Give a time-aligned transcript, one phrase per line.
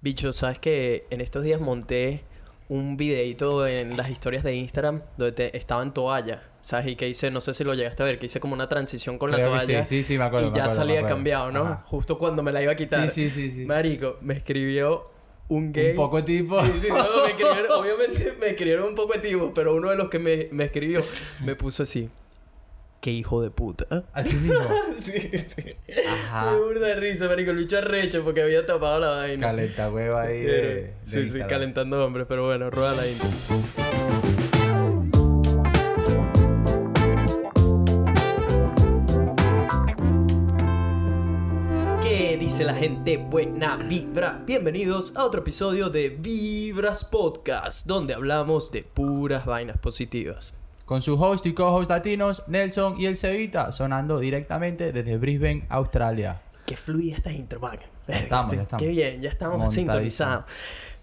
[0.00, 2.22] Bicho, ¿sabes que en estos días monté
[2.68, 6.42] un videito en las historias de Instagram donde te- estaba en toalla?
[6.60, 6.88] ¿Sabes?
[6.88, 9.18] Y que hice, no sé si lo llegaste a ver, que hice como una transición
[9.18, 9.84] con la Creo toalla.
[9.84, 11.60] sí, sí, sí, me acuerdo, Y me ya acuerdo, salía cambiado, ¿no?
[11.64, 11.82] Ajá.
[11.86, 13.08] Justo cuando me la iba a quitar.
[13.10, 13.64] Sí, sí, sí, sí.
[13.64, 15.10] Marico, me escribió
[15.48, 15.90] un gay.
[15.90, 16.62] Un poco tipo.
[16.64, 19.96] Sí, sí, no, me escribieron, obviamente me escribieron un poco de tipo, pero uno de
[19.96, 21.00] los que me, me escribió
[21.44, 22.08] me puso así.
[23.00, 24.04] Qué hijo de puta.
[24.12, 24.58] Así mismo.
[25.00, 25.76] sí, sí.
[26.06, 26.50] Ajá.
[26.52, 27.52] Me burda de risa, marico.
[27.52, 29.46] El bicho arrecho porque había tapado la vaina.
[29.46, 33.28] Calenta hueva ahí de, Pero- de sí, sí, calentando hombres, pero bueno, rueda la intro.
[42.02, 43.16] ¿Qué dice la gente?
[43.16, 44.42] Buena vibra.
[44.46, 50.58] Bienvenidos a otro episodio de Vibras Podcast, donde hablamos de puras vainas positivas.
[50.88, 56.40] Con su host y co-host latinos, Nelson y el Cevita, sonando directamente desde Brisbane, Australia.
[56.64, 57.78] Qué fluida esta intro, man.
[58.06, 58.82] Verga, estamos, este- ya estamos.
[58.82, 60.44] Qué bien, ya estamos sintonizados.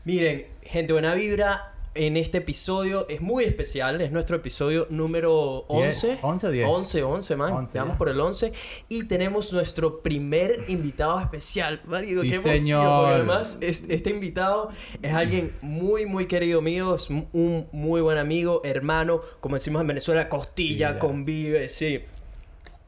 [0.04, 1.75] Miren, gente, buena vibra.
[1.98, 6.08] En este episodio es muy especial, es nuestro episodio número 11.
[6.08, 6.68] Diez, 11 o 10.
[6.68, 7.54] 11, 11, man.
[7.54, 8.52] 11 Vamos por el 11.
[8.90, 11.80] Y tenemos nuestro primer invitado especial.
[11.86, 12.58] Marido, Sí, qué emoción.
[12.58, 13.06] señor.
[13.14, 16.96] Además, es- este invitado es alguien muy, muy querido mío.
[16.96, 19.22] Es un- muy buen amigo, hermano.
[19.40, 21.00] Como decimos en Venezuela, costilla, Mira.
[21.00, 22.02] convive, sí.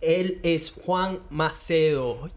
[0.02, 2.30] Él es Juan Macedo.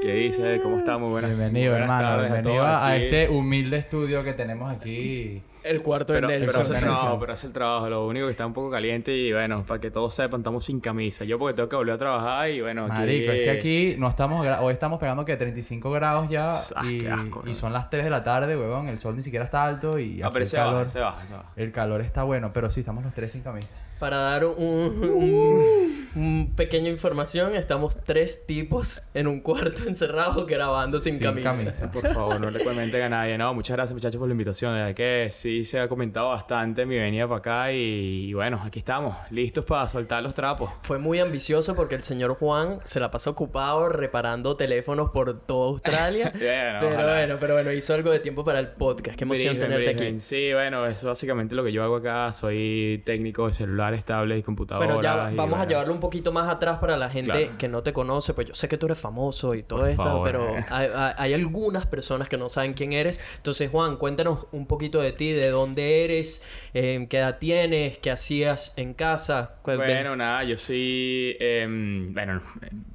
[0.00, 0.60] ¿Qué dice?
[0.62, 1.10] ¿Cómo estamos?
[1.10, 2.08] Buenas Bienvenido, buenas hermano.
[2.08, 3.04] tardes Bienvenido a, aquí.
[3.04, 5.42] este humilde estudio que tenemos aquí.
[5.66, 6.72] El cuarto Pero, de pero Nelson.
[6.72, 6.80] Nelson.
[6.80, 7.88] trabajo, pero hace el trabajo.
[7.88, 10.80] Lo único que está un poco caliente y bueno, para que todos sepan, estamos sin
[10.80, 11.24] camisa.
[11.24, 12.92] Yo porque tengo que volver a trabajar y bueno, aquí...
[12.98, 14.46] Marico, es que aquí no estamos...
[14.60, 17.54] Hoy estamos pegando que 35 grados ya Ah, y, qué asco, y ¿no?
[17.54, 18.88] son las 3 de la tarde, huevón.
[18.88, 20.74] El sol ni siquiera está alto y Ah, aquí pero el se calor...
[20.74, 21.52] baja, se baja, se baja.
[21.56, 23.68] El calor está bueno, pero sí, estamos los tres sin camisa.
[23.98, 30.98] Para dar un, un, un pequeña información, estamos tres tipos en un cuarto encerrados grabando
[30.98, 31.50] sin, Sin camisa.
[31.50, 31.90] camisa.
[31.90, 33.38] Por favor, no le comenten a nadie.
[33.38, 34.72] No, muchas gracias muchachos por la invitación.
[34.74, 38.60] De verdad que sí se ha comentado bastante mi venida para acá y, y bueno,
[38.64, 40.70] aquí estamos, listos para soltar los trapos.
[40.82, 45.68] Fue muy ambicioso porque el señor Juan se la pasó ocupado reparando teléfonos por toda
[45.70, 46.32] Australia.
[46.46, 47.12] Bueno, pero ojalá.
[47.14, 49.16] bueno, pero bueno, hizo algo de tiempo para el podcast.
[49.16, 50.16] Qué emoción Brisbane, tenerte Brisbane.
[50.16, 50.20] aquí.
[50.20, 52.32] Sí, bueno, eso es básicamente lo que yo hago acá.
[52.32, 53.52] Soy técnico de
[53.86, 54.88] celulares, tablets y computadoras.
[54.88, 57.58] Bueno, ya y vamos a llevarlo un poquito más atrás para la gente Claro.
[57.58, 58.34] que no te conoce.
[58.34, 60.64] Pues yo sé que tú eres famoso y todo Por esto, favor, pero eh.
[60.70, 63.20] hay, hay- hay algunas personas que no saben quién eres.
[63.36, 66.42] Entonces, Juan, cuéntanos un poquito de ti, de dónde eres,
[66.74, 69.56] eh, qué edad tienes, qué hacías en casa.
[69.64, 71.36] Ven- Bueno, nada, yo soy.
[71.40, 72.40] em, bueno,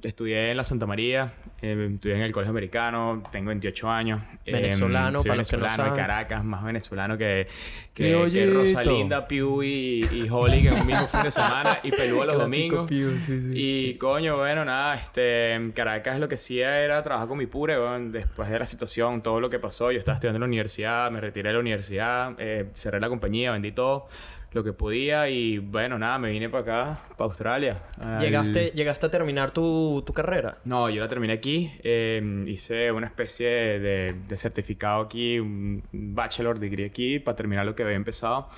[0.03, 4.22] estudié en la Santa María, em, estudié en el Colegio Americano, tengo 28 años.
[4.45, 6.05] em, Venezolano, soy para los que no venezolano de saben.
[6.05, 7.47] Caracas, más venezolano que,
[7.94, 8.45] que, que.
[8.47, 12.35] Rosalinda, Pew y, y Holly, que en un mismo fin de semana, y Pelúa los
[12.35, 12.89] Clásico domingos.
[12.89, 13.53] Pew, sí, sí.
[13.55, 17.75] Y coño, bueno, nada, este, Caracas lo que hacía era trabajar con mi pure,
[18.09, 21.22] después de la situación, todo lo que pasó, yo estaba estudiando en la universidad, me
[21.22, 24.07] retiré de la universidad, eh, cerré la compañía, vendí todo
[24.53, 27.84] lo que podía y bueno, nada, me vine para acá, para Australia.
[28.00, 30.57] al- ¿Llegaste, ¿Llegaste a terminar tu, tu carrera?
[30.66, 36.59] No, yo la terminé aquí, eh, hice una especie de, de certificado aquí, un bachelor
[36.59, 38.50] degree aquí para terminar lo que había empezado.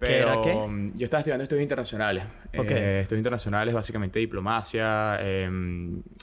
[0.00, 0.52] ¿Qué Pero era qué?
[0.54, 2.24] um, yo estaba estudiando estudios internacionales.
[2.56, 2.70] Ok.
[2.70, 5.48] Eh, estudios internacionales, básicamente diplomacia, eh,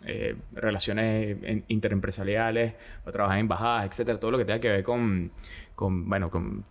[0.06, 2.74] eh, relaciones interempresariales,
[3.06, 5.32] o trabajar en embajadas, etcétera, todo lo que tenga que ver con,
[5.76, 6.66] con bueno, con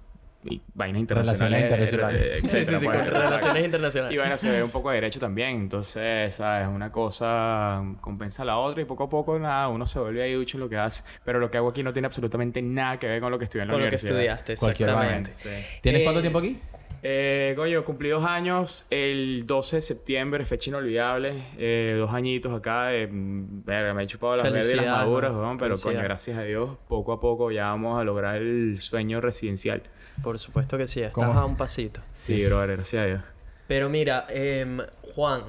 [0.44, 1.70] y vainas internacionales.
[1.70, 2.22] Relaciones internacionales.
[2.22, 4.14] eh, Sí, sí, etcétera, sí, pues, con relaciones internacionales.
[4.14, 5.50] Y bueno, se ve un poco de derecho también.
[5.50, 6.68] Entonces, ¿sabes?
[6.68, 10.34] Una cosa compensa a la otra y poco a poco, nada, uno se vuelve ahí
[10.34, 11.02] ducho en lo que hace.
[11.24, 13.62] Pero lo que hago aquí no tiene absolutamente nada que ver con lo que estudié
[13.62, 15.30] en la Con lo que estudiaste, exactamente.
[15.34, 15.48] Sí.
[15.80, 16.60] ¿Tienes Eh, cuánto tiempo aquí?
[17.08, 21.44] Eh, coño, cumplí dos años el 12 de septiembre, fecha inolvidable.
[21.56, 22.86] Eh, dos añitos acá.
[22.86, 26.76] de, verga, me he chupado las verdes y las maduras, pero coño, gracias a Dios,
[26.88, 29.84] poco a poco ya vamos a lograr el sueño residencial.
[30.20, 31.38] Por supuesto que sí, estás ¿Cómo?
[31.38, 32.00] a un pasito.
[32.18, 33.20] Sí, brother, gracias a Dios.
[33.68, 34.78] Pero mira, em,
[35.16, 35.42] Juan,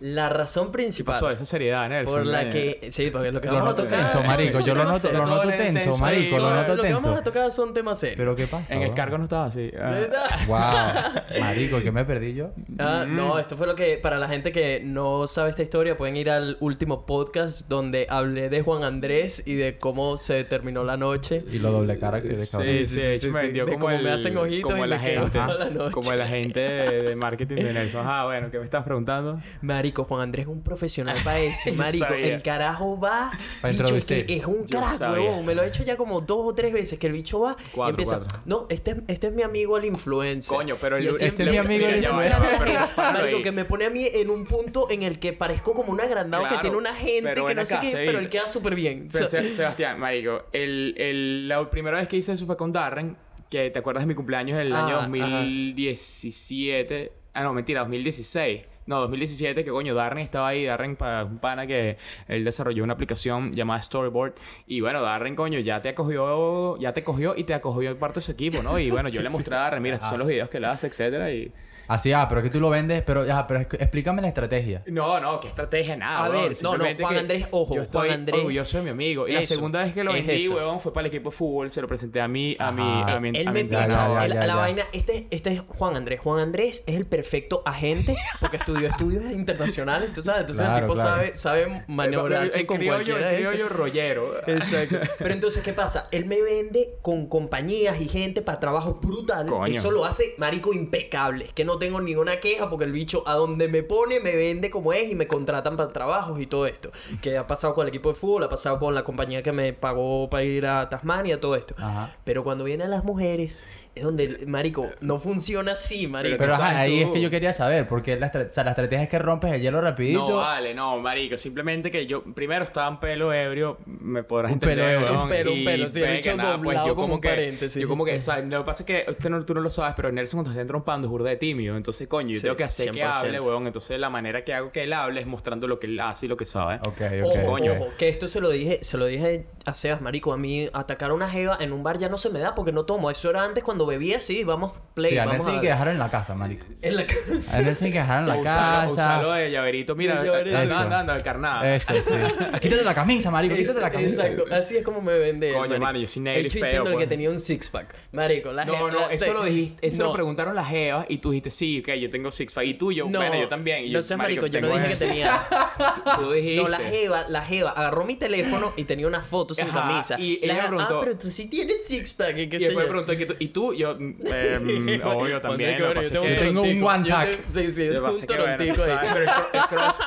[0.00, 1.30] la razón ¿Qué principal pasó?
[1.30, 2.12] Esa seriedad, Nelson.
[2.22, 2.88] por la que...
[2.90, 4.10] Sí, porque lo que Lo vamos a noto tocar...
[4.10, 4.58] tenso, marico.
[4.60, 6.38] Yo lo noto, lo tenso, marico.
[6.38, 7.22] Lo noto Lo que vamos a tenso.
[7.22, 8.16] tocar son temas serios.
[8.18, 8.66] ¿Pero qué pasa?
[8.72, 8.90] En weón?
[8.90, 9.70] Escargo no estaba así.
[9.80, 10.00] Ah.
[10.48, 11.40] Wow.
[11.40, 12.50] Marico, ¿qué me perdí yo?
[12.80, 13.14] Ah, Mm.
[13.16, 16.30] no, esto fue lo que, para la gente que no sabe esta historia, pueden ir
[16.30, 21.44] al último podcast donde hablé de Juan Andrés y de cómo se terminó la noche.
[21.52, 22.62] Y lo doble cara que de cabrón.
[22.68, 23.60] Sí, sí, sí, me sí.
[23.60, 25.92] como cómo el, me hacen ojitos como y el me quedo agente, toda la noche.
[25.94, 28.04] como el agente de, de marketing de Nelson.
[28.04, 29.11] Ah, bueno, ¿qué me estás preguntando?
[29.20, 29.42] Contando?
[29.62, 31.72] Marico, Juan Andrés es un profesional para eso.
[31.74, 32.34] Marico, sabía.
[32.34, 33.32] el carajo va.
[33.60, 35.46] Para bicho, es, que es un carajo, huevón.
[35.46, 37.62] Me lo he hecho ya como dos o tres veces que el bicho va y
[37.72, 38.18] Cuatro, empieza.
[38.18, 38.38] cuatro.
[38.44, 40.54] No, este, es- este es mi amigo el influencer.
[40.56, 42.78] Coño, pero el- este es mi amigo el influencer.
[42.96, 46.00] Marico, que me pone a mí en un punto en el que parezco como un
[46.00, 49.04] agrandado que tiene una gente que no sé qué, pero él queda súper bien.
[49.12, 53.16] Pero, Sebastián, marico, el, el- la primera vez que hice eso fue con Darren,
[53.50, 55.06] que te acuerdas de mi cumpleaños del Ah, año ajá.
[55.08, 57.12] 2017.
[57.34, 58.62] Ah, no, mentira, 2016.
[58.92, 60.66] No, 2017, que coño, Darren estaba ahí.
[60.66, 61.96] Darren, para un pana que
[62.28, 64.34] él desarrolló una aplicación llamada Storyboard.
[64.66, 68.20] Y bueno, Darren, coño, ya te acogió, ya te cogió y te acogió parte de
[68.20, 68.78] su equipo, ¿no?
[68.78, 70.88] Y bueno, yo le mostré a Darren, mira, estos son los videos que él hace,
[70.88, 71.32] etcétera.
[71.32, 71.50] Y
[71.88, 74.82] Así, ah, pero es que tú lo vendes, pero ya, pero explícame la estrategia.
[74.86, 76.26] No, no, qué estrategia, nada.
[76.26, 76.48] A weón.
[76.48, 79.28] ver, no, no, Juan Andrés, ojo, yo estoy Juan Andrés- orgulloso de mi amigo.
[79.28, 80.54] Y la Eso, segunda vez que lo vendí, eso.
[80.56, 81.70] weón, fue para el equipo de fútbol.
[81.70, 84.46] Se lo presenté a mí, a mi, a mi, él a me picha, ya, la
[84.46, 84.54] ya.
[84.54, 86.20] vaina, este, este es Juan Andrés.
[86.20, 90.42] Juan Andrés es el perfecto agente porque estudió estudios internacionales, tú sabes.
[90.42, 91.08] Entonces Claro, el tipo claro.
[91.16, 94.48] sabe, sabe maniobrarse el, el con criollo, cualquiera el criollo rollero.
[94.48, 94.98] Exacto.
[95.18, 96.08] Pero entonces, ¿qué pasa?
[96.12, 99.46] Él me vende con compañías y gente para trabajo brutal.
[99.46, 99.66] Coño.
[99.78, 101.46] Eso lo hace, marico, impecable.
[101.46, 104.70] Es que no tengo ninguna queja porque el bicho a donde me pone me vende
[104.70, 106.90] como es y me contratan para trabajos y todo esto.
[107.20, 109.72] Que ha pasado con el equipo de fútbol, ha pasado con la compañía que me
[109.72, 111.74] pagó para ir a Tasmania, todo esto.
[111.78, 112.16] Ajá.
[112.24, 113.58] Pero cuando vienen las mujeres,
[113.94, 116.36] es donde, marico, no funciona así, marico.
[116.38, 117.08] Pero ajá, ahí tú.
[117.08, 119.52] es que yo quería saber, porque la, estra- o sea, la estrategia es que rompes
[119.52, 120.28] el hielo rapidito.
[120.30, 121.36] No, vale, no, marico.
[121.36, 125.10] Simplemente que yo primero estaba en pelo ebrio, me podrás Un pelo entender, ebrio.
[125.12, 127.82] weón, Un pelo, un pelo, sí, bicho nada, pues, doblado yo como como que, paréntesis.
[127.82, 128.46] Yo como que, ¿sabes?
[128.46, 130.58] Lo que pasa es que usted no, tú no lo sabes, pero Nelson cuando se
[130.60, 131.76] está trompando es burda de tímido.
[131.76, 133.10] Entonces, coño, yo Sí, tengo que hacer que 100%.
[133.12, 133.66] hable, weón.
[133.66, 136.28] Entonces, la manera que hago que él hable es mostrando lo que él hace y
[136.30, 136.76] lo que sabe.
[136.86, 137.44] Ok, Ojo, ok.
[137.46, 137.72] coño.
[137.72, 137.78] ok.
[137.80, 141.10] ojo, que esto se lo dije, se lo dije a Sebas, marico, a mí atacar
[141.10, 143.10] a una jeva en un bar ya no se me da porque no tomo.
[143.10, 146.10] Eso era antes cuando bebía, sí, vamos play, Sí, a vamos que dejarlo en la
[146.10, 146.66] casa, marico.
[146.82, 147.56] en la casa.
[147.56, 148.88] A Nelson hay que dejarlo en la O casa.
[148.90, 149.94] usarlo de llaverito.
[149.96, 150.58] Mira, De llaverito.
[150.58, 150.82] anda, Eso.
[150.82, 151.74] anda, anda, carnada.
[151.74, 152.00] Eso, sí.
[152.60, 154.26] Quítate la camisa, marico, quítate la camisa.
[154.28, 155.52] Exacto, así es como me vende.
[155.52, 155.80] Coño, marico.
[155.80, 157.04] mano, yo soy negro El feo, diciéndole pues.
[157.04, 157.94] que tenía un six pack.
[158.12, 160.08] Marico, la No, no, la- eso lo dijiste, eso No.
[160.08, 162.64] lo preguntaron las jevas y tú dijiste, sí, ok, yo tengo six pack.
[162.66, 163.84] Y tú, yo, No, bueno, yo también.
[163.84, 165.40] Y yo, no seas marico, yo no dije que tenía.
[166.18, 166.56] Tú dijiste.
[166.62, 170.18] No, la jeva, la jeva agarró mi teléfono y tenía una foto sin camisa.
[170.20, 173.12] y La ella jeva, preguntó- ah, pero tú sí tienes six pack y después preguntó,
[173.14, 173.78] ¿y tú- ¿y tú?
[173.78, 174.58] Yo, mm, eh,
[175.02, 175.76] mm, obvio también.
[175.76, 177.28] Que que- tengo un one pack.
[177.52, 178.88] te- Sí, sí, yo un torontico ahí.
[178.90, 179.12] ¿sabes?
[179.12, 180.00] Pero el, cro- el cross,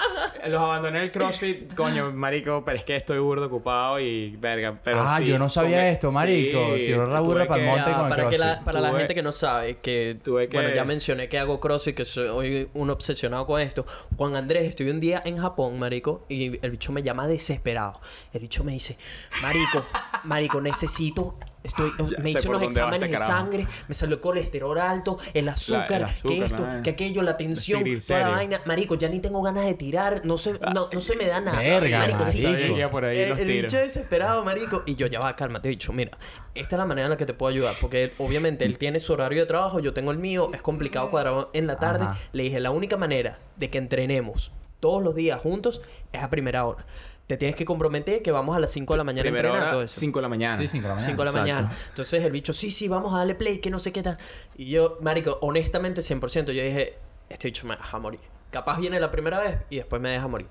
[0.48, 5.02] los abandoné el CrossFit, coño, marico, pero es que estoy burdo ocupado y verga, pero
[5.02, 6.76] Ah, sí, yo no sabía esto, marico.
[6.76, 9.24] sí, Tiró la burra monte Ya, con el para que la, para la gente que
[9.24, 13.46] no sabe que, tuve que- bueno ya mencioné que hago crossfit que soy un obsesionado
[13.46, 13.86] con esto
[14.18, 18.00] Juan Andrés estuve un día en Japón marico y el bicho me llama desesperado
[18.34, 18.98] el bicho me dice
[19.42, 19.86] marico
[20.24, 24.78] marico necesito Estoy, Ya me hice unos exámenes este de sangre, me salió el colesterol
[24.78, 28.62] alto, el azúcar, el azúcar, que esto, que aquello, la tensión, toda la vaina.
[28.66, 31.58] Marico, ya ni tengo ganas de tirar, no se, no, no se me da nada.
[31.60, 32.90] Verga, marico, marico.
[32.90, 33.72] por ahí el, los el tiros.
[33.72, 34.84] bicho desesperado, marico.
[34.86, 35.92] Y yo, ya va, cálmate, bicho.
[35.94, 36.18] Mira,
[36.54, 37.74] esta es la manera en la que te puedo ayudar.
[37.82, 40.50] Porque él, obviamente él tiene su horario de trabajo, yo tengo el mío.
[40.54, 42.06] Es complicado cuadrar en la tarde.
[42.06, 42.18] Ajá.
[42.32, 44.52] Le dije, la única manera de que entrenemos
[44.86, 45.82] todos los días juntos
[46.14, 46.86] es a primera hora.
[47.26, 49.70] Te tienes que comprometer que vamos a las 5 de la mañana a Primera entrenar
[49.72, 50.00] todo hora, eso.
[50.00, 50.58] 5 de la mañana.
[50.58, 51.10] Sí, cinco de la mañana.
[51.10, 51.64] 5 de la Exacto.
[51.64, 51.78] mañana.
[51.90, 54.20] Entonces el bicho, sí, sí, vamos a darle play, que no sé qué tal.
[54.56, 57.00] Y yo, marico, honestamente, 100%, yo dije,
[57.30, 58.20] este bicho me deja morir.
[58.52, 60.50] Capaz viene la primera vez y después me deja morir.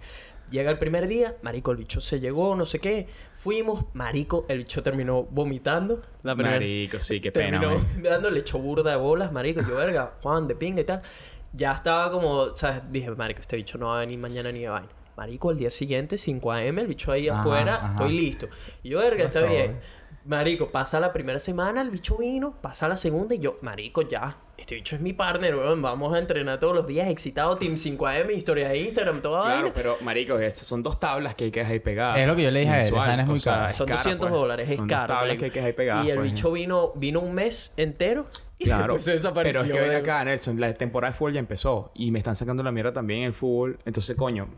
[0.50, 3.06] Llega el primer día, marico, el bicho se llegó, no sé qué.
[3.36, 6.02] Fuimos, marico, el bicho terminó vomitando.
[6.24, 9.62] La primera Marico, sí, qué pena, Terminó dándole hecho burda de bolas, marico.
[9.62, 11.02] Yo, verga, Juan, de pinga y tal.
[11.56, 12.82] Ya estaba como, ¿sabes?
[12.90, 14.88] Dije, marico, este bicho no va a venir mañana ni de vaina.
[15.16, 17.90] Marico, el día siguiente, 5 a.m., el bicho ahí Ajá, afuera, ajá.
[17.92, 18.48] estoy listo.
[18.82, 19.78] Y yo, verga, está bien.
[20.26, 24.38] Marico, pasa la primera semana, el bicho vino, pasa la segunda y yo, marico, ya.
[24.56, 25.82] Este bicho es mi partner, weón.
[25.82, 29.72] Vamos a entrenar todos los días, excitado, Team 5am, historia de Instagram, toda Claro, vaina.
[29.74, 32.18] pero marico, esas son dos tablas que hay que dejar ahí pegadas.
[32.18, 33.72] Es lo que yo le dije a él, es muy o sea, cara.
[33.72, 34.40] Son cara, 200 pues.
[34.40, 35.06] dólares, es Son dos caro.
[35.14, 35.40] tablas marico.
[35.40, 36.06] que hay que dejar ahí pegadas.
[36.06, 36.32] Y el pues.
[36.32, 38.24] bicho vino, vino un mes entero.
[38.58, 39.60] Y Claro, después se desapareció.
[39.62, 42.18] pero es que ven de- acá, Nelson, la temporada de fútbol ya empezó y me
[42.20, 43.78] están sacando la mierda también en el fútbol.
[43.84, 44.48] Entonces, coño,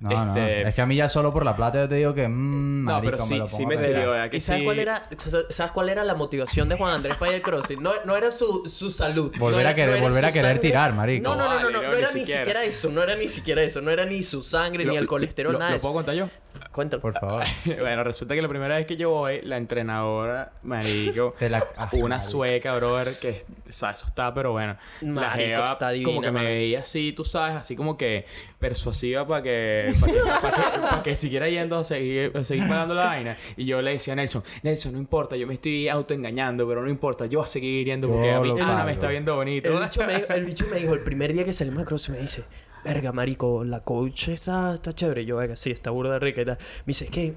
[0.00, 0.36] No, no.
[0.36, 2.26] este, Es que a mí ya solo por la plata yo te digo que...
[2.28, 4.64] Mmm, No, marico, pero me sí- lo sí me sirvió, ¿Y sabes sí.
[4.64, 5.08] cuál era,
[5.50, 7.78] sabes cuál era la motivación de Juan Andrés para ir al CrossFit?
[7.78, 9.32] No, no era su, su salud.
[9.38, 10.68] Volver no a era- querer- no era volver a su querer sangre.
[10.68, 11.22] tirar, marico.
[11.22, 12.40] No, no, no, no, Vale, no, no, no ni era ni siquiera.
[12.40, 15.06] siquiera eso, no era ni siquiera eso, no era ni su sangre, ni Lo- el
[15.06, 16.28] colesterol, lo- nada ¿Lo puedo contar yo?
[16.74, 17.00] Cuéntalo.
[17.00, 17.44] Por favor.
[17.80, 22.16] bueno, resulta que la primera vez que yo voy, la entrenadora, marico, la- ah, una
[22.16, 22.30] marico.
[22.30, 24.76] sueca, brother, que, o sea, eso está, pero bueno.
[25.00, 26.44] la Marico, jeva está como divina, que me mano.
[26.48, 28.26] veía así, tú sabes, así como que
[28.58, 32.66] persuasiva para que, para que, pa' que, pa' que siguiera yendo a seguir, a seguir
[32.66, 33.36] pagando la vaina.
[33.56, 36.90] Y yo le decía a Nelson, Nelson, no importa, yo me estoy autoengañando, pero no
[36.90, 39.68] importa, yo voy a seguir yendo porque Yo a mí Ana me está viendo bonito.
[39.70, 42.20] El bicho, me, el bicho me dijo, el primer día que salimos de CrossFit, me
[42.22, 42.44] dice,
[42.84, 45.24] verga, marico, la coach está, está chévere.
[45.24, 46.58] Yo, verga, sí, está burda rica y tal.
[46.58, 47.34] Me dice, es que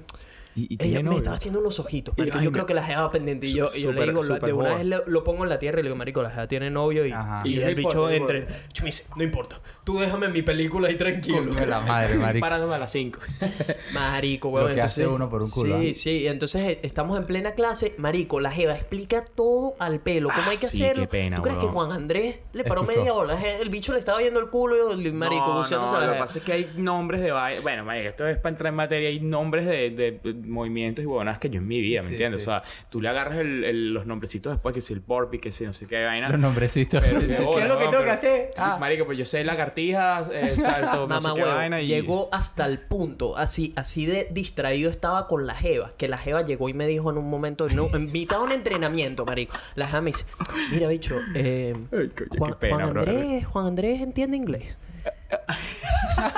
[0.58, 2.36] Y, y ella me estaba haciendo unos ojitos, Y marico.
[2.36, 2.52] Yo vaina.
[2.52, 3.46] creo que la jeva pendiente.
[3.46, 4.82] Y yo, y yo le digo, la- de una joda.
[4.82, 7.06] vez lo pongo en la tierra y le digo, marico, la jeva tiene novio.
[7.06, 8.46] Y, y Y el bicho entre...
[8.72, 9.60] Yo me dice, no importa.
[9.84, 11.52] Tú déjame mi película ahí tranquilo.
[11.66, 12.44] La madre, marico.
[12.44, 13.18] Parándome a las 5.
[13.94, 14.74] Marico, Lo weón.
[14.74, 15.94] que hace entonces- uno por un culo, Sí, ¿ah?
[15.94, 16.26] sí.
[16.26, 17.94] Entonces eh, estamos en plena clase.
[17.98, 20.28] Marico, la Jeva explica todo al pelo.
[20.28, 21.04] ¿Cómo Ah, hay que sí, hacerlo?
[21.04, 21.66] qué pena, ¿Tú crees que.
[21.68, 23.38] Juan Andrés le paró media hora?
[23.60, 26.44] El bicho le estaba viendo el culo y marico buceándose la lo que pasa es
[26.44, 27.30] que hay nombres de
[27.62, 29.08] Bueno, marico, esto es para entrar en materia.
[29.10, 32.42] Hay nombres de movimientos y huevonas que yo en mi vida, ¿me Sí, entiendes?
[32.44, 32.48] sí.
[32.48, 35.52] O sea, tú le agarras el- el- los nombrecitos después, que si el Porpi, que
[35.52, 36.28] si no sé qué vaina.
[36.28, 37.02] Los nombrecitos.
[37.02, 38.50] Pero ¿Qué qué es bola, lo que tengo que hacer?
[38.56, 38.76] Ah.
[38.80, 41.86] Marico, pues yo sé lagartijas, eh, salto, no sé Mamá qué huevo, vaina y...
[41.86, 46.42] llegó hasta el punto, así, así de distraído estaba con la Jeva, que la Jeva
[46.42, 49.54] llegó y me dijo en un momento, no, invitado a un entrenamiento, marico.
[49.74, 50.24] La Jeva me dice,
[50.72, 52.98] mira, bicho, eh, Ay, coño, Juan, qué pena, Juan.
[52.98, 54.76] Andrés, Juan Andrés entiende inglés.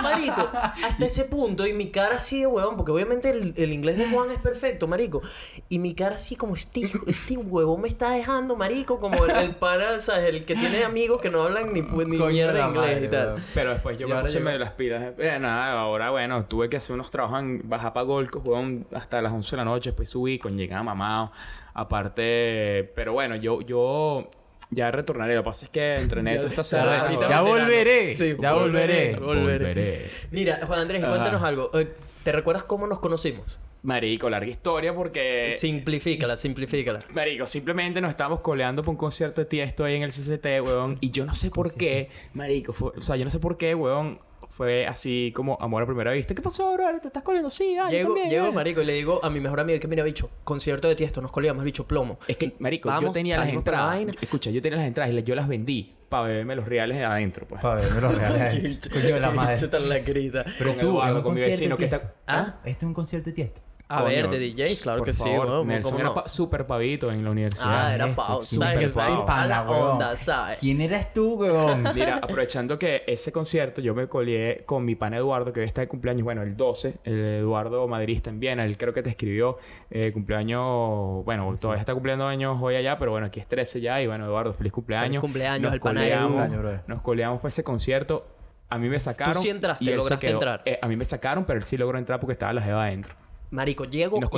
[0.03, 3.99] Marico, hasta ese punto, y mi cara así de huevón, porque obviamente el, el inglés
[3.99, 5.23] de Juan es perfecto, marico.
[5.69, 9.57] Y mi cara así como, este, este huevón me está dejando, marico, como el, el
[9.57, 10.29] pana, ¿sabes?
[10.29, 13.35] El que tiene amigos que no hablan ni, ni mierda inglés madre, y tal.
[13.55, 15.15] Pero después yo Y me puse medio las pilas.
[15.19, 19.21] Eh, nada, ahora bueno, tuve que hacer unos trabajos en Baja para Golco, jugaron hasta
[19.23, 21.33] las 11 de la noche, después subí con llegada mamado.
[21.73, 24.29] Aparte, pero bueno, yo, yo
[24.71, 25.35] ya retornaré.
[25.35, 27.01] Lo que pasa es que entrené toda esta semana.
[27.03, 27.49] ahorita Ya veterano.
[27.49, 28.15] volveré.
[28.17, 29.17] Sí, Ya volveré.
[29.17, 30.11] volveré.
[30.31, 31.11] Mira, Juan Andrés, Ajá.
[31.13, 31.71] cuéntanos algo.
[31.79, 31.89] Eh,
[32.23, 33.59] ¿Te recuerdas cómo nos conocimos?
[33.83, 35.55] Marico, larga historia porque...
[35.57, 37.03] Simplifícala, simplifícala.
[37.15, 40.99] Marico, simplemente nos estábamos coleando por un concierto de Tiesto ahí en el CCT, weón.
[41.01, 43.75] Y yo no sé por qué, marico, fue- o sea, yo no sé por qué,
[43.75, 44.19] weón,
[44.51, 46.35] fue así como amor a primera vista.
[46.35, 46.85] ¿Qué pasó, bro?
[47.01, 47.51] ¿Te estás coleando?
[47.51, 49.89] Sí, ah, yo Llego, también, llego, marico, y le digo a mi mejor amigo que
[49.89, 52.19] mira, bicho, concierto de tiesto, nos colíamos, bicho plomo.
[52.29, 54.07] Es que, marico, yo Vamos, tenía las la entradas.
[54.21, 57.63] Escucha, yo tenía las entradas y yo las vendí para beberme los reales adentro, pues.
[57.63, 58.81] Para verme los reales.
[58.93, 59.69] Coño de la madre.
[59.69, 60.45] Tan lacrita.
[60.59, 62.17] Pero tú, Eduardo, con mi vecino que está- Tiesto.
[62.27, 62.57] ¿Ah?
[62.65, 63.61] Este es un concierto de Tiesto.
[63.93, 65.67] A ver, Coño, de DJs, claro que sí, weón.
[65.67, 66.15] Nelson ¿Cómo era no?
[66.15, 67.87] pa- súper pavito en la universidad.
[67.89, 68.97] Ah, era Este, súper ¿sabes?
[69.29, 70.59] A la Pana, onda, ¿sabes?
[70.61, 71.83] ¿Quién eras tú, weón?
[71.95, 75.81] Mira, aprovechando que ese concierto yo me colié con mi pan Eduardo, que hoy está
[75.81, 79.59] de cumpleaños, bueno, el 12, el Eduardo Madridista en Viena, él creo que te escribió
[79.91, 84.01] eh, cumpleaños, bueno, todavía está cumpliendo años hoy allá, pero bueno, aquí es 13 ya,
[84.01, 85.09] y bueno, Eduardo, feliz cumpleaños.
[85.09, 86.81] Feliz cumpleaños Nos al pana coleamos-.
[86.87, 88.27] Nos coleamos para ese concierto.
[88.69, 89.43] A mí me sacaron.
[89.43, 90.37] sí entraste, y él se lograste quedó.
[90.37, 90.63] entrar.
[90.65, 93.15] Eh, a mí me sacaron, pero él sí logró entrar porque estaba la jeva adentro.
[93.51, 94.31] Marico, llego Y nos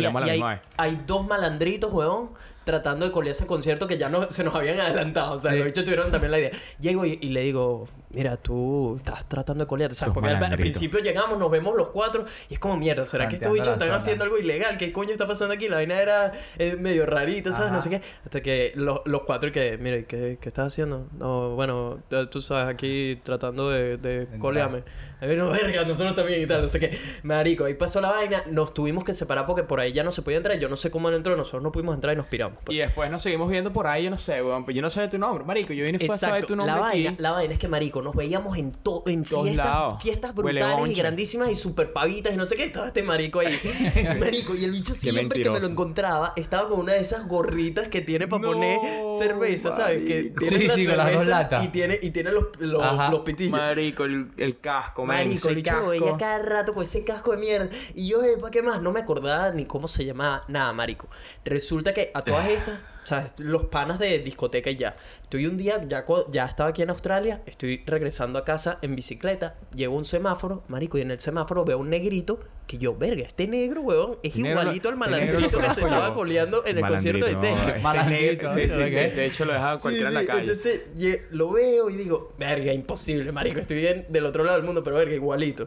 [0.79, 2.31] hay, dos malandritos, weón,
[2.65, 5.37] tratando de colear ese concierto que ya no, se nos habían adelantado.
[5.37, 5.59] O sea, Sí.
[5.59, 6.51] los bichos tuvieron también la idea.
[6.81, 10.15] Llego y, y le digo, mira, tú estás tratando de colearte, ¿sabes?
[10.15, 13.29] Dos Porque al, al principio llegamos, nos vemos los cuatro y es como, mierda, ¿será
[13.29, 13.97] que estos bichos están zona.
[13.97, 14.77] haciendo algo ilegal?
[14.79, 15.69] ¿Qué coño está pasando aquí?
[15.69, 17.67] La vaina era eh, medio rarita, ¿sabes?
[17.67, 17.75] Ajá.
[17.77, 18.01] No sé qué.
[18.25, 21.07] Hasta que lo- los cuatro y que, mira, ¿y ¿qué, qué estás haciendo?
[21.19, 22.01] No, bueno,
[22.31, 24.83] tú sabes, aquí tratando de, de colearme.
[25.21, 26.99] A ver, no, verga, nosotros también y tal, no sé qué.
[27.23, 30.21] Marico, ahí pasó la vaina, nos tuvimos que separar porque por ahí ya no se
[30.21, 30.59] podía entrar.
[30.59, 32.59] Yo no sé cómo él entró, nosotros no pudimos entrar y nos piramos.
[32.65, 32.75] pues.
[32.77, 34.65] Y después nos seguimos viendo por ahí, yo no sé, weón.
[34.67, 35.73] Pero yo no sabía tu nombre, marico.
[35.75, 37.05] Yo vine fue a saber tu nombre La aquí.
[37.05, 40.03] vaina, la vaina es que, marico, nos veíamos en, to- en Todos fiestas, lados.
[40.03, 42.65] fiestas brutales y grandísimas y super pavitas y no sé qué.
[42.65, 43.59] Estaba este marico ahí.
[44.21, 47.89] marico, y el bicho siempre que me lo encontraba estaba con una de esas gorritas
[47.89, 48.79] que tiene para No, poner
[49.19, 50.05] cerveza, ¿sabes?
[50.07, 50.39] Que marico.
[50.49, 51.65] tiene Sí, la sí, con las dos cerveza latas.
[51.65, 53.11] Y tiene, y tiene los, los, Ajá.
[53.11, 53.53] los pitillos.
[53.53, 57.33] Marico, el, el casco, man, Marico, el bicho lo veía cada rato con ese casco
[57.33, 57.69] de mierda.
[57.95, 58.81] Y yo, ¿para qué más?
[58.83, 61.09] No me acordaba ni cómo se llamaba nada, marico.
[61.45, 63.33] Resulta que a todas estas, ¿sabes?
[63.39, 64.97] Los panas de discoteca y ya.
[65.23, 69.57] Estoy un día, ya, ya estaba aquí en Australia, estoy regresando a casa en bicicleta,
[69.75, 73.25] llego a un semáforo, marico, y en el semáforo veo un negrito que yo, verga,
[73.27, 76.87] este negro, weón, es Negro- igualito al este malandrito que se estaba coleando en el
[76.87, 77.69] concierto de Malandrito, no, Tech.
[77.77, 79.17] este Malandrito, negro- Sí, sí, sí.
[79.17, 80.41] De hecho, lo dejaba cualquiera Sí, en la calle.
[80.43, 80.87] Entonces
[81.33, 83.59] lo veo y digo, verga, imposible, marico.
[83.61, 85.67] Estoy bien del otro lado del mundo, pero verga, igualito.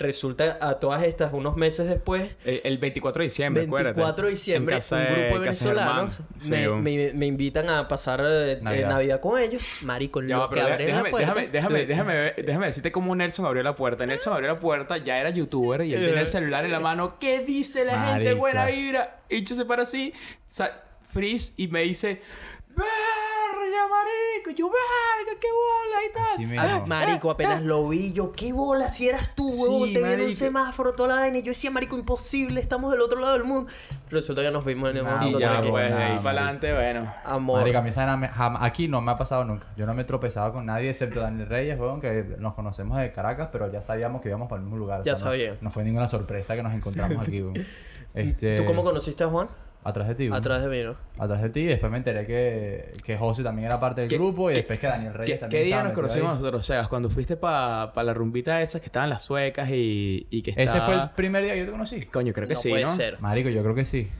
[0.00, 4.76] Resulta a todas estas, unos meses después, El, el 24 de diciembre, 24 de diciembre,
[4.76, 8.58] casa un grupo de venezolanos me, Sí, un- me- me invitan a pasar eh, eh,
[8.62, 8.88] Navidad.
[8.88, 9.20] Navidad.
[9.20, 9.82] con ellos.
[9.84, 11.18] Marico, Ya lo va, que déjame, la puerta.
[11.34, 14.06] déjame, déjame, déjame, déjame decirte cómo Nelson abrió la puerta.
[14.06, 17.18] Nelson abrió la puerta, ya era youtuber y él tenía el celular en la mano.
[17.20, 18.24] ¿Qué dice la gente?
[18.24, 18.38] Marico.
[18.38, 19.20] Buena vibra.
[19.28, 20.14] Y se para así,
[21.08, 22.22] freeze y me dice,
[23.52, 24.50] ¡Verga, marico!
[24.50, 26.06] Yo, ¡verga, qué bola!
[26.08, 26.22] Y tal.
[26.34, 26.66] Así mismo.
[26.66, 30.04] Ah, marico, apenas lo vi yo, qué bola si eras tú, Sí, huevón, te vi
[30.04, 30.32] en un marico.
[30.32, 33.70] semáforo toda la vaina y yo decía, marico, imposible, estamos del otro lado del mundo.
[34.10, 35.38] Resulta que nos vimos en el Nah, mundo.
[35.38, 37.14] Y ya, Marico, pues, de ahí para adelante, bueno.
[37.24, 37.60] Amor.
[37.60, 39.66] Marica, a mí esa vaina me- jam- aquí no me ha pasado nunca.
[39.76, 43.12] Yo no me he tropezado con nadie excepto Daniel Reyes, weón, que nos conocemos de
[43.12, 45.00] Caracas, pero ya sabíamos que íbamos para el mismo lugar.
[45.00, 45.56] o Ya sea, no- sabía.
[45.60, 47.54] No, fue ninguna sorpresa que nos encontramos aquí, weón.
[48.14, 48.54] Este...
[48.56, 49.48] ¿Tú cómo conociste a Juan?
[49.82, 50.28] Atrás de ti.
[50.28, 50.34] ¿no?
[50.36, 50.96] Atrás de mí, ¿no?
[51.18, 51.60] Atrás de ti.
[51.60, 54.50] Y después me enteré que, que José también era parte del ¿Qué- grupo.
[54.50, 56.34] Y después que Daniel Reyes ¿Qué, también qué día nos conocimos ahí.
[56.38, 56.88] nosotros, Sebas?
[56.88, 60.64] Cuando fuiste para la rumbita esa que estaban las suecas y, y que estaba...
[60.64, 62.02] Ese fue el primer día que yo te conocí.
[62.06, 62.90] Coño, creo que no sí, puede ¿no?
[62.90, 63.20] ser.
[63.20, 64.10] Marico, yo creo que sí.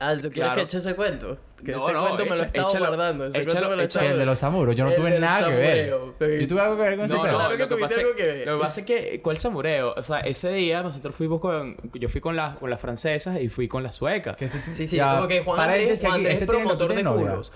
[0.00, 0.54] Ah, ¿tú quieres Claro.
[0.56, 1.38] que eche ese cuento?
[1.64, 3.24] Que No, ese no, cuento me lo echa- he estado échalo- guardando.
[3.26, 3.82] Ese échalo- cuento me lo
[4.12, 4.76] El de los samuros.
[4.76, 5.90] Yo no El tuve nada que ver.
[5.90, 7.34] samureo, Yo tuve algo que ver con ese No, pedo.
[7.34, 8.46] claro que lo tuviste pasa algo que ver.
[8.46, 9.94] Lo que pasa es que, ¿cuál samureo?
[9.96, 11.76] O sea, ese día nosotros fuimos con...
[11.94, 14.36] Yo fui con, las con las francesas y fui con las suecas.
[14.72, 17.52] Sí, sí, ya, como que Juan Andrés, Juan Andrés este es promotor de culos.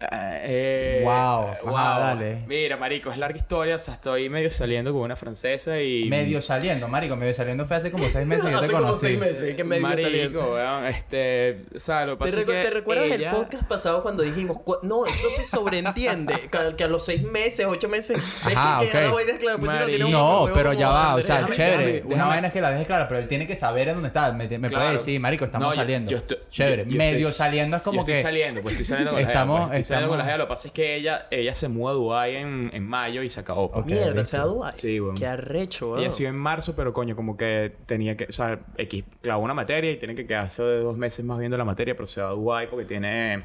[0.00, 2.38] Eh, Wow, ajá, dale.
[2.46, 3.76] Mira, marico, es larga historia.
[3.76, 6.04] O sea, estoy medio saliendo con una francesa y...
[6.08, 7.16] Medio saliendo, marico.
[7.16, 9.06] Medio saliendo fue hace como seis meses que yo te Hace como conocí.
[9.06, 10.52] seis meses que medio Marico, saliendo.
[10.52, 11.64] weón, este...
[11.74, 14.02] O sea, lo que ¿Te, pasa es recu- que te recuerdas ella- el podcast pasado
[14.02, 16.34] cuando dijimos, cu- no, eso se sobreentiende?
[16.50, 19.06] que, que a los seis meses, ocho meses, Ajá, que queda ok.
[19.06, 21.56] la vaina clara, pues si no No, huevo pero como ya va, o sea, Déjame-
[21.56, 21.84] chévere.
[21.86, 23.94] déjame- Una déjame- vaina es que la dejes clara, pero él tiene que saber en
[23.94, 24.32] dónde está.
[24.32, 24.84] Me, me Claro.
[24.84, 26.10] puede decir, marico, estamos No, yo- saliendo.
[26.10, 26.84] yo estoy- chévere.
[26.84, 28.22] yo- yo medio estoy- saliendo es como yo estoy que.
[28.22, 30.38] saliendo, pues estoy saliendo con la Estamos- estoy saliendo con la jeva.
[30.38, 33.30] Lo que pasa es que ella, ella se muda a Dubái en, en mayo y
[33.30, 33.70] se acabó.
[33.70, 33.82] pues.
[33.82, 34.72] Ok, Mierda, se da Dubái.
[34.72, 35.16] Sí, weón.
[35.16, 36.00] Qué arrecho, weón.
[36.00, 38.24] Ella se iba en marzo, pero coño, como que tenía que...
[38.24, 41.64] O sea, X clavó una materia y tiene que quedarse dos meses más viendo la
[41.64, 43.44] materia, pero se va a Dubái porque tiene...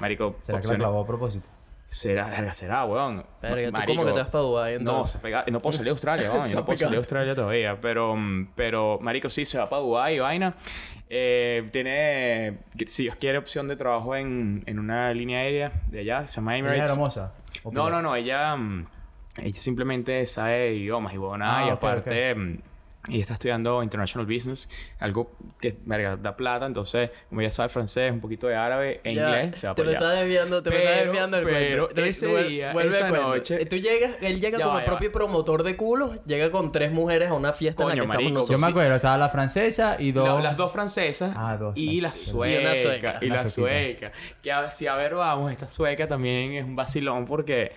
[0.00, 1.48] Marico, ¿Será que la opciones- clavó a propósito?
[1.86, 3.24] Será, verga, será, weón.
[3.40, 5.12] Verga, ¿tú Marico, cómo que te vas para Dubái, No, entonces?
[5.12, 6.42] se pega, no puedo salir a Australia, weón.
[6.42, 6.86] Se Yo no puedo pega.
[6.86, 7.78] salir a Australia todavía.
[7.80, 10.56] Pero, mm, pero, marico, sí, se va para Dubái y vaina.
[11.16, 16.26] Eh, tiene, si Dios quiere, opción de trabajo en, en una línea aérea de allá,
[16.26, 16.92] se llama ¿Ella es Emirates.
[16.92, 17.32] hermosa?
[17.62, 18.86] ¿O No, no, no, ella, mm,
[19.38, 22.58] ella simplemente sabe idiomas y buena Ah, y ok, aparte mm,
[23.08, 24.68] ella está estudiando International Business,
[24.98, 29.14] algo que verga, da plata, entonces como ella sabe francés, un poquito de árabe e
[29.14, 31.86] Ya, inglés, se va te me estás desviando, te me estás Pero- desviando el pero
[31.88, 32.02] cuento.
[32.04, 34.86] ese Vuel- día, vuelve esa noche- Eh, Tú llegas, él llega Ya como va, ya
[34.86, 35.12] propio va.
[35.12, 38.20] promotor de culos, llega con tres mujeres a una fiesta en Coño, la que marico,
[38.28, 38.60] estamos Yo nosotros.
[38.60, 40.26] me acuerdo, estaba la francesa y dos.
[40.26, 42.54] La- las dos francesas Ah, dos, y la sueca.
[42.54, 43.18] Y una sueca.
[43.20, 44.12] Y la sueca.
[44.42, 47.72] Que a, si a ver, vamos, esta sueca también es un vacilón porque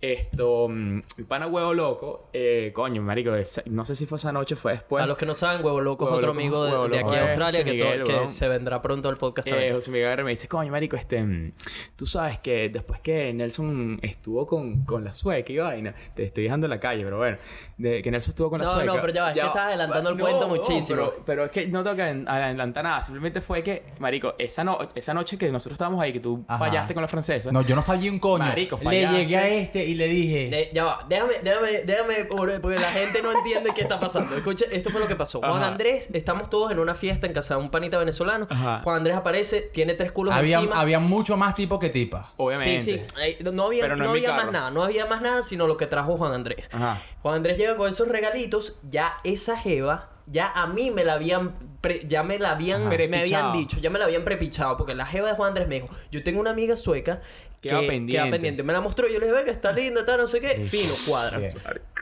[0.00, 3.32] esto, mm, mi pana huevo loco, eh, coño, marico,
[3.66, 5.02] no sé si fue esa noche, fue después.
[5.02, 7.20] a los que no saben, Huevo Loco es otro Loco, amigo de, Loco aquí de
[7.20, 9.74] Australia que, Miguel, se vendrá pronto al podcast Eh, también.
[9.74, 11.22] José Miguel me dice, coño, marico, este...
[11.22, 11.52] mm,
[11.96, 15.94] Tú sabes que después que Nelson estuvo con, con la sueca y vaina...
[16.14, 17.38] Te estoy dejando en la calle, pero bueno.
[17.78, 18.86] De, que Nelson estuvo con la No, sueca...
[18.92, 20.96] no, pero ya va, es que estás adelantando el No, cuento no, muchísimo.
[20.98, 23.04] pero, pero es que no tengo que adelantar nada.
[23.04, 26.58] Simplemente fue que, marico, esa, no, esa noche que nosotros estábamos ahí, que tú Ajá.
[26.58, 27.52] fallaste con la francesa...
[27.52, 28.44] No, yo no fallé un coño.
[28.44, 29.16] Marico, Le fallaste.
[29.18, 30.70] llegué a este y le dije.
[30.74, 34.34] Ya va, déjame, déjame, déjame, por- porque la gente no entiende qué está pasando.
[34.36, 35.38] Escucha, esto fue lo que pasó.
[35.38, 35.68] Juan Ajá.
[35.68, 38.48] Andrés, estamos todos en una fiesta en casa de un panita venezolano.
[38.50, 38.80] Ajá.
[38.82, 40.80] Juan Andrés aparece, tiene tres culos había, encima.
[40.80, 42.32] había mucho más tipo que tipa.
[42.38, 42.80] Obviamente.
[42.80, 43.42] Sí, sí.
[43.52, 45.86] No había, Pero no no había más nada, no había más nada sino lo que
[45.86, 46.68] trajo Juan Andrés.
[46.72, 47.00] Ajá.
[47.22, 51.54] Juan Andrés llega con esos regalitos, ya esa jeva, ya a mí me la habían,
[51.80, 52.96] pre- ya me la habían, Ajá.
[53.08, 55.76] me habían dicho, ya me la habían prepichado, porque la jeva de Juan Andrés me
[55.76, 57.20] dijo, yo tengo una amiga sueca
[57.60, 58.62] que Queda queda pendiente.
[58.62, 61.40] Me la mostró, yo le dije, verga, está linda, está no sé qué, fino, cuadra.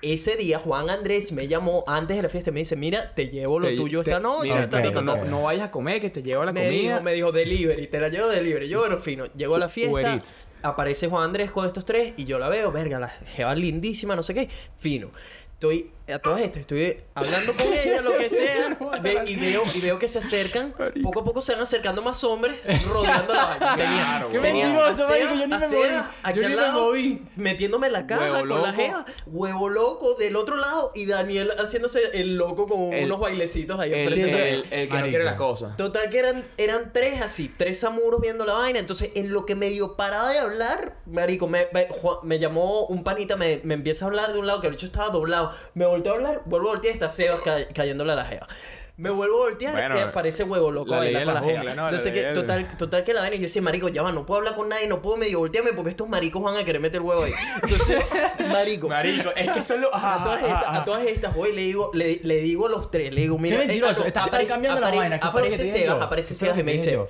[0.02, 3.28] Ese día Juan Andrés me llamó antes de la fiesta y me dice, mira, te
[3.28, 4.48] llevo lo Te- tuyo te- esta noche.
[4.48, 5.22] mira, ta, ta, ok, ta, no, ta".
[5.22, 5.28] ok.
[5.28, 6.92] no vayas a comer, que te llevo la Me comida.
[6.92, 8.68] dijo, me dijo, delivery, te la llevo delivery.
[8.68, 9.26] Yo, bueno, fino.
[9.34, 10.20] Llegó a la fiesta,
[10.62, 14.22] aparece Juan Andrés con estos tres y yo la veo, verga, la jeva lindísima, no
[14.22, 15.10] sé qué, fino.
[15.56, 19.80] Estoy, a todas estas, estoy hablando con ella, lo que sea, ve- y, veo, y
[19.80, 23.74] veo que se acercan, poco a poco se van acercando más hombres rodeando la vaina.
[23.74, 25.88] Claro, Qué mentiroso, a marico, yo ni me moví.
[26.22, 27.22] Aquí Yo al ni me lado, moví.
[27.36, 28.72] metiéndome en la caja Huevo con la loco.
[28.82, 33.78] jeva, huevo loco del otro lado y Daniel haciéndose el loco con El- unos bailecitos
[33.80, 35.08] ahí El, enfrente el, de el, el que no Marico.
[35.10, 35.76] quiere las cosas.
[35.76, 38.78] Total que eran, eran tres así, tres samuros viendo la vaina.
[38.78, 41.88] Entonces, en lo que medio paraba de hablar, marico, me, me,
[42.22, 44.86] me llamó un panita, me, me empieza a hablar de un lado que el bicho
[44.86, 45.50] estaba doblado.
[45.74, 48.46] Me volteó a hablar, vuelvo a voltear y está Sebas ca- cayéndole a la jeva.
[48.98, 51.40] Me vuelvo a voltear Bueno, y aparece huevo loco la a bailar de con la
[51.42, 51.62] la jeva.
[51.74, 51.82] ¿no?
[51.82, 54.10] La Entonces, que, del- total, total que la vaina, y yo decía, marico, ya va,
[54.10, 56.80] no puedo hablar con nadie, no puedo medio voltearme porque estos maricos van a querer
[56.80, 57.32] meter el huevo ahí.
[57.62, 58.02] Entonces,
[58.52, 58.88] marico.
[58.88, 59.90] Marico, es que solo.
[59.94, 63.12] A todas, estas, a todas estas voy le digo, le, le digo a los tres,
[63.12, 65.54] le digo, mira, Qué mentiroso, eh, estás aparece- cambiando la vaina, ¿qué fue lo que
[65.56, 67.08] Aparece Sebas, aparece ¿Qué fue lo Sebas y me dice, yo?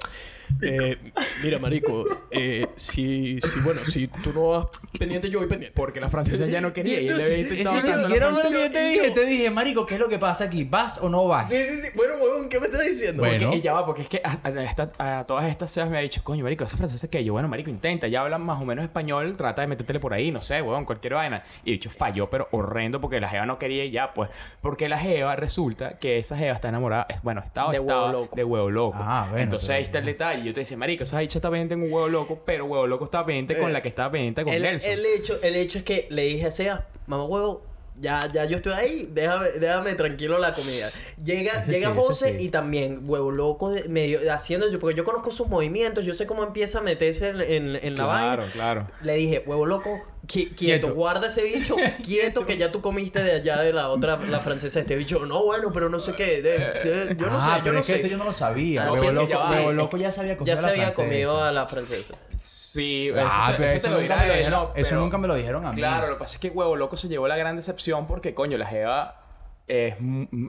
[0.62, 0.96] Eh,
[1.42, 4.66] mira, marico, eh, si, si, bueno, si tú no vas
[4.98, 5.74] pendiente, yo voy pendiente.
[5.76, 7.12] Porque la francesa ya no quería ir.
[7.12, 8.16] Le había intentado tanto la
[8.50, 9.10] yo te dije.
[9.10, 10.64] Te dije, marico, ¿qué es lo que pasa aquí?
[10.64, 11.48] ¿Vas o no vas?
[11.50, 11.88] Sí, sí, sí.
[11.94, 13.22] Bueno, huevón, ¿qué me estás diciendo?
[13.22, 13.52] Bueno.
[13.54, 16.00] Y ya va, porque es que a, a esta- a todas estas seas me ha
[16.00, 18.84] dicho, coño, marico, esa francesa que yo, bueno, marico, intenta, ya hablan más o menos
[18.84, 21.44] español, trata de metértele por ahí, no sé, weón, cualquier vaina.
[21.64, 24.30] Y dicho, falló, pero horrendo, porque la jeva no quería y ya, pues.
[24.60, 28.12] Porque la jeva resulta que esa jeva está enamorada, es- bueno, estaba, De estaba huevo
[28.22, 28.36] loco.
[28.36, 28.98] de huevo loco.
[29.00, 30.35] Ah, bueno, Entonces ahí está el detalle.
[30.44, 33.04] Yo te decía, marico, esa dicha está pendiente en un huevo loco, pero huevo loco
[33.06, 34.90] está pendiente con Eh, la que está pendiente con el, Nelson.
[34.90, 37.62] el hecho, el hecho es que le dije a Sebas, mamá huevo,
[37.98, 40.90] Ya, ya yo estoy ahí, déjame, déjame tranquilo la comida.
[41.24, 42.44] Llega, Ese llega sí, José sí.
[42.44, 46.26] y también, huevo loco, de- medio haciendo yo, porque yo conozco sus movimientos, yo sé
[46.26, 48.52] cómo empieza a meterse en, en, en la Claro, vaina.
[48.52, 48.86] claro.
[49.00, 50.94] Le dije, huevo loco, qui- quieto, Quieto.
[50.94, 54.80] guarda ese bicho, quieto, que ya tú comiste de allá de la otra, la francesa.
[54.80, 57.72] Este bicho, no, bueno, pero no sé qué, de- se- yo no ah, sé, yo
[57.72, 57.96] no es que sé.
[57.98, 58.84] esto yo no lo sabía.
[58.84, 60.94] Ah, Huevo loco, ya loco ya se había comido Ya a se la había francesa.
[61.08, 62.14] comido a la francesa.
[62.30, 65.00] Sí, Ah, eso, pero eso eso te lo nunca dirá me lo dijeron- eso pero-
[65.00, 65.76] nunca me lo dijeron a mí.
[65.76, 68.58] Claro, lo que pasa es que Huevo Loco se llevó la gran decepción porque, coño,
[68.58, 69.22] la Jeva
[69.68, 69.94] es,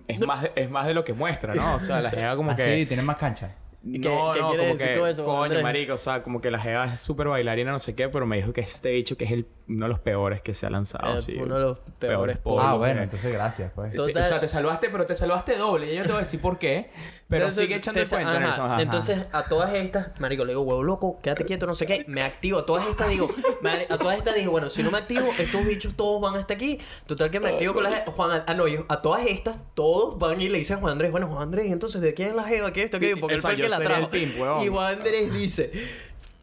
[0.07, 1.75] es, más, de- es más de lo que muestra, ¿no?
[1.75, 2.75] O sea, la Jeva como Ah, que...
[2.77, 3.55] sí, tiene más cancha.
[3.91, 5.63] ¿Qué- No, qué no, quiere como decir que, con eso, coño, Andrés?
[5.63, 8.35] marico, o sea, como que la Jeva es súper bailarina, no sé qué, pero me
[8.37, 11.15] dijo que este bicho que es el, uno de los peores que se ha lanzado,
[11.15, 11.35] Eh, sí.
[11.39, 13.91] uno de los peores polvos Ah, que- bueno, entonces gracias, pues.
[13.91, 14.23] Sí, Total.
[14.23, 15.93] o sea, te salvaste, pero te salvaste doble.
[15.93, 16.89] Y yo te voy a decir por qué.
[17.29, 18.39] Pero Entonces, sigue echando el cuento, ajá.
[18.39, 18.71] Nelson.
[18.71, 18.81] ajá.
[18.81, 22.05] Entonces, a todas estas, marico, le digo, huevo loco, quédate quieto, no sé qué.
[22.07, 22.59] Me activo.
[22.59, 23.27] A todas estas digo,
[23.61, 26.53] mari- a todas estas digo, bueno, si no me activo, estos bichos todos van hasta
[26.53, 26.79] aquí.
[27.05, 30.39] Total que me activo con la Juan, ah, no, yo- a todas estas, todos van
[30.41, 32.71] y le dicen a Juan Andrés, bueno, Juan Andrés, entonces, ¿de quién es la jeva?
[32.71, 32.99] ¿Qué es esto?
[32.99, 33.17] ¿Qué?
[33.17, 34.09] Porque él fue el que la sería trajo.
[34.11, 35.71] pimp, y Juan Andrés dice,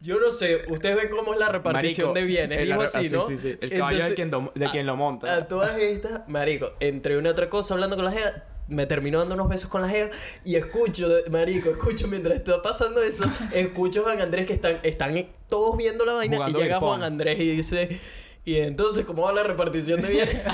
[0.00, 2.90] yo no sé, ustedes ven cómo es la repartición Marico, de bienes, el- dijo ah,
[2.92, 3.26] así, sí, ¿no?
[3.26, 3.56] sí, sí.
[3.60, 5.34] El caballo de quien de quien lo monta.
[5.34, 8.32] A todas estas, marico, entre una y otra cosa hablando con la jeva,
[8.66, 10.10] me terminó dando unos besos con la jeva
[10.44, 15.26] y escucho, marico, escucho mientras está pasando eso, escucho a Juan Andrés que están, están
[15.48, 16.78] todos viendo la vaina Jugando y llega.
[16.80, 18.00] Juan Andrés y dice,
[18.44, 20.42] y entonces, ¿cómo va la repartición de bienes?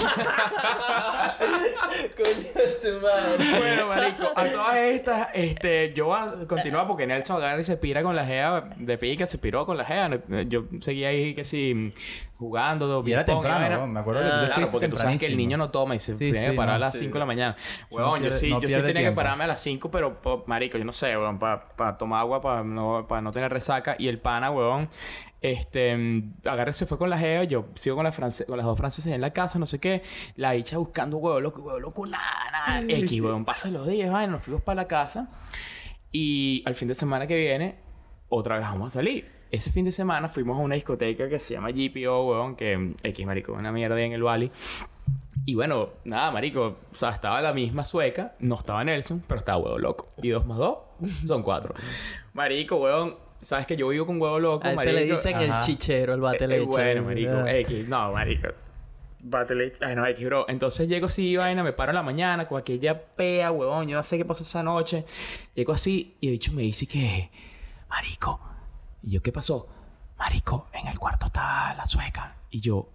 [2.16, 3.59] Coño de su madre.
[3.59, 7.76] Bueno, marico, a todas estas, este, yo voy a continuar porque Nelson agarra y se
[7.76, 10.09] pira con la gea de pica, se piró con la gea.
[10.46, 11.90] Yo seguía ahí que sí
[12.38, 13.81] jugando, Y era temprano.
[13.81, 13.87] ¿no?
[13.87, 16.12] Me acuerdo que Ah, Claro, porque tú sabes que el niño no toma y se
[16.12, 17.00] Sí, tiene sí, que parar no, a las sí.
[17.00, 17.57] 5 de la mañana.
[17.90, 20.79] Huevón, yo sí, no yo sí tenía que pararme a las 5, pero, po- marico,
[20.79, 23.96] yo no sé, huevón, para tomar agua, para no, pa no tener resaca.
[23.98, 24.88] Y el pana, huevón,
[25.42, 28.76] este, agarré, se fue con la gea, yo sigo con, la france- con las dos
[28.79, 30.03] francesas en la casa, no sé qué.
[30.37, 32.81] La bicha buscando huevo loco, huevo loco, nada, nada.
[32.83, 35.31] X, huevón, pasan los días, vaina, nos fuimos para la casa.
[36.12, 37.76] Y al fin de semana que viene,
[38.29, 39.31] otra vez vamos a salir.
[39.50, 43.26] Ese fin de semana fuimos a una discoteca que se llama GPO, weón, que X,
[43.26, 44.50] marico, una mierda ahí en el Valley.
[45.46, 49.59] Y bueno, nada, marico, o sea, estaba la misma sueca, no estaba Nelson, pero estaba
[49.59, 50.09] huevo loco.
[50.22, 50.79] Y dos más dos
[51.24, 51.74] son cuatro.
[52.35, 54.94] Marico, weón, sabes que yo vivo con huevo loco, A marico.
[54.96, 56.66] le dicen el chichero, el bate Eh, leche.
[56.66, 57.46] bueno, marico.
[57.46, 58.48] X, no, marico.
[59.22, 60.46] Battle Ay, no, X, bro.
[60.48, 63.87] Entonces llego así, vaina, me paro en la mañana con aquella pea, huevón.
[63.87, 65.05] Yo no sé qué pasó esa noche.
[65.55, 67.31] Llego así y el bicho me dice que,
[67.90, 68.40] marico.
[69.03, 69.68] Y yo, ¿qué pasó?
[70.18, 72.37] Marico, en el cuarto está la sueca.
[72.50, 72.88] Y yo,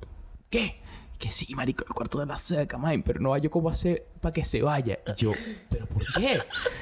[0.50, 0.82] ¿qué?
[1.20, 3.04] Que sí, marico, el cuarto de la sueca, man.
[3.04, 5.00] Pero no hay yo cómo hacer para que se vaya.
[5.06, 5.32] Y yo,
[5.70, 6.40] ¿pero por qué?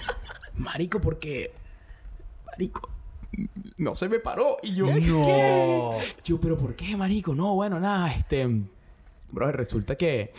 [0.55, 1.51] Marico, porque...
[2.45, 2.89] Marico,
[3.77, 4.57] no se me paró.
[4.63, 4.95] Y yo, No.
[4.95, 5.97] ¿qué?
[6.23, 7.35] Yo, pero ¿por qué, marico?
[7.35, 8.47] No, bueno, nada, este...
[9.31, 10.31] Bro, resulta que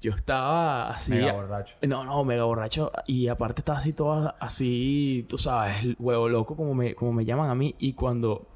[0.00, 1.12] yo estaba así...
[1.12, 1.76] Mega borracho.
[1.82, 2.90] No, no, mega borracho.
[3.06, 7.24] Y aparte estaba así todo así, tú sabes, el huevo loco como me, como me
[7.24, 7.74] llaman a mí.
[7.78, 8.46] Y cuando, o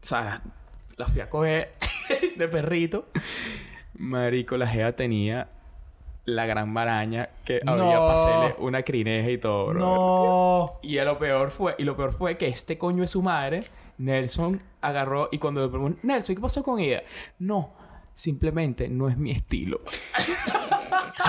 [0.00, 0.42] sea,
[0.96, 1.74] la fui a coger
[2.36, 3.06] de perrito,
[3.98, 5.48] marico, la jeva tenía
[6.26, 9.80] la gran maraña que había para hacerle una crineja y todo, bro.
[9.80, 10.72] No.
[10.82, 13.64] Y a lo peor fue, y lo peor fue que este coño de su madre,
[13.98, 17.04] Nelson, agarró y cuando le preguntó, Nelson, ¿qué pasó con ella?
[17.38, 17.70] No,
[18.16, 19.78] simplemente no es mi estilo.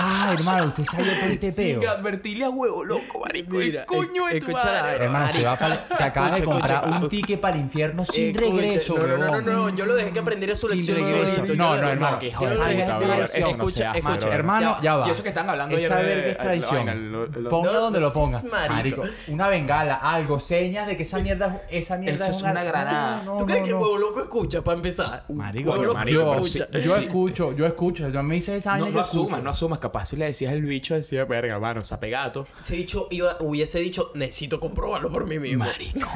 [0.00, 1.90] Ah, hermano, usted sabía todo este Sin peo.
[1.90, 3.56] advertirle a huevo loco, marico.
[3.56, 5.04] Mira, el coño de tu madre.
[5.04, 6.98] Hermano, te, va pa- te acabas de Escucha, comprar escucha.
[7.04, 9.94] un ticket para el infierno sin Escucha, regreso, no, no, no, no, no, yo lo
[9.96, 11.44] dejé que aprendiera su Sin lección regreso.
[11.46, 12.86] No, no, lo- hermano, que de de
[13.40, 14.28] no escucha, escucha.
[14.28, 15.08] Hermano, Ya, va.
[15.08, 16.76] Y eso que están hablando Esa de- verga es traición.
[16.86, 18.38] vaina, lo- lo- Ponga No, donde lo sí, ponga.
[18.38, 19.02] es marico.
[19.28, 23.22] Una bengala, algo, señas de que esa mierda, esa mierda Eso es una granada.
[23.24, 23.78] No, no, ¿Tú crees no, que no.
[23.80, 25.24] huevo loco escucha para empezar?
[25.30, 26.68] Marico, Huevo loco escucha.
[26.78, 28.08] Yo escucho, yo escucho.
[28.08, 29.78] Yo me hice esa No, vaina, no asumas, no asumas.
[29.78, 32.46] Capaz si le decías el bicho, decía, verga, hermano, sapegato.
[32.58, 35.64] Ese dicho iba, hubiese dicho, necesito comprobarlo por mí mismo.
[35.64, 36.08] Marico.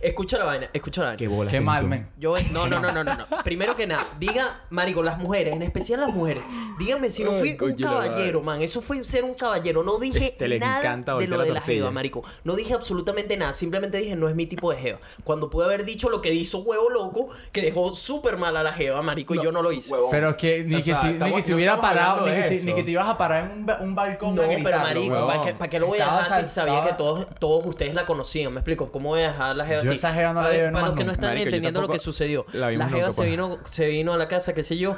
[0.00, 1.18] Escucha la vaina, escucha la vaina.
[1.18, 1.50] Qué bola.
[1.50, 2.08] Qué mal, men.
[2.18, 3.26] Yo, no, no, no, no, no, no.
[3.44, 6.42] Primero que nada, diga, marico, las mujeres, en especial las mujeres,
[6.78, 8.62] díganme si no Ay, fui un caballero, man.
[8.62, 9.82] Eso fue ser un caballero.
[9.82, 12.22] No dije Este le nada encanta de lo la de la jeva, marico.
[12.44, 13.52] No dije absolutamente nada.
[13.54, 14.98] Simplemente dije, no es mi tipo de jeva.
[15.24, 18.72] Cuando pude haber dicho lo que hizo huevo loco, que dejó súper mal a la
[18.72, 19.83] jeva, marico, y yo no lo hice.
[19.90, 20.10] Huevón.
[20.10, 22.32] Pero que ni O que sea, si, ni estamos- que si no hubiera parado, ni
[22.34, 24.58] que, si- ni que te ibas a parar en un, un balcón No, a pero
[24.58, 25.26] gritarlo, marico.
[25.26, 27.94] ¿para qué, para qué lo voy a Estaba dejar si sabía que todos, todos ustedes
[27.94, 28.52] la conocían?
[28.52, 28.90] ¿Me explico?
[28.92, 29.94] ¿Cómo voy a dejar la jeva así?
[29.94, 31.98] esa jeva no la para, llevé para los que no están Marico, entendiendo lo que
[31.98, 32.46] sucedió.
[32.52, 33.30] la La, jeva nunca, se pues.
[33.30, 34.96] vino, se vino a la casa, qué sé yo.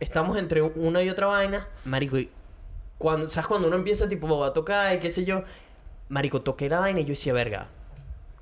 [0.00, 1.66] Estamos entre una y otra vaina.
[1.84, 2.30] Marico, y
[2.98, 3.48] cuando, ¿sabes?
[3.48, 5.42] Cuando uno empieza tipo a tocar y qué sé yo.
[6.08, 7.68] Marico, toqué la vaina y yo decía, verga.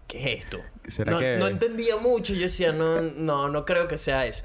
[0.07, 0.59] ¿Qué es esto?
[0.87, 2.33] ¿Será no, que- no entendía mucho.
[2.33, 4.45] Yo decía, no, no, no creo que sea eso.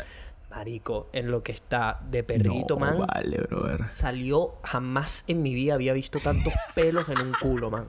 [0.52, 3.00] Marico, en lo que está de perrito, man.
[3.00, 3.88] Vale, brother.
[3.88, 7.88] Salió, jamás en mi vida había visto tantos pelos en un culo, man.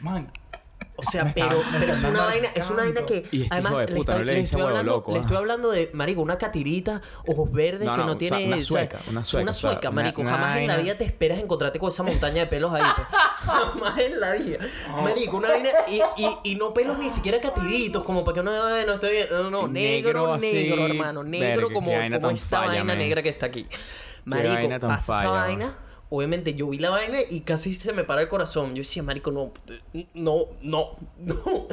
[0.00, 0.30] Man,
[0.96, 4.04] O sea, pero, es una vaina, es una vaina que Y este además le, estoy-
[4.06, 7.84] no le le estoy hablando, loco, le estoy hablando de marico, una catirita, ojos verdes
[7.86, 9.54] No, que no, no o sea, tiene una o sea, sueca, una sueca, una o
[9.54, 12.42] sea, sueca, una- marico, una jamás en la vida te esperas encontrarte con esa montaña
[12.42, 12.82] de pelos ahí.
[12.94, 13.08] pues.
[13.44, 14.58] jamás en la vida.
[15.02, 18.52] Marico, una vaina y, y, y no pelos ni siquiera catiritos como para que uno
[18.64, 22.30] "Ay, no esté bien, no, no, negro, Negro así, negro, hermano, negro verga, como, como
[22.30, 22.98] esta falla, vaina man.
[22.98, 23.66] negra que está aquí.
[24.24, 25.78] Marico, pasa esa vaina
[26.10, 28.70] Obviamente yo vi la vaina y casi se me para el corazón.
[28.70, 29.52] Yo decía, marico, no,
[30.14, 31.68] no, no, no.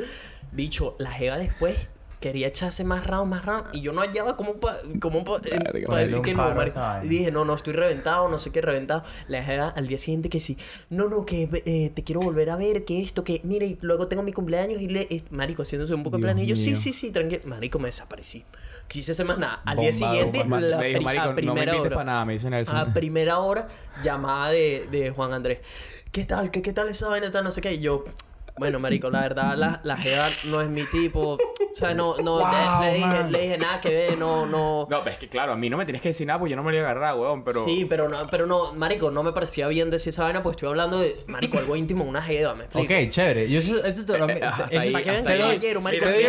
[0.51, 1.87] Bicho, la jeva después
[2.21, 3.75] quería echarse más round, más round.
[3.75, 6.79] Y yo no hallaba como para eh, pa decir que no, marico.
[7.03, 9.03] Y dije, no, no, estoy reventado, no sé qué, reventado.
[9.27, 10.57] La jeva al día siguiente que sí.
[10.89, 14.07] No, no, que eh, te quiero volver a ver, que esto, que mire, y luego
[14.07, 15.01] tengo mi cumpleaños y le...
[15.09, 16.39] eh, marico, haciéndose un poco de plan.
[16.39, 17.41] Y yo, sí, sí, sí, tranquilo.
[17.45, 18.45] Marico, me desaparecí.
[18.91, 19.61] Quise hacer más nada.
[19.65, 20.45] Al día siguiente, la
[20.77, 21.89] me dijo, pri- marico, a no me primera hora.
[21.91, 22.75] para nada, me dice Nelson.
[22.75, 23.67] A primera hora,
[24.03, 25.59] llamada de, de Juan Andrés.
[26.11, 26.51] ¿Qué tal?
[26.51, 27.31] ¿Qué, qué tal esa vaina?
[27.31, 27.73] Tal, no sé qué.
[27.75, 28.03] Y yo,
[28.61, 31.33] bueno, marico, la verdad, la, la jeva no es mi tipo.
[31.33, 32.47] O sea, no, no, Wow,
[32.81, 34.85] le, le dije, le dije nada que ver, no, no.
[34.87, 36.63] No, es que claro, a mí no me tienes que decir nada porque yo no
[36.63, 37.63] me lo iba a agarrar, weón, pero...
[37.65, 40.69] Sí, pero no, pero no, marico, no me parecía bien decir esa vaina, pues estoy
[40.69, 42.93] hablando de, marico, algo íntimo, una jeva, ¿me explico?
[42.93, 43.49] Ok, chévere.
[43.49, 44.29] Yo eso, eso te lo...
[44.29, 46.23] Eh, hasta eso- ahí, Para que vean que caballero, marico, te doy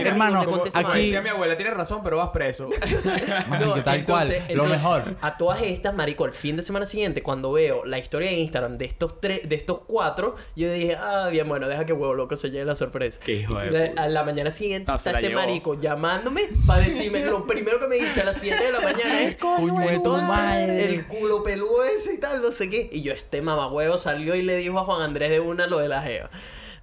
[0.00, 2.70] el Hermano, Como aquí- decía mi abuela, tienes razón, pero vas preso.
[3.48, 4.30] Marico, No, tal cual.
[4.30, 5.02] entonces- Lo mejor.
[5.20, 8.76] A todas estas, marico, el fin de semana siguiente, cuando veo la historia de Instagram
[8.76, 12.36] de estos tres, de estos cuatro, yo dije, ah, bien, bueno, deja que huevo loco
[12.36, 13.20] se lleve la sorpresa.
[13.24, 14.02] Qué hijo de la- puta.
[14.02, 15.40] a la mañana siguiente No, está este llevó.
[15.40, 19.20] marico llamándome para decirme, lo primero que me dice a las 7 de la mañana
[19.22, 20.84] es, Coño entonces, madre.
[20.86, 22.88] el culo peludo ese y tal, no sé qué.
[22.92, 25.88] Y yo, este mamahuevo salió y le dijo a Juan Andrés de una lo de
[25.88, 26.30] la jeva.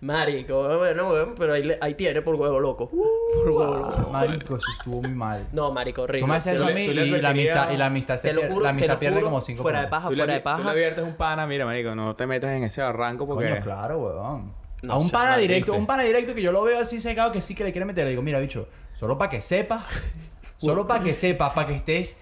[0.02, 2.90] Marico, bueno, bueno, pero ahí, le- ahí tiene por huevo loco.
[2.90, 4.10] Por huevo loco.
[4.12, 5.48] Marico, eso estuvo muy mal.
[5.54, 6.20] No, marico, horrible.
[6.22, 8.42] Tú me haces eso a mí y la amistad, y la amistad se te lo
[8.42, 10.32] pierde, juro, la te amistad lo pierde juro, como cinco fuera de paja, fuera de
[10.34, 10.70] tú le paja.
[10.72, 13.48] adviertes un pana, mira, marico, no te metas en ese barranco porque...
[13.50, 14.54] Coño, claro, weón.
[14.84, 17.42] No a un pana directo, un pana directo que yo lo veo así secado que
[17.42, 18.04] sí que le quiere meter.
[18.04, 19.86] Le digo, mira, bicho, solo para que sepas,
[20.58, 22.20] solo para que sepas, para que estés,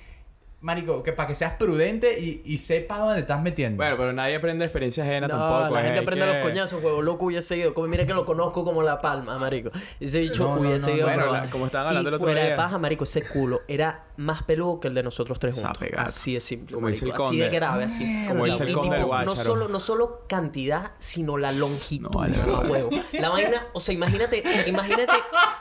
[0.62, 3.78] marico, que para que seas prudente y, y sepas dónde te estás metiendo.
[3.78, 5.74] Bueno, pero nadie aprende experiencia ajena No, tampoco.
[5.74, 7.74] la es- gente aprende que- los coñazos, huevo loco hubiese ido.
[7.74, 9.72] Como mira que lo conozco como la palma, marico.
[10.00, 12.14] Ese bicho No, no, hubiese no, ido a bueno, la- como estaban hablando y el
[12.16, 15.56] otro fuera de paja, marico, ese culo era más peludo que el de nosotros tres
[15.56, 15.82] juntos.
[15.98, 18.28] Así de simple, Como dice el Así de grave, así.
[18.28, 22.38] Como dice el conde del no solo, no solo cantidad, sino la longitud, No, vale,
[22.70, 22.90] huevo.
[23.14, 25.14] La vaina, o sea, imagínate, imagínate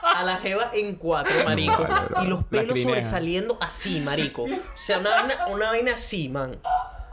[0.03, 1.83] a la jeva en cuatro, marico.
[1.83, 4.43] vale, y los pelos sobresaliendo así, marico.
[4.43, 6.59] O sea, una vaina, una vaina así, man.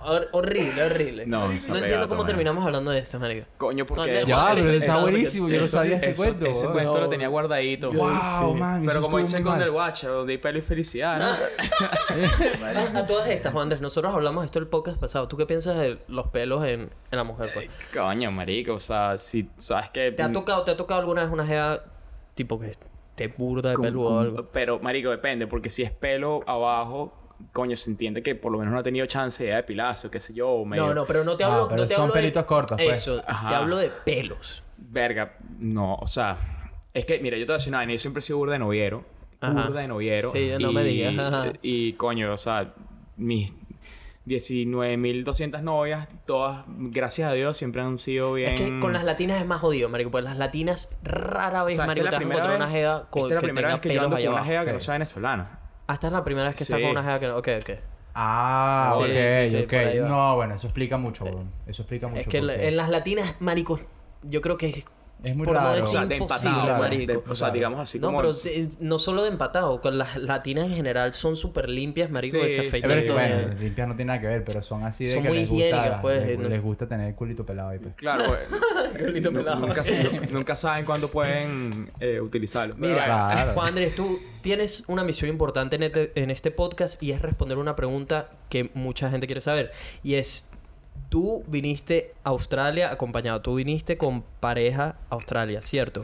[0.00, 1.26] Hor- horrible, horrible.
[1.26, 2.26] No, no entiendo cómo man.
[2.26, 3.46] terminamos hablando de esto, marico.
[3.56, 4.22] Coño, porque...
[4.26, 5.48] Ya, Eso- pero está eso- buenísimo.
[5.48, 6.46] Yo no eso- sabía este cuento.
[6.46, 7.92] Ese cuento lo tenía guardadito.
[7.92, 8.60] Wow, Sí.
[8.60, 8.84] man.
[8.86, 9.70] Pero como dice el del mal.
[9.70, 11.26] Watcher, donde hay pelo y felicidad, ¿no?
[12.96, 15.28] A, a todas estas, Juan Andrés, nosotros hablamos de esto el podcast pasado.
[15.28, 17.50] ¿Tú qué piensas de los pelos en, en la mujer?
[17.54, 17.68] Pues?
[17.92, 20.12] Coño, marico, o sea, si sabes que...
[20.12, 21.82] ¿Te ha tocado, te ha tocado alguna vez una jeva
[22.34, 22.72] tipo que
[23.14, 24.48] te burda de Con- pelo o con- algo?
[24.52, 27.12] Pero, marico, depende, porque si es pelo abajo,
[27.52, 30.20] coño, se entiende que por lo menos no ha tenido chance de depilarse, o qué
[30.20, 30.86] sé yo, o medio...
[30.86, 32.80] No, no, pero no te Ah, hablo, pero no te son hablo de- pelitos cortos,
[32.82, 32.98] pues.
[32.98, 33.48] Eso, Ajá.
[33.48, 34.62] te hablo de pelos.
[34.76, 36.36] Verga, no, o sea...
[36.94, 38.54] Es que, mira, yo te voy a decir una vaina, yo siempre he sido burda
[38.54, 39.04] de noviero.
[39.40, 39.66] Ajá.
[39.68, 40.32] Burda de noviero.
[40.32, 41.14] Sí, no me digas.
[41.62, 42.74] Y, coño, o sea,
[43.16, 43.54] mis
[44.26, 48.50] 19.200 novias, todas, gracias a Dios, siempre han sido bien...
[48.54, 50.10] Es que con las latinas es más jodido, marico.
[50.10, 52.56] Pues las latinas rara O vez, sea, esta marico, te la vas a primera encontrar
[52.56, 54.28] una vez- jeva con Esta es la que primera tenga vez que yo ando con
[54.34, 54.74] una jeva que Sí.
[54.74, 55.58] no sea venezolana.
[55.88, 56.82] Hasta es la primera vez que estás Sí.
[56.82, 57.36] con una jeva que no...
[57.38, 57.70] Ok, ok.
[58.14, 60.08] Ah, Sí, ok, sí, ok.
[60.08, 61.50] No, bueno, eso explica mucho, weón.
[61.66, 62.20] Eso explica mucho.
[62.20, 63.80] Es que porque en las latinas, marico,
[64.22, 64.84] yo creo que
[65.22, 65.74] Es muy por no raro.
[65.74, 67.12] decir O sea, de imposible, empatado, marico.
[67.12, 68.18] de- o sea, digamos así No, como...
[68.18, 72.38] pero sí, no solo de empatado, con las latinas en general son súper limpias, marico,
[72.44, 75.22] Sí, se afeitan bueno, limpias no tiene nada que ver, pero son así de Son
[75.24, 76.48] que muy les higiénicas, gusta, pues, les, ¿no?
[76.48, 77.94] les gusta tener el culito pelado ahí, pues.
[77.94, 78.24] Claro,
[79.12, 79.60] Lindo nu- pelado.
[79.66, 82.74] nunca, nu- nunca saben cuándo pueden eh, utilizarlo.
[82.76, 83.52] Mira, Claro.
[83.54, 87.58] Juan Andrés, tú tienes una misión importante en este, en este podcast y es responder
[87.58, 89.72] una pregunta que mucha gente quiere saber.
[90.02, 90.52] Y es,
[91.08, 96.02] tú viniste a Australia acompañado, tú viniste con pareja a Australia, ¿cierto?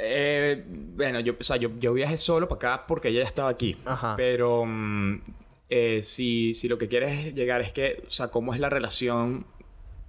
[0.00, 3.50] eh, bueno, yo, o sea, yo, yo viajé solo para acá porque ella ya estaba
[3.50, 3.76] aquí.
[3.84, 4.14] Ajá.
[4.16, 5.20] Pero mm,
[5.68, 9.46] eh, si, si lo que quieres llegar es que, o sea, cómo es la relación,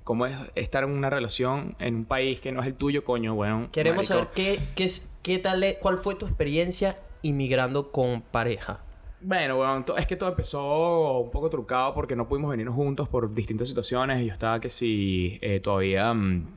[0.04, 3.36] cómo es estar en una relación en un país que no es el tuyo, coño,
[3.36, 3.70] bueno.
[3.72, 4.14] Queremos marico.
[4.14, 4.90] saber qué, qué,
[5.22, 8.82] qué tal, cuál fue tu experiencia inmigrando con pareja.
[9.24, 13.32] Bueno, bueno, es que todo empezó un poco trucado porque no pudimos venirnos juntos por
[13.34, 14.26] distintas situaciones.
[14.26, 16.48] Yo estaba que si eh, todavía mm,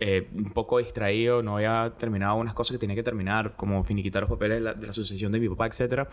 [0.00, 4.22] eh, un poco distraído, no había terminado unas cosas que tenía que terminar, como finiquitar
[4.22, 6.08] los papeles de la, de la asociación de mi papá, etcétera.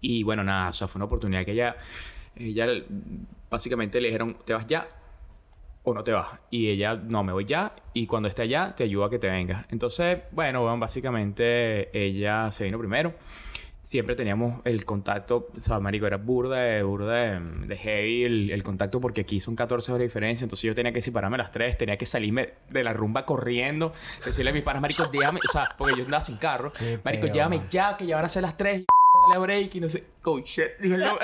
[0.00, 1.76] Y bueno, nada, o sea, fue una oportunidad que ella,
[2.36, 2.66] ella
[3.50, 4.86] básicamente le dijeron, ¿te vas ya?
[5.84, 6.40] o no te vas.
[6.50, 7.74] Y ella, no, me voy ya.
[7.92, 9.66] Y cuando esté allá, te ayuda a que te vengas.
[9.70, 13.14] Entonces, bueno, bueno, básicamente ella se vino primero.
[13.82, 18.50] Siempre teníamos el contacto, o sea, marico, era burda de, burda de, de heavy el,
[18.50, 20.44] el contacto porque aquí son 14 horas de diferencia.
[20.44, 23.92] Entonces yo tenía que separarme a las 3, tenía que salirme de la rumba corriendo,
[24.24, 26.72] decirle a mis panas, marico, déjame, o sea, porque yo andaba sin carro.
[27.04, 29.80] Marico, llévame ya, que ya van a ser las 3 y sale a break y
[29.80, 30.04] no sé.
[30.24, 30.78] Oh shit.
[30.78, 31.18] Dije, no.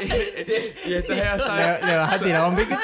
[0.00, 1.80] y, y esta jeva sabe.
[1.80, 2.76] Le, le vas a tirar un pique.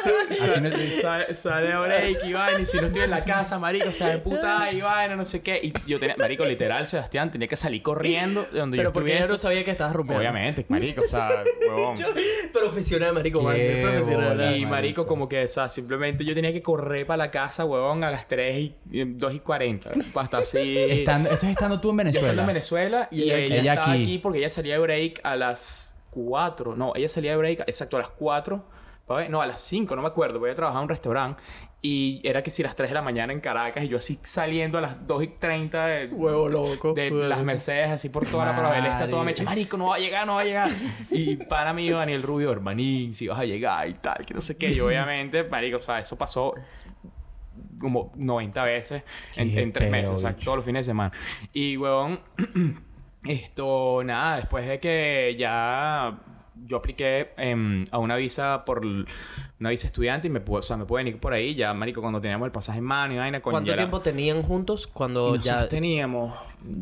[1.01, 3.93] Sale, sale a break y vaina, y si no estoy en la casa, marico, o
[3.93, 5.59] sea, de puta y vaina, no sé qué.
[5.63, 9.21] Y yo tenía, marico, literal, Sebastián, tenía que salir corriendo de donde Pero yo porque
[9.21, 10.21] no sabía que estabas rompiendo.
[10.21, 11.95] Obviamente, marico, o sea, huevón.
[12.53, 13.39] Profesional, marico.
[13.41, 14.29] Qué Walter, profesional.
[14.37, 14.57] bola.
[14.57, 18.05] Y marico, como que, o sea, simplemente yo tenía que correr para la casa, huevón,
[18.05, 19.91] a las 3 y, y 2 y 40.
[20.15, 20.77] Hasta así.
[20.79, 22.29] Estando- esto es estando tú en Yo Venezuela.
[22.29, 24.03] estando en Venezuela y, Y ella ella, estaba aquí.
[24.03, 24.19] aquí.
[24.19, 26.77] porque ella salía de break a las 4.
[26.77, 28.65] No, ella salía de break, exacto, a las 4.
[29.07, 30.39] pa' ver, No, a las 5, no me acuerdo.
[30.39, 31.43] Voy a trabajar en un restaurante.
[31.85, 34.79] Y era que si las 3 de la mañana en Caracas y yo así saliendo
[34.79, 36.93] a las 2 y 30 de, Huevo loco.
[36.95, 37.43] de huevo las.
[37.43, 38.87] Mercedes así por toda la Pravela.
[38.87, 39.43] Está toda mecha.
[39.43, 40.69] Marico, no va a llegar, no va a llegar.
[41.11, 44.57] Y para mí, Daniel Rubio, hermanín, si vas a llegar y tal, que no sé
[44.57, 44.71] qué.
[44.71, 46.55] Y obviamente, marico, o sea, eso pasó
[47.81, 49.03] como 90 veces
[49.35, 51.13] en, en tres peo, meses, o sea, todos los fines de semana.
[51.53, 52.21] Y, huevón,
[53.25, 56.19] esto, nada, después de que ya
[56.65, 60.85] yo apliqué em, a una visa por una visa estudiante y me, o sea, me
[60.85, 63.53] pueden ir por ahí, ya, marico, cuando teníamos el pasaje en mano y vaina, coño,
[63.55, 65.39] ¿Cuánto ya la- tiempo tenían juntos cuando ya...
[65.53, 66.35] nosotros teníamos,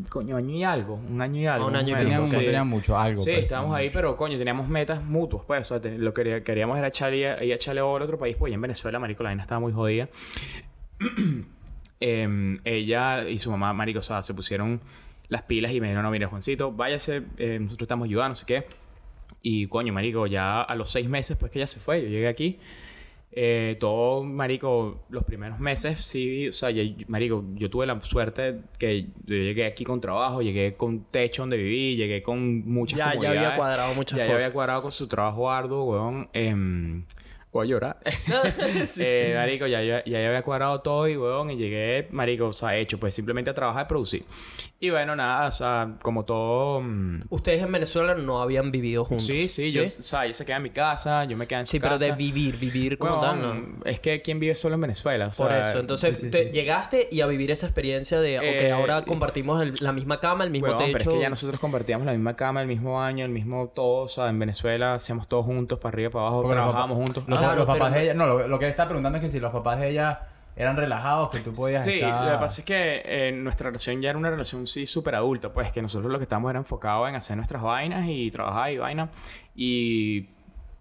[0.09, 1.67] coño, año y algo, un año y algo.
[1.67, 2.37] un más o año y no sí.
[2.37, 3.23] tenían mucho, algo.
[3.23, 3.43] Sí, pues.
[3.43, 5.61] estábamos ahí, pero coño, teníamos metas mutuas, pues.
[5.61, 8.35] O sea, te- lo que quería- queríamos era echarle, ella echarle oro a otro país,
[8.37, 10.09] pues, y en Venezuela, marico, la vaina estaba muy jodida.
[12.03, 14.81] Em, ella y su mamá, marico, o sea, se pusieron
[15.31, 18.45] las pilas y me dijeron, no, mire, Juancito, váyase, eh, nosotros estamos ayudando, no sé
[18.45, 18.65] qué.
[19.41, 22.27] Y, coño, marico, ya a los seis meses, pues, que ella se fue, yo llegué
[22.27, 22.59] aquí.
[23.33, 28.59] Eh, todo, marico, los primeros meses, sí, o sea, ya- marico, yo tuve la suerte
[28.77, 33.15] que yo llegué aquí con trabajo, llegué con techo donde viví, llegué con muchas Ya,
[33.15, 36.29] ya había cuadrado muchas Ya, ya había cuadrado con su trabajo arduo, weón.
[36.33, 37.05] em,
[37.51, 37.97] voy a llorar.
[38.87, 42.53] Sí, Eh, marico, ya, ya, ya había cuadrado todo y, weón, y llegué, marico, o
[42.53, 44.25] sea, hecho, pues simplemente a trabajar y producir.
[44.79, 46.81] Y bueno, nada, o sea, como todo...
[46.81, 49.27] mm, Ustedes en Venezuela no habían vivido juntos.
[49.27, 51.65] Sí, sí, yo, o sea, ella se queda en mi casa, yo me quedo en
[51.67, 52.05] su Sí, pero casa.
[52.05, 53.85] de vivir, vivir como tal, ¿no?
[53.85, 55.27] Es que ¿quién vive solo en Venezuela?
[55.27, 56.49] O sea, Por eso, entonces sí, sí, te- sí.
[56.51, 60.43] llegaste y a vivir esa experiencia de, ok, Eh, ahora compartimos el- la misma cama,
[60.43, 60.91] el mismo Weón, techo.
[60.97, 64.03] pero es que ya nosotros compartíamos la misma cama, el mismo baño, el mismo todo.
[64.05, 67.23] O sea, en Venezuela hacíamos todos juntos, para arriba, para abajo, trabajábamos juntos.
[67.27, 68.13] Los, Claro, los papás pero- de ella...
[68.13, 70.21] No, lo, lo que él está preguntando es que si los papás de ella
[70.55, 72.25] eran relajados, que tú podías Sí, estar...
[72.25, 75.53] lo que pasa es que eh, nuestra relación ya era una relación sí súper adulta,
[75.53, 78.77] pues que nosotros lo que estábamos era enfocados en hacer nuestras vainas y trabajar y
[78.77, 79.09] vaina.
[79.55, 80.27] Y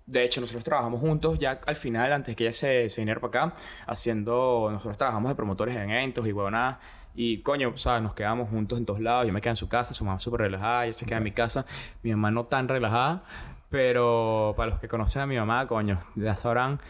[0.07, 3.44] de hecho nosotros trabajamos juntos ya al final, antes que ella se, se viniera para
[3.46, 3.55] acá,
[3.87, 6.79] haciendo, nosotros trabajamos de promotores de eventos y huevonadas.
[7.14, 9.27] Y coño, o sea, nos quedamos juntos en todos lados.
[9.27, 11.33] Yo me quedé en su casa, su mamá súper relajada, ella se queda en mi
[11.33, 11.66] casa,
[12.03, 13.23] mi mamá no tan relajada.
[13.70, 16.80] Pero para los que conocen a mi mamá, coño, ya sabrán.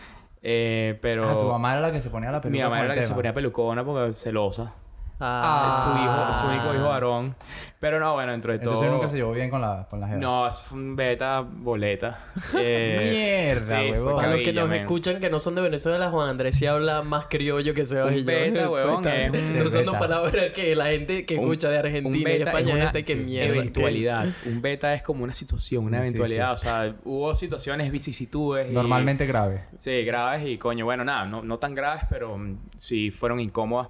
[0.42, 2.88] Eh, pero Ah, tu mamá era la que se ponía la peluca mi mamá era
[2.88, 4.72] la que se ponía pelucona porque celosa.
[5.20, 6.28] Ah, Es su hijo, Ah.
[6.32, 7.36] es su único hijo varón.
[7.78, 8.96] Pero no, bueno, dentro de Entonces todo.
[8.98, 10.20] nunca se llevó bien con la, con la jeva.
[10.20, 12.26] No, fue un beta boleta.
[12.58, 14.16] Eh, Mierda, sí, huevón.
[14.16, 14.82] Para los que nos men.
[14.82, 18.14] escuchan que no son de Venezuela, Juan Andrés sí habla más criollo que Sebas Un
[18.18, 18.26] y yo.
[18.26, 19.98] beta, huevón, es un- usando beta.
[19.98, 23.14] palabras que la gente que Un- escucha de Argentina y España es una gente que
[23.14, 23.56] sí, mierda.
[23.56, 24.26] eventualidad.
[24.44, 26.52] Un beta es como una situación, una Sí, sí, eventualidad.
[26.52, 28.68] O sea, hubo situaciones, vicisitudes.
[28.70, 29.64] y- Normalmente grave.
[29.78, 33.88] Sí, graves y coño, bueno, nada, no, no tan graves, pero mm, sí fueron incómodas.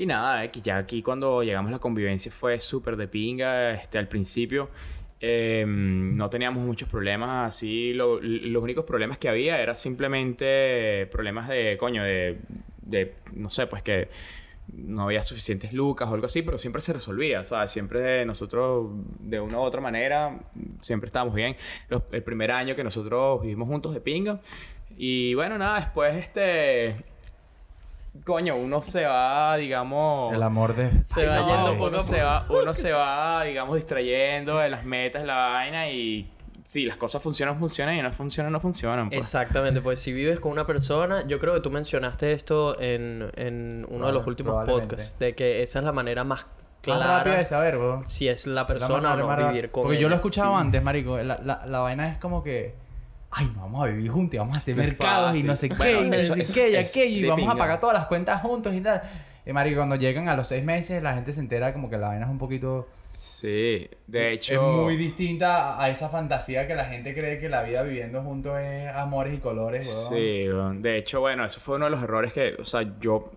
[0.00, 4.08] Y nada, que ya aquí cuando llegamos la convivencia fue súper de pinga, este, al
[4.08, 4.70] principio.
[5.22, 7.92] eh, no teníamos muchos problemas así.
[7.92, 12.38] lo- los únicos problemas que había era simplemente problemas de, coño, de,
[12.80, 14.08] de, no sé, pues que
[14.72, 17.70] no había suficientes lucas o algo así, pero siempre se resolvía, ¿sabes?
[17.72, 18.88] Siempre nosotros,
[19.20, 20.40] de una u otra manera,
[20.80, 21.56] siempre estábamos bien.
[22.12, 24.40] El primer año que nosotros vivimos juntos de pinga.
[24.96, 26.96] Y bueno, nada, después este...
[28.24, 30.34] Coño, uno se va, digamos...
[30.34, 31.02] El amor de...
[31.04, 34.68] Se va No, yendo uno poco a se va, uno se va, digamos, distrayendo de
[34.68, 36.30] las metas, de la vaina y...
[36.64, 39.08] Si las cosas funcionan, funcionan y no funcionan, no funcionan.
[39.08, 39.18] pues.
[39.20, 43.86] Exactamente, pues si vives con una persona, yo creo que tú mencionaste esto en, en
[43.88, 46.46] uno de los últimos podcasts, de que esa es la manera más
[46.86, 48.08] Más rápida de clara saber, weón.
[48.08, 50.82] si es la La persona o no vivir con Porque yo lo he escuchado antes,
[50.82, 51.16] marico.
[51.18, 52.74] La, la, la vaina es como que...
[53.32, 56.00] Ay, no, vamos a vivir juntos y vamos a hacer mercados y no sé qué,
[56.00, 58.40] y no eso sé qué, y es aquello, y vamos a pagar todas las cuentas
[58.42, 59.02] juntos y tal.
[59.46, 62.08] Y marico, cuando llegan a los seis meses, la gente se entera como que la
[62.08, 62.88] vaina es un poquito...
[63.16, 64.54] Sí, de hecho...
[64.54, 68.58] Es muy distinta a- esa fantasía que la gente cree que la vida viviendo juntos
[68.58, 70.76] es amores y colores, weón.
[70.76, 73.30] Sí, de hecho, bueno, eso fue uno de los errores que, o sea, yo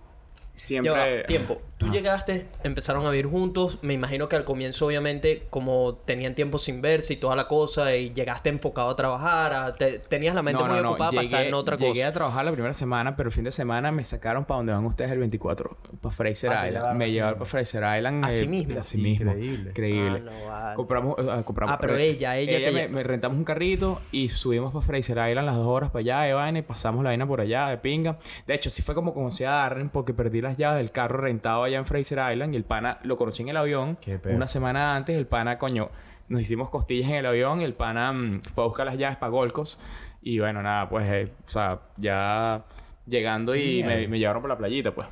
[0.56, 1.24] siempre...
[1.26, 1.62] Tiempo.
[1.78, 1.96] Tú Ajá.
[1.96, 3.80] llegaste, empezaron a vivir juntos.
[3.82, 7.94] Me imagino que al comienzo, obviamente, como tenían tiempo sin verse y toda la cosa,
[7.96, 11.12] y llegaste enfocado a trabajar, a- te- tenías la mente No, muy no, no, ocupada
[11.12, 12.08] para estar llegué- en otra Llegué cosa.
[12.08, 14.86] a trabajar la primera semana, pero el fin de semana me sacaron para donde van
[14.86, 16.98] ustedes el 24, para Fraser Ah, te Island.
[16.98, 18.24] Me llevaron para Fraser Island.
[18.26, 18.80] Así eh, mismo.
[18.80, 19.32] Así mismo.
[19.32, 19.70] Increíble.
[19.72, 20.22] Increíble.
[20.26, 20.76] Ah, no, vale.
[20.78, 21.76] Compramos, eh, compramos.
[21.76, 25.18] Ah, pero ella, ella te me, lle- me rentamos un carrito y subimos para Fraser
[25.30, 27.78] Island las dos horas para allá de vaina y pasamos la vaina por allá de
[27.78, 28.20] pinga.
[28.48, 31.64] De hecho, sí fue como conocí a Darren porque perdí las llaves del carro rentado
[31.64, 33.98] allá en Fraser Island y el pana lo conocí en el avión.
[34.02, 34.36] Qué pedo.
[34.36, 35.90] Una semana antes, el pana, coño,
[36.30, 39.18] nos hicimos costillas en el avión y el pana mm, fue a buscar las llaves
[39.18, 39.78] para Golcos.
[40.22, 42.64] Y bueno, nada, pues, eh, o sea, ya
[43.06, 45.08] llegando y me, llevaron por la playita, pues.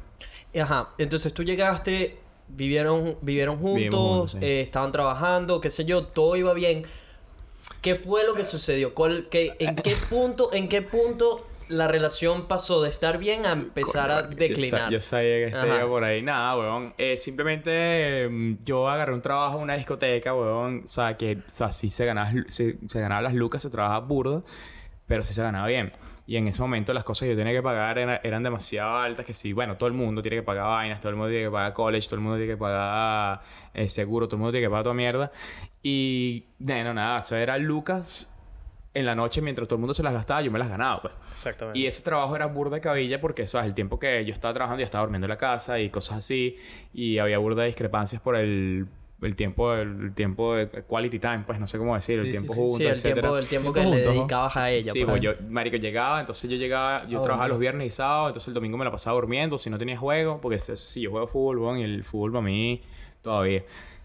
[0.60, 2.18] Ajá, entonces tú llegaste,
[2.48, 4.38] vivieron, vivieron juntos, Vivimos juntos, sí.
[4.42, 6.84] eh, estaban trabajando, qué sé yo, todo iba bien.
[7.82, 8.94] ¿Qué fue lo que sucedió?
[8.94, 13.54] ¿Cuál, qué, ¿En qué punto, en qué punto la relación pasó de estar bien a
[13.54, 14.92] empezar a Coño, yo declinar?
[14.92, 15.68] Yo, sabía que este Ajá.
[15.78, 16.22] iba por ahí.
[16.22, 16.94] Nada, weón.
[16.98, 20.82] Eh, simplemente mm, yo agarré un trabajo en una discoteca, weón.
[20.86, 24.06] O sea, que o sea, sí se ganaba, se, se ganaba las lucas, se trabajaba
[24.06, 24.46] burdo,
[25.08, 25.92] pero sí se ganaba bien.
[26.28, 29.26] Y en ese momento las cosas que yo tenía que pagar era- eran demasiado altas
[29.26, 31.52] que sí, bueno, todo el mundo tiene que pagar vainas, todo el mundo tiene que
[31.52, 33.42] pagar college, todo el mundo tiene que pagar
[33.74, 35.32] eh, seguro, todo el mundo tiene que pagar toda mierda.
[35.84, 38.28] Y, bueno, nada, eso era lucas
[38.94, 41.14] en la noche mientras todo el mundo se las gastaba, yo me las ganaba, pues.
[41.30, 41.80] Exactamente.
[41.80, 43.68] Y ese trabajo era burda de cabilla porque, ¿sabes?
[43.68, 46.58] El tiempo que yo estaba trabajando, yo estaba durmiendo en la casa y cosas así.
[46.94, 48.88] Y había burda de discrepancias por el,
[49.22, 52.32] el tiempo, el, tiempo de quality time, pues no sé cómo decir, el Sí, sí,
[52.32, 52.60] tiempo sí.
[52.60, 53.22] juntos, sí, el etcétera.
[53.22, 54.92] tiempo, el tiempo que le dedicabas a ella.
[54.92, 55.12] Sí, pues.
[55.12, 57.50] pues yo, marico, llegaba, entonces yo llegaba, yo Ah, trabajaba dormir.
[57.50, 60.42] los viernes y sábados, entonces el domingo me la pasaba durmiendo, si no tenía juego,
[60.42, 62.82] porque si si yo juego fútbol, weón, y el fútbol para mí
[63.22, 63.64] todavía.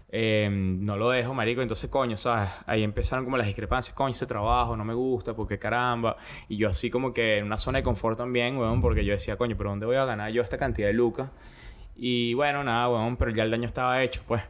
[0.09, 2.49] Eh, no lo dejo, marico, entonces coño, ¿sabes?
[2.65, 6.17] Ahí empezaron como las discrepancias, coño, ese trabajo no me gusta, porque caramba.
[6.47, 9.37] Y yo así como que en una zona de confort también, weón, porque yo decía,
[9.37, 11.29] coño, pero ¿dónde voy a ganar yo esta cantidad de lucas?
[11.95, 14.41] Y bueno, nada, weón, pero ya el daño estaba hecho, pues.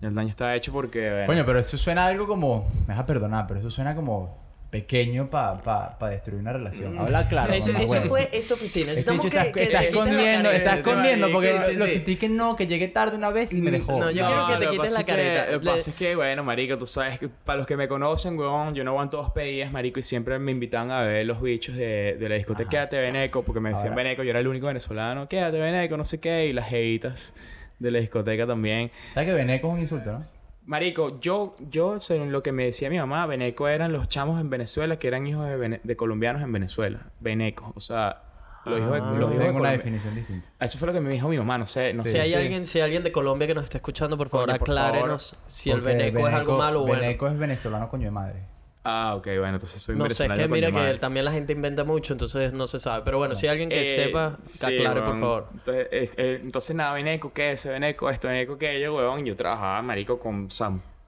[0.00, 2.70] Ya el daño estaba hecho porque, Coño, pero eso suena algo como...
[2.86, 6.98] Me vas a perdonar, pero eso suena como pequeño para pa, pa destruir una relación.
[6.98, 7.52] Habla claro.
[7.54, 8.92] eso, eso fue esa oficina.
[8.92, 10.56] Este Necesitamos que, está, que escondiendo, careta.
[10.56, 11.92] está escondiendo porque Sí, sí, lo sí.
[11.94, 13.98] sentí que no, que llegué tarde una vez y me dejó.
[13.98, 15.46] No, yo quiero que te quites la es que- careta.
[15.52, 17.88] Lo que Le- pasa es que, bueno, marico, tú sabes que para los que me
[17.88, 21.40] conocen, weón, yo no aguanto dos pedidas, marico, y siempre me invitaban a ver los
[21.40, 22.70] bichos de, de la discoteca Ajá.
[22.70, 26.04] Quédate Beneco, porque me decían Ahora- Beneco, yo era el único venezolano, Quédate Beneco, no
[26.04, 27.34] sé qué, y las jevitas
[27.78, 28.90] de la discoteca también.
[29.14, 30.24] ¿Sabes que Beneco es un insulto, no?
[30.68, 34.50] Marico, yo, yo, según lo que me decía mi mamá, Beneco eran los chamos en
[34.50, 37.06] Venezuela que eran hijos de, vene- de colombianos en Venezuela.
[37.20, 38.20] Beneco, o sea,
[38.66, 39.10] los hijos de, Ah.
[39.12, 40.46] los hijos de Tengo una definición distinta.
[40.60, 42.14] Eso fue lo que me dijo mi mamá, no sé, no Sí, sé.
[42.16, 44.56] Si hay, alguien, si hay alguien de Colombia que nos está escuchando, por favor, por
[44.56, 47.00] aclárenos si el Porque veneco, es algo malo o bueno.
[47.00, 48.42] Veneco es venezolano coño de madre.
[48.90, 51.84] Ah, ok, bueno, entonces soy No sé, es que mira que también la gente inventa
[51.84, 53.02] mucho, entonces no se sabe.
[53.04, 55.48] Pero bueno, si hay alguien que Eh, sepa, sí, aclare, por favor.
[55.52, 57.66] Entonces, eh, eh, entonces nada, Beneco, ¿qué es?
[57.66, 59.26] Beneco, esto, Beneco, aquello, weón.
[59.26, 60.50] Yo trabajaba, marico, con, un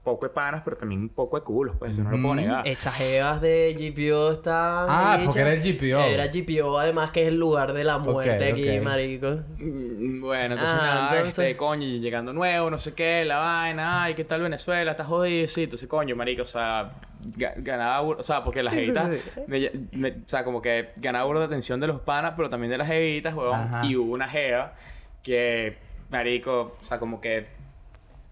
[0.03, 2.67] poco de panas, pero también un poco de culos, pues, eso no lo puedo negar.
[2.67, 4.85] Esas jevas de GPO están.
[4.89, 5.25] Ah, hechas.
[5.25, 5.99] porque era el GPO.
[5.99, 9.27] Era GPO, además que es el lugar de la muerte Ok, aquí, marico.
[9.59, 13.37] Mm, Bueno, entonces Ah, nada, entonces- este, coño, y llegando nuevo, no sé qué, la
[13.37, 14.91] vaina, ay, ¿qué tal Venezuela?
[14.91, 15.47] ¿Estás jodido?
[15.47, 16.93] Sí, entonces, coño, marico, o sea,
[17.37, 19.41] ga- ganaba, o sea, porque las Sí, jevitas, sí.
[19.47, 22.71] me- me- o sea, como que ganaba burda de atención de los panas, pero también
[22.71, 23.85] de las jevitas, weón, Ajá.
[23.85, 24.73] y hubo una jeva
[25.21, 25.77] que,
[26.09, 27.45] marico, o sea, como que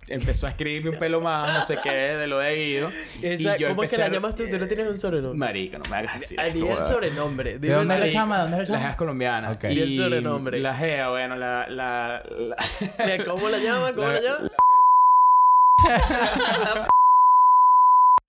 [0.10, 2.90] empezó a escribirme un pelo más, no sé qué, de lo debido.
[3.22, 4.50] Esa, y yo ¿Cómo es que la a- llamas tú?
[4.50, 5.38] Tú no tienes un sobrenombre.
[5.40, 7.60] Marico, no me hagas decir Al el sobrenombre.
[7.60, 8.38] ¿De dónde la chama?
[8.38, 8.80] ¿De dónde la La chama?
[8.80, 9.52] jeva es colombiana.
[9.52, 9.64] Ok.
[9.66, 10.60] Y el sobrenombre.
[10.60, 11.68] La jeva, bueno, la...
[11.70, 13.94] la, la- ¿Cómo la llama?
[13.94, 14.50] ¿Cómo la, La- llama?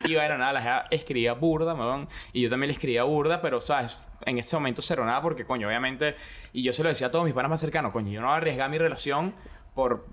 [0.07, 2.09] Y bueno, nada, la jeva escribía burda, weón.
[2.33, 3.97] Y yo también le escribía burda, pero, ¿sabes?
[4.25, 6.17] En ese momento cero nada porque, coño, obviamente...
[6.53, 8.35] Y yo se lo decía a todos mis panas más cercanos, coño, yo no voy
[8.35, 9.35] a arriesgar mi relación
[9.75, 10.07] por...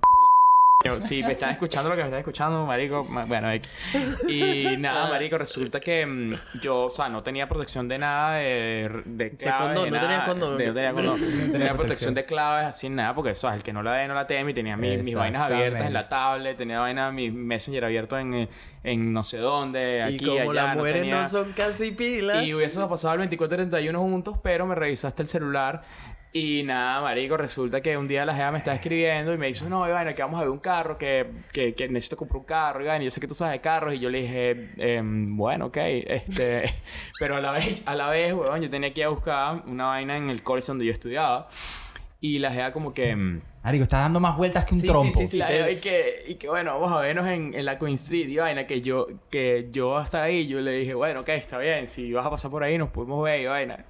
[1.02, 3.48] Si me están escuchando lo que me están escuchando, marico, ma- bueno,
[4.30, 9.02] y nada, marico, resulta que mm, yo, o sea, no tenía protección de nada, de,
[9.06, 10.58] de claves, condón, de no tenía condón.
[10.58, 12.14] de- no tenía condón, no tenía protección.
[12.14, 13.58] de claves, así nada, porque, ¿sabes?
[13.58, 15.94] El que no la dé, no la teme, y tenía mi- mis vainas abiertas en
[15.94, 18.50] la tablet, tenía vaina, mi messenger abierto en, eh,
[18.84, 22.44] en no sé dónde, aquí, y como allá, las mujeres tenía- no son casi pilas.
[22.44, 25.82] y hubiésemos pasado el 24-31 juntos, pero me revisaste el celular.
[26.40, 29.68] Y nada, marico, resulta que un día la jefa me estaba escribiendo y me dice,
[29.68, 33.02] no, Iván, que vamos a ver un carro, que, que, que necesito comprar un carro,
[33.02, 33.96] y yo sé que tú sabes de carros.
[33.96, 36.66] Y yo le dije, em, bueno, ok, este...
[37.20, 39.88] pero a la vez, a la vez, weón, yo tenía que ir a buscar una
[39.88, 41.50] vaina en el college donde yo estudiaba.
[42.22, 43.40] Y la jefa como que...
[43.68, 45.20] Marico, estás dando más vueltas que un Sí, sí, trompo.
[45.20, 45.38] sí, sí.
[45.40, 48.30] La- te- y, que, y que bueno, vamos a vernos en, en la Queen Street
[48.30, 51.86] y vaina, que yo, que yo hasta ahí, yo le dije, bueno, ok, está bien,
[51.88, 53.84] si vas a pasar por ahí nos podemos ver y vaina.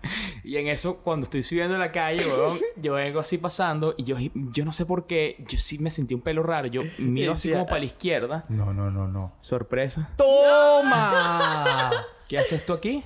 [0.43, 4.15] Y en eso, cuando estoy subiendo la calle, weón, yo vengo así pasando y yo,
[4.33, 7.51] yo no sé por qué, yo sí me sentí un pelo raro, yo miro así
[7.51, 8.45] como para la izquierda.
[8.49, 9.33] No, no, no, no.
[9.41, 10.09] Sorpresa.
[10.17, 11.91] ¡Toma!
[12.27, 13.03] ¿Qué haces tú aquí?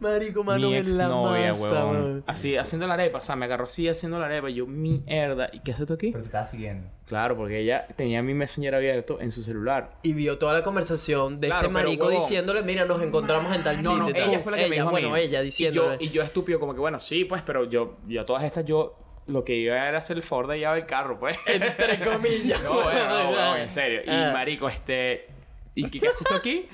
[0.00, 2.24] Marico, mano mi en la exnovia, masa, weón.
[2.26, 5.50] Así, haciendo la arepa, o sea, me agarró así haciendo la arepa y yo, mierda,
[5.52, 6.10] ¿y qué haces tú aquí?
[6.12, 6.88] Pero te estaba siguiendo.
[7.06, 9.90] Claro, porque ella tenía mi messenger abierto en su celular.
[10.02, 12.20] Y vio toda la conversación de Claro, este pero, marico huevón.
[12.20, 13.96] diciéndole, mira, nos encontramos en tal No, sitio.
[13.98, 14.28] no, y tal.
[14.30, 15.20] ella fue la que me dijo a Bueno, mí.
[15.20, 15.96] ella Y diciéndole.
[15.98, 18.64] yo, y yo estúpido, como que bueno, sí, pues, pero yo, yo a todas estas,
[18.64, 18.96] yo
[19.26, 21.36] lo que iba era hacer el favor de llevar el carro, pues.
[21.46, 22.62] Entre comillas.
[22.62, 24.02] no, bueno, no, en serio.
[24.06, 24.30] Y Ah.
[24.32, 25.26] marico, este.
[25.78, 26.66] ¿Y qué, qué haces tú aquí?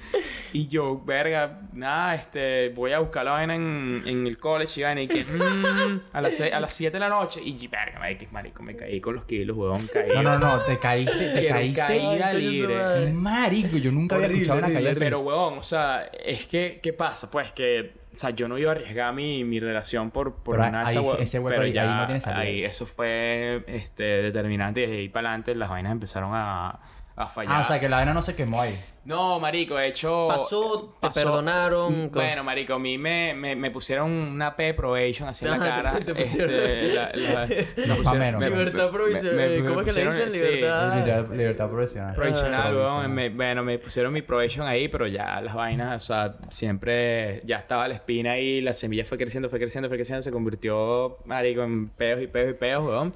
[0.53, 4.83] Y yo, verga, nada, este, voy a buscar la vaina en, en el college y
[4.85, 7.99] vaina, y que, mm, a las seis- a las 7 de la noche, y verga,
[7.99, 10.11] marico, marico, me caí con los kilos, huevón, caí.
[10.15, 10.61] No, no, no.
[10.61, 11.81] Te caíste, te Que caíste.
[11.81, 13.13] caída libre.
[13.13, 14.93] Marico, yo nunca había escuchado una caída.
[14.99, 17.31] Pero, huevón, o sea, es que, ¿qué pasa?
[17.31, 20.69] Pues que, o sea, yo no iba a arriesgar mi, mi relación por, por Pero
[20.69, 22.41] una ahí hue- ese hueco pero ahí- ahí no tiene salida.
[22.43, 24.83] Ahí, eso fue este, determinante.
[24.85, 26.79] Y de ahí para adelante las vainas empezaron a,
[27.17, 27.53] a fallar.
[27.57, 28.79] Ah, o sea, que la vaina no se quemó ahí.
[29.05, 30.29] No, marico, de hecho...
[30.29, 35.45] Pasó, te perdonaron, Bueno, marico, a mí me, me, me pusieron una P probation así
[35.45, 36.01] en la cara.
[36.01, 37.47] te pusieron- Este, la- la-
[37.97, 38.41] pusieron- menos.
[38.41, 39.37] me- Libertad provisional.
[39.37, 40.33] me- me ¿Cómo es que le dicen?
[40.33, 41.31] sí, Libertad.
[41.33, 41.69] Libertad.
[41.69, 42.15] Provisional, Ah, weón.
[42.17, 43.09] provisional.
[43.11, 47.59] Me- bueno, me pusieron mi probation ahí, pero ya las vainas, o sea, siempre ya
[47.59, 51.63] estaba la espina ahí, la semilla fue creciendo, fue creciendo, fue creciendo, se convirtió, marico,
[51.63, 53.15] en peos y peos y peos, weón.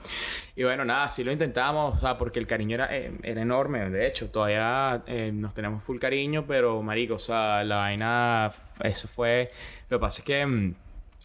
[0.54, 3.88] Y bueno, nada, sí lo intentamos, o sea, porque el cariño era, eh, era enorme,
[3.90, 8.52] de hecho, todavía eh, nos tenemos full cariño, pero, marico, o sea, la vaina,
[8.82, 9.50] eso fue,
[9.88, 10.46] lo que pasa es que...
[10.46, 10.74] mm,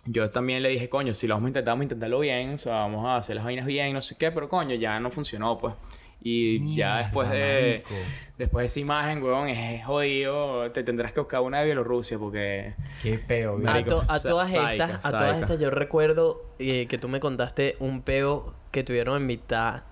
[0.06, 2.58] yo también le dije, coño, si lo vamos a intentar, vamos a intentarlo bien, o
[2.58, 5.58] sea, vamos a hacer las vainas bien, no sé qué, pero coño, ya no funcionó,
[5.58, 5.76] pues.
[6.26, 8.06] Y ya Mierda, después de marico.
[8.38, 10.72] después de esa imagen, weón, es jodido.
[10.72, 12.74] Te tendrás que buscar una de Bielorrusia porque...
[13.02, 15.40] Qué peo, A, to- a sa- todas sádica, estas, a todas sádica.
[15.40, 19.84] estas yo recuerdo eh, que tú me contaste un peo que tuvieron en mitad,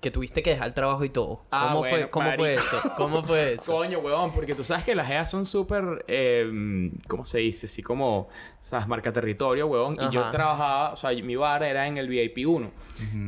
[0.00, 1.42] que tuviste que dejar el trabajo y todo.
[1.50, 2.76] Ah, ¿Cómo bueno, fue, cómo fue eso?
[2.96, 3.72] ¿Cómo fue eso?
[3.72, 6.04] Coño, weón, porque tú sabes que las EAS son súper...
[6.06, 7.66] eh, ¿Cómo se dice?
[7.66, 8.28] Así como...
[8.60, 8.86] ¿Sabes?
[8.86, 9.94] Marca territorio, weón.
[9.94, 10.30] Y yo Ajá.
[10.30, 10.92] trabajaba...
[10.92, 12.70] O sea, mi bar era en el VIP 1.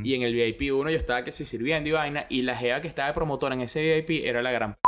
[0.04, 2.26] Y en el VIP 1 yo estaba que sí sirviendo y vaina.
[2.28, 4.74] Y la GEA que estaba de promotora en ese VIP era la gran...
[4.74, 4.80] p***.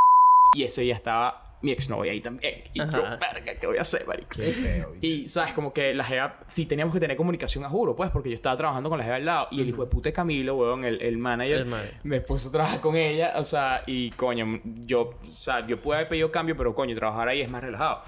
[0.55, 2.65] Y ese día estaba mi exnovia ahí también.
[2.75, 4.31] Y yo, verga, ¿qué voy a hacer, marico?
[4.35, 5.07] Qué feo, bicho.
[5.07, 5.55] Y, ¿sabes?
[5.55, 6.41] Como que la jeva...
[6.49, 8.11] Sí teníamos que tener comunicación a juro, pues.
[8.11, 9.49] Porque yo estaba trabajando con la jeva al lado.
[9.53, 11.59] Y el hijo de puta de Camilo, weón, el, el manager...
[11.59, 11.95] El manager.
[12.03, 13.35] Me puso a trabajar con ella.
[13.37, 14.61] O sea, y coño...
[14.85, 15.15] Yo...
[15.27, 18.03] O sea, yo pude haber pedido cambio, pero coño, trabajar ahí es más relajado.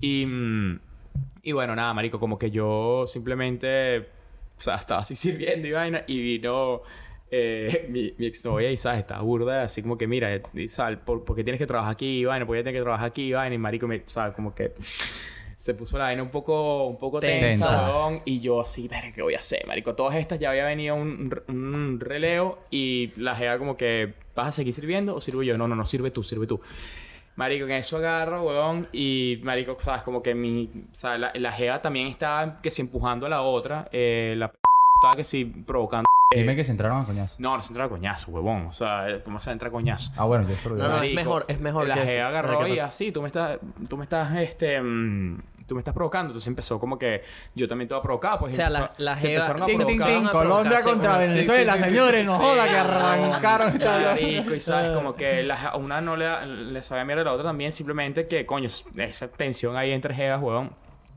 [0.00, 0.26] Y...
[1.42, 2.20] Y bueno, nada, marico.
[2.20, 4.00] Como que yo simplemente...
[4.58, 6.04] O sea, estaba así sirviendo y vaina.
[6.06, 6.82] Y vino...
[7.34, 10.98] Eh, mi, mi exnovia y sabes, estaba burda, así como que mira, y, ¿sabes?
[10.98, 12.18] ¿Por, por qué tienes que trabajar aquí?
[12.20, 13.22] Y vaina, ¿por qué tienes que trabajar aquí?
[13.28, 14.34] Y vaina, y marico, me, ¿sabes?
[14.34, 14.72] Como que
[15.56, 18.22] se puso la vaina un poco, un poco tensa, Tensa.
[18.26, 19.94] y yo así, verga, ¿qué voy a hacer, marico?
[19.94, 24.52] Todas estas ya había venido un, un relevo y la jeva como que, ¿vas a
[24.52, 25.56] seguir sirviendo o sirvo yo?
[25.56, 26.60] No, no, no, sirve tú, sirve tú.
[27.36, 31.50] Marico, en eso agarro, weón, y marico, sabes, como que mi, o sea, la, la
[31.52, 34.58] jeva también estaba que si empujando a la otra, eh, la p-
[34.96, 36.06] estaba que si provocando.
[36.34, 37.34] Dime que se entraron a coñazo.
[37.38, 38.66] No, no se entra a coñazo, huevón.
[38.66, 40.12] O sea, ¿cómo se entra a coñazo?
[40.16, 42.22] Ah, bueno, yo espero No, no, es mejor, es mejor La que eso.
[42.24, 43.58] agarró Ajá, ¿qué y así, tú me estás,
[43.88, 46.30] tú me estás, este, mm, tú me estás provocando.
[46.30, 47.22] Entonces empezó como que
[47.54, 48.52] yo también te voy a provocar, pues.
[48.52, 50.08] O sea, empezó- la- la se empezaron a Tin, tin, provocar.
[50.08, 50.26] tin.
[50.26, 52.28] a Colombia contra sí, Venezuela, sí, sí, sí, señores.
[52.28, 53.78] No joda que arrancaron.
[53.78, 57.44] Marico, y sabes, como que la, una no le, le sabía mierda a la otra
[57.44, 60.70] también, simplemente que, coño, esa tensión ahí entre jevas, huevón.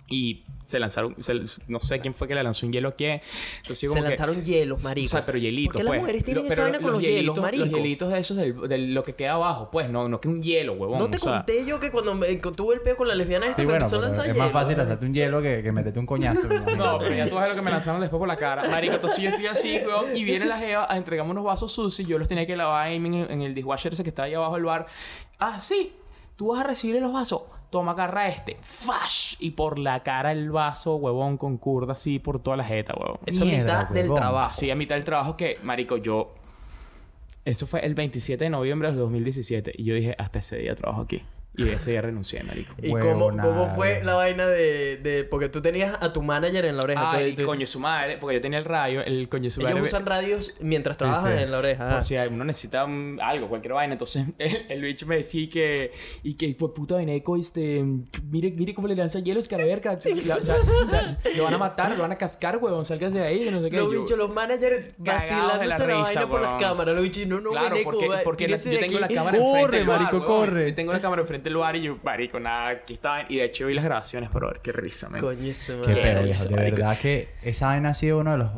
[0.07, 1.33] Y se lanzaron, se-
[1.67, 3.21] no sé quién fue que le lanzó un hielo a quién.
[3.61, 5.07] Entonces, Se que- lanzaron hielos, marico.
[5.07, 5.99] O sea, pero hielitos, ¿Por qué las pues.
[6.01, 7.65] mujeres tienen Lo- esa pero vaina con los hielos, marico?
[7.65, 9.89] Los hielitos de esos del, de lo que queda abajo, pues.
[9.89, 10.99] No, no que un hielo, huevón.
[10.99, 13.47] No te o sea, conté yo que cuando me, tuve el peo con la lesbiana
[13.47, 15.63] esta Sí, me bueno, empezó a pero lanzar es más fácil hacerte un hielo que,
[15.63, 16.41] que meterte un coñazo.
[16.77, 18.69] No, pero ya tú ves lo que me lanzaron después por la cara.
[18.69, 22.07] Marico, entonces yo estoy así, weón, y viene la jeva a entregarme unos vasos sucios.
[22.07, 24.53] Yo los tenía que lavar ahí en, en el dishwasher ese que está ahí abajo
[24.53, 24.85] del bar.
[25.39, 25.93] Ah, sí,
[26.35, 27.41] tú vas a recibir los vasos.
[27.69, 28.57] Toma, agarra este.
[28.61, 29.35] ¡Fash!
[29.39, 33.19] Y por la cara el vaso, huevón, con curda así por toda la jeta, huevón.
[33.25, 34.19] Eso es Mierda, mitad del huevón.
[34.19, 34.49] trabajo.
[34.51, 36.33] Así a mitad del trabajo que, marico, yo...
[37.43, 39.73] Eso fue el 27 de noviembre del 2017.
[39.77, 41.21] Y yo dije, hasta ese día trabajo aquí.
[41.57, 42.73] Y ese día renuncié, marico.
[42.81, 45.23] ¿Y cómo, cómo fue la vaina de, de...?
[45.23, 47.11] Porque tú tenías a tu manager en la oreja.
[47.11, 49.75] Ay, tú- tú- coño su madre, porque yo tenía el radio, el coño su madre.
[49.75, 51.43] Ellos usan radios mientras trabajan sí.
[51.43, 51.87] en la oreja.
[51.87, 52.01] Por ah.
[52.01, 53.93] si uno necesita um, algo, cualquier vaina.
[53.93, 55.91] Entonces, el, el bicho me decía que...
[56.23, 57.83] Y que, pues, puta veneco, este...
[58.29, 59.91] mire, mire cómo le lanza hielo a Escaraverca.
[59.93, 62.85] O sea, o sea, lo van a matar, lo van a cascar, huevón.
[62.85, 63.77] Sálgase de ahí, no sé qué.
[63.77, 66.95] Los bichos, los managers Cagados de la vacilándose la, risa, vaina por las cámaras.
[66.95, 69.85] Los bichos, no, no, Claro, veneco, porque, porque la- yo tengo la cámara Corre, enfrente
[69.85, 70.69] bar, marico, corre.
[70.69, 73.27] Yo tengo la cámara enfrente del bar y yo, marico, nada, aquí estaban.
[73.29, 75.21] Y de hecho vi las grabaciones, pero qué risa, man.
[75.21, 76.49] Coño, ese Qué peo, risa.
[76.49, 76.75] De marico.
[76.75, 78.49] verdad que esa vaina ha sido uno de los...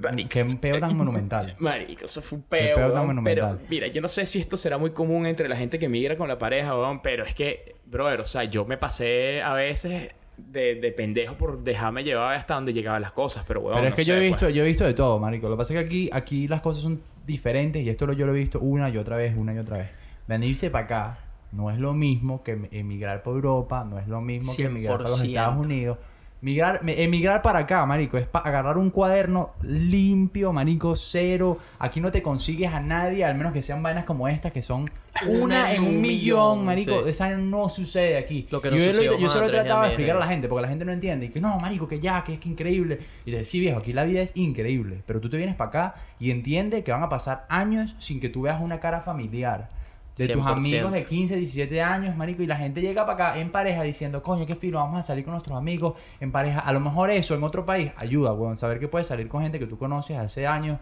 [0.00, 0.28] Marico.
[0.30, 1.54] Qué peo tan monumental.
[1.58, 3.56] Marico, eso fue un Qué peo, peo tan monumental.
[3.58, 6.16] Pero mira, yo no sé si esto será muy común entre la gente que migra
[6.16, 10.12] con la pareja, weón, pero es que, brother, o sea, yo me pasé a veces
[10.38, 13.74] de, de pendejo por dejarme llevar hasta donde llegaban las cosas, pero weón.
[13.74, 14.54] Pero es no que yo sé, he visto, pues.
[14.54, 15.48] yo he visto de todo, marico.
[15.48, 18.24] Lo que pasa es que aquí, aquí las cosas son diferentes y esto lo, yo
[18.24, 19.90] lo he visto una y otra vez, una y otra vez.
[20.26, 21.18] Venirse para acá
[21.52, 24.98] no es lo mismo que em- emigrar por Europa, no es lo mismo que emigrar
[24.98, 25.28] para los 100%.
[25.28, 25.98] Estados Unidos.
[26.40, 31.58] Migrar, emigrar para acá, marico, es para agarrar un cuaderno limpio, marico, cero.
[31.78, 34.90] Aquí no te consigues a nadie, al menos que sean vainas como estas, que son
[35.28, 37.04] una, en un millón, marico.
[37.04, 37.10] sí.
[37.10, 38.48] Esa no sucede aquí.
[38.50, 40.26] Lo que no yo, lo- yo con se lo he tratado de explicar a la
[40.26, 41.26] gente, porque la gente no entiende.
[41.26, 42.98] Y que no, marico, que ya, que es que increíble.
[43.24, 45.02] Y le sí, viejo, aquí la vida es increíble.
[45.06, 48.28] Pero tú te vienes para acá y entiende que van a pasar años sin que
[48.28, 49.68] tú veas una cara familiar.
[50.16, 50.52] De tus 100%.
[50.52, 54.22] amigos de 15, 17 años, marico, y la gente llega para acá en pareja diciendo,
[54.22, 56.60] coño, qué filo, vamos a salir con nuestros amigos en pareja.
[56.60, 58.56] A lo mejor eso en otro país ayuda, weón.
[58.56, 60.78] Saber que puedes salir con gente que tú conoces hace años,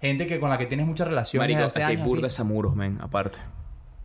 [0.00, 2.34] gente que con la que tienes mucha relación Marico, desde aquí hace hay burda aquí.
[2.34, 3.38] samuros, men, aparte.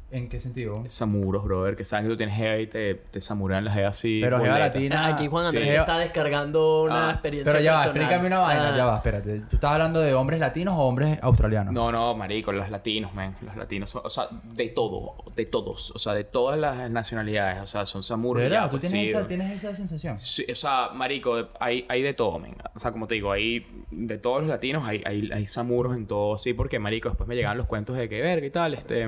[0.10, 0.84] ¿En qué sentido?
[0.88, 4.22] Samuros, brother, que saben que tú tienes jeva y te, te samurean la jeva así.
[4.24, 5.06] Pero jeva latina.
[5.06, 5.48] Ah, Aquí Juan.
[5.48, 8.02] Andrés está descargando una Ah, experiencia Pero ya va, personal.
[8.04, 8.78] explícame una vaina, Ah.
[8.78, 9.40] ya va, espérate.
[9.50, 11.74] ¿Tú estás hablando de hombres latinos o hombres australianos?
[11.74, 13.36] No, no, marico, los latinos, man.
[13.42, 17.62] Los latinos son, o sea, de todo, de todos, o sea, de todas las nacionalidades,
[17.62, 18.44] o sea, son samuros.
[18.44, 18.72] ¿De y ya, verdad?
[18.72, 20.20] ¿Tú tienes, sí, esa, tienes esa sensación?
[20.20, 22.56] Sí, o sea, marico, hay, hay de todo, men.
[22.74, 26.08] O sea, como te digo, hay de todos los latinos, hay, hay, hay samuros en
[26.08, 29.06] todo, sí, porque, marico, después me llegaban los cuentos de que verga y tal, este...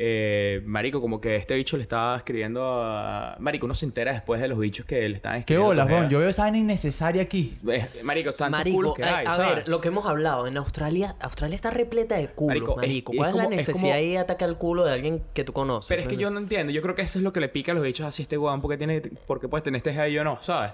[0.00, 3.34] eh, marico, como que este bicho le estaba escribiendo a...
[3.40, 5.66] Marico, uno se entera después de los bichos que le estaban ¿Qué escribiendo.
[5.66, 6.00] bolas, a tu weón?
[6.04, 6.12] jeva.
[6.12, 7.58] Yo veo esa vaina innecesaria aquí.
[7.68, 9.54] Eh, Marico, tantos Marico, culos que a, hay, a ¿sabes?
[9.56, 13.12] ver, lo que hemos hablado, en Australia, Australia está repleta de culos, Marico, marico.
[13.12, 15.22] es- ¿Cuál es es, la como- es necesidad como- de atacar el culo de alguien
[15.34, 15.88] que tú conoces?
[15.88, 16.72] Pero es que yo no entiendo.
[16.72, 18.38] Yo creo que eso es lo que le pica a los bichos así a este
[18.38, 18.60] weón.
[18.60, 19.02] Porque tiene...
[19.26, 20.72] Porque puedes tener este y yo no, ¿sabes?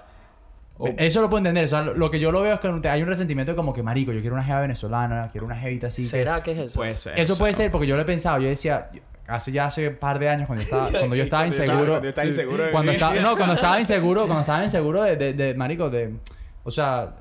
[0.97, 1.65] Eso lo puedo entender.
[1.65, 3.81] O sea, lo, que yo lo veo es que hay un resentimiento de como que,
[3.81, 6.03] marico, yo quiero una jeva venezolana, quiero una jevita así.
[6.05, 6.75] ¿Será que es eso?
[6.79, 7.17] Puede ser.
[7.17, 8.41] Eso puede ser porque yo lo he pensado.
[8.41, 8.89] Yo decía,
[9.27, 11.85] hace ya hace un par de años cuando yo estaba, cuando yo estaba inseguro.
[11.93, 15.33] cuando estaba inseguro de cuando estaba, no, cuando estaba inseguro, cuando estaba inseguro de, de,
[15.33, 16.15] de- marico, de,
[16.63, 17.15] o sea,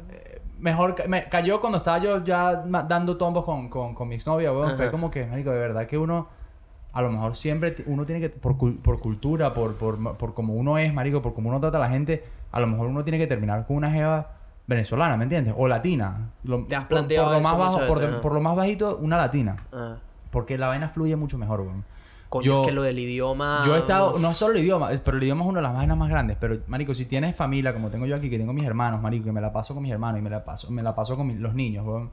[0.58, 4.76] mejor me cayó cuando estaba yo ya dando tombos con, con, con mi exnovia, weón.
[4.76, 6.28] Fue como que, marico, de verdad que uno,
[6.92, 10.78] a lo mejor siempre uno tiene que, por, por cultura, por, por, por como uno
[10.78, 13.26] es, marico, por cómo uno trata a la gente, a lo mejor uno tiene que
[13.26, 14.30] terminar con una jeva
[14.66, 15.54] venezolana, ¿me entiendes?
[15.56, 16.30] O latina.
[16.44, 19.56] Lo- ¿Te has planteado por, lo eso más bajo, por lo más bajito, una latina.
[19.72, 19.96] Ah.
[20.30, 21.84] Porque la vaina fluye mucho mejor, weón.
[22.34, 23.62] Coño, Yo- es que lo del idioma...
[23.64, 24.20] Yo he estado, uf.
[24.20, 26.36] no solo el idioma, pero el idioma es una de las vainas más grandes.
[26.40, 29.30] Pero, marico, si tienes familia, como tengo yo aquí, que tengo mis hermanos, marico, que
[29.32, 31.34] me la paso con mis hermanos y me la paso, me la paso con mi-
[31.34, 32.10] los niños, weón.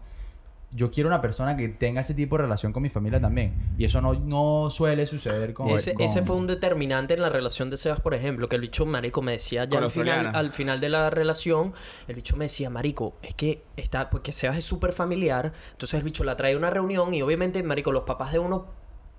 [0.73, 3.73] Yo quiero una persona que tenga ese tipo de relación con mi familia también.
[3.79, 5.67] Y eso no, no suele suceder con...
[5.69, 8.61] Ese, con- ese fue un determinante en la relación de Sebas, por ejemplo, que el
[8.61, 11.73] bicho marico me decía ya al final, al final de la relación,
[12.07, 16.03] el bicho me decía, marico, es que está, porque Sebas es súper familiar, entonces el
[16.03, 18.67] bicho la trae a una reunión y obviamente, marico, los papás de uno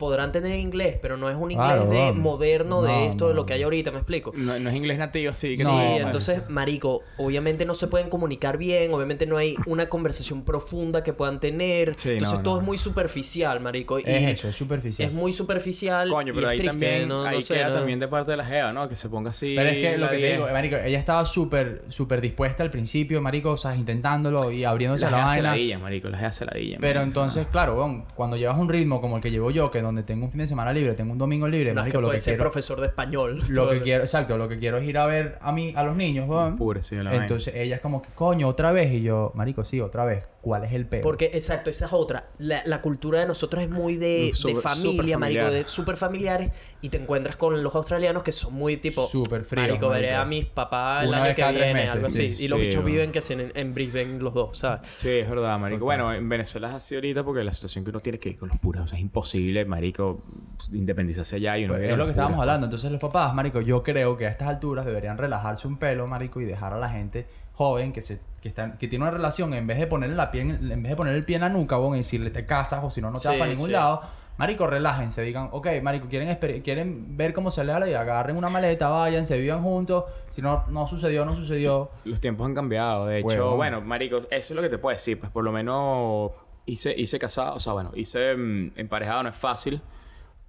[0.02, 3.34] podrán tener inglés, pero no es un inglés Claro, de moderno de No, esto, de
[3.34, 4.32] no, lo que hay ahorita, ¿me explico?
[4.34, 8.08] No, no es inglés nativo, así que Sí, No, entonces, marico, obviamente no se pueden
[8.10, 12.54] comunicar bien, obviamente no hay una conversación profunda que puedan tener, Sí, entonces no, todo
[12.56, 12.60] no.
[12.62, 15.08] es muy superficial, marico, y Es eso, es superficial.
[15.08, 17.68] es muy superficial Coño, y pero es ahí triste, también, no, no ahí sé, queda
[17.68, 17.74] ¿no?
[17.76, 18.88] también de parte de la jeva, ¿no?
[18.88, 19.54] Que se ponga así.
[19.56, 22.70] Pero es que lo la que te digo, marico, ella estaba súper, súper dispuesta al
[22.70, 25.78] principio, marico, o sea, intentándolo y abriéndose la se vaina.
[25.78, 29.30] marico, las jevas se ladillan, Pero entonces, claro, cuando llevas un ritmo como el que
[29.30, 31.80] llevo yo, que donde tengo un fin de semana libre, tengo un domingo libre, No
[31.80, 33.42] es marico, que lo puede que ser quiero, profesor de español.
[33.50, 35.96] lo que quiero, exacto, lo que quiero es ir a ver a mí, a los
[35.96, 36.56] niños, weón.
[36.56, 37.22] Pure, sí, la vaina.
[37.24, 38.92] Entonces ella es como que, coño, otra vez.
[38.92, 40.24] Y yo, marico, sí, otra vez.
[40.42, 41.04] ¿Cuál es el peor?
[41.04, 42.30] Porque, exacto, esa es otra.
[42.38, 46.50] La, la cultura de nosotros es muy de, de familia, marico, de súper familiares.
[46.80, 49.06] Y te encuentras con los australianos que son muy tipo.
[49.06, 52.24] Súper fríos, Marico, veré a mis papás el año vez que viene, meses, algo sí.
[52.24, 52.44] así.
[52.44, 52.86] Y los bichos weón.
[52.86, 54.80] viven que hacen en, en Brisbane los dos, ¿sabes?
[54.88, 55.84] Sí, es verdad, marico.
[55.84, 58.48] Bueno, en Venezuela es así ahorita porque la situación que uno tiene que ir con
[58.48, 60.24] los puros, o sea, es imposible, marico,
[60.72, 62.66] independizarse allá y uno Pues es lo que estábamos hablando.
[62.66, 66.40] Entonces los papás, marico, yo creo que a estas alturas deberían relajarse un pelo, marico,
[66.40, 69.66] y dejar a la gente joven que se que, está, que tiene una relación en
[69.66, 71.76] vez de ponerle la pie en, en vez de poner el pie en la nuca,
[71.76, 73.72] bon, y decirle te casas o si no no te vas Sí, para ningún sí.
[73.72, 74.00] lado.
[74.38, 78.48] Marico, relájense, digan, ok, marico, quieren, quieren ver cómo se les da y agarren una
[78.48, 80.04] maleta, vayan, se vivan juntos.
[80.30, 81.90] Si no, no sucedió, no sucedió.
[82.04, 83.28] Los tiempos han cambiado, de hecho.
[83.28, 83.56] Huevón.
[83.58, 85.20] Bueno, marico, eso es lo que te puedo decir.
[85.20, 86.32] Pues por lo menos
[86.64, 89.80] hice, hice casado, o sea, bueno, hice mm, emparejado, no es fácil.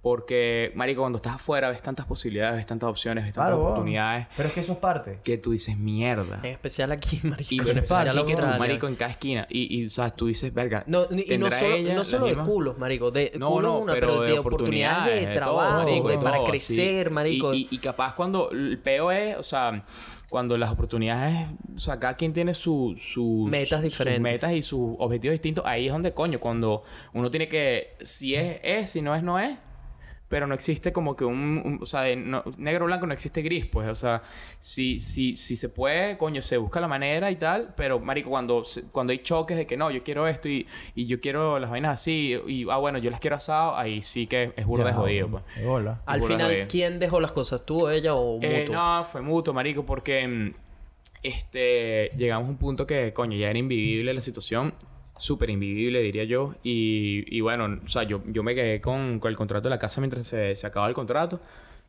[0.04, 4.26] Porque, marico, cuando estás afuera ves tantas posibilidades, ves tantas opciones, ves tantas Claro, oportunidades
[4.36, 5.18] Pero es que eso es parte.
[5.24, 6.40] que tú dices, mierda.
[6.42, 7.48] En especial aquí, marico.
[7.54, 8.58] Y en en especial Australia.
[8.58, 9.46] marico, en cada esquina.
[9.48, 10.84] Y, y, o sea, tú dices, verga.
[10.86, 13.10] No, y no ¿tendrá solo, ella no solo de culos, marico.
[13.10, 16.18] De No, culos no, una, pero, pero, de, de oportunidades de todo, trabajo, marico, de,
[16.18, 17.12] para crecer, sí.
[17.14, 17.54] marico.
[17.54, 19.86] Y, y, y capaz cuando el peo es, o sea,
[20.28, 24.20] cuando las oportunidades, o sea, cada quien tiene su, sus Metas sus diferentes.
[24.32, 26.82] metas y sus objetivos distintos, ahí es donde coño, cuando
[27.14, 29.56] uno tiene que, si es, es, si no es, no es.
[30.34, 31.62] Pero no existe como que un...
[31.64, 33.88] un- o sea, de no- negro o blanco no existe gris, pues.
[33.88, 34.24] O sea,
[34.58, 37.72] si, si, si se puede, coño, se busca la manera y tal.
[37.76, 40.66] Pero, marico, cuando, cuando hay choques de que no, yo quiero esto y,
[40.96, 44.26] y yo quiero las vainas así y, ah, bueno, yo las quiero asado, ahí sí
[44.26, 45.44] que es burda de jodido, pues.
[45.54, 46.00] De bola.
[46.04, 46.66] Al final, jodido.
[46.68, 47.64] ¿quién dejó las cosas?
[47.64, 48.50] ¿Tú, ella o mutuo?
[48.50, 50.52] Eh, no, fue mutuo, marico, porque mm,
[51.22, 54.74] este llegamos a un punto que, coño, ya era invivible la situación.
[55.16, 56.54] Súper invivible, diría yo.
[56.62, 59.78] Y, y bueno, o sea, yo, yo me quedé con, con el contrato de la
[59.78, 61.40] casa mientras se, se acababa el contrato.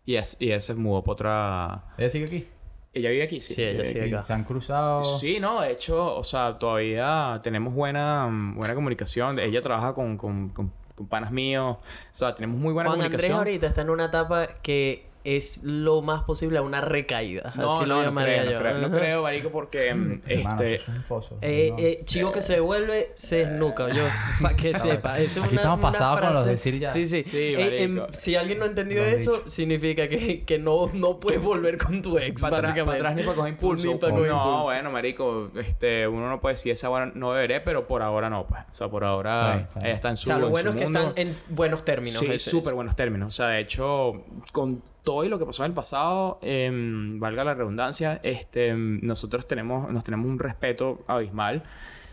[0.05, 1.83] Y, es, y ella se mudó para otra...
[1.97, 2.47] ¿Ella sigue aquí?
[2.93, 3.53] Ella vive aquí, sí.
[3.55, 4.13] Sí, ella sigue aquí.
[4.13, 4.23] acá.
[4.23, 5.01] Se han cruzado.
[5.01, 9.39] Sí, no, de hecho, o sea, todavía tenemos buena, buena comunicación.
[9.39, 11.77] Ella trabaja con, con, con, con panas míos.
[11.77, 13.37] O sea, tenemos muy buena Juan Andrés comunicación.
[13.39, 17.53] ahorita está en una etapa que es lo más posible a una recaída.
[17.55, 18.53] No, así lo no, no llamaría creo, yo.
[18.53, 21.37] no creo, no creo, marico, porque mm, Hermano, este, eso es un foso.
[21.41, 21.77] Eh, No.
[21.79, 24.03] eh, chico que se devuelve, se desnuca, yo,
[24.41, 25.19] para que sepa.
[25.19, 26.89] Es Aquí una, estamos pasados con los decir ya.
[26.89, 27.23] Sí, sí.
[27.23, 29.47] Sí, Eh, em, si alguien no entendió Lo has eso, dicho.
[29.47, 32.99] significa que, que no, no puedes volver con tu ex, para atrás, básicamente.
[33.01, 33.87] para atrás ni para coger impulso.
[33.87, 34.63] Ni para coger no, impulso.
[34.63, 38.45] bueno, marico, este, uno no puede decir esa hora no beberé, pero por ahora no,
[38.47, 38.61] pues.
[38.71, 40.75] O sea, por ahora Está está está en O su sea, lo en bueno es
[40.75, 40.99] que mundo.
[40.99, 42.19] están en buenos términos.
[42.21, 43.27] Sí, súper buenos términos.
[43.27, 47.45] O sea, de hecho, con todo y lo que pasó en el pasado, em, valga
[47.45, 51.63] la redundancia, este, nosotros tenemos, nos tenemos un respeto abismal.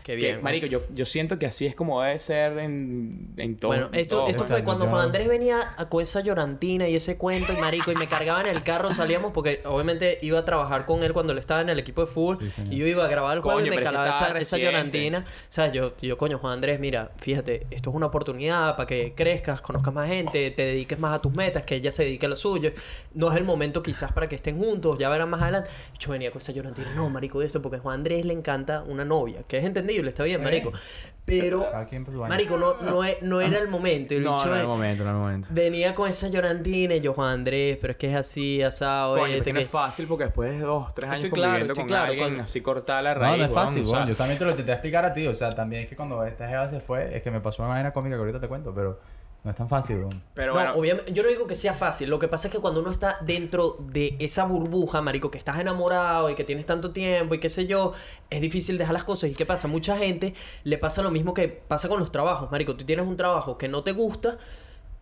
[0.03, 0.43] Qué Que, bien.
[0.43, 3.69] marico, yo, yo siento que así es como debe ser en, en todo.
[3.69, 6.89] Bueno, esto, todo, esto fue Exacto, cuando yo- Juan Andrés venía a- con esa llorantina
[6.89, 10.39] y ese cuento y marico y me cargaba en el carro, salíamos porque obviamente iba
[10.39, 12.85] a trabajar con él cuando él estaba en el equipo de fútbol Sí, y yo
[12.87, 15.19] iba a grabar el juego y me calaba esa, esa llorantina.
[15.19, 19.13] O sea, yo, yo, coño, Juan Andrés, mira, fíjate, esto es una oportunidad para que
[19.15, 22.29] crezcas, conozcas más gente, te dediques más a tus metas, que ella se dedique a
[22.29, 22.71] lo suyo.
[23.13, 25.69] No es el momento quizás para que estén juntos, ya verán más adelante.
[25.97, 29.05] Yo venía con esa llorantina, no, marico, de esto, porque Juan Andrés le encanta una
[29.05, 30.71] novia, que es entendible, está bien, marico.
[31.25, 31.65] Pero,
[32.27, 34.13] marico, no, no, es- no era el momento.
[34.13, 35.47] El No, bicho no, no, es- el momento, no, el momento.
[35.51, 39.15] Venía con esa llorantina y yo, Juan Andrés, pero es que es así, asado.
[39.17, 41.43] Coño, este, es no que- es fácil porque después de dos, tres años Estoy claro,
[41.51, 43.81] conviviendo estoy con claro, alguien, cuando- así cortar la No, raíz, no es weón, fácil,
[43.83, 44.09] o sea, weón.
[44.09, 45.27] Yo también te lo intenté explicar a ti.
[45.27, 47.71] O sea, también es que cuando esta jeva se fue, es que me pasó una
[47.71, 48.99] vaina cómica que ahorita te cuento, pero
[49.43, 50.23] no es tan fácil, weón.
[50.33, 52.09] Pero no, bueno, obviamente, yo no digo que sea fácil.
[52.09, 55.59] Lo que pasa es que cuando uno está dentro de esa burbuja, marico, que estás
[55.59, 57.91] enamorado y que tienes tanto tiempo y qué sé yo,
[58.29, 59.29] es difícil dejar las cosas.
[59.29, 59.67] ¿Y qué pasa?
[59.67, 60.33] Mucha gente
[60.63, 62.77] le pasa lo mismo que pasa con los trabajos, marico.
[62.77, 64.37] Tú tienes un trabajo que no te gusta,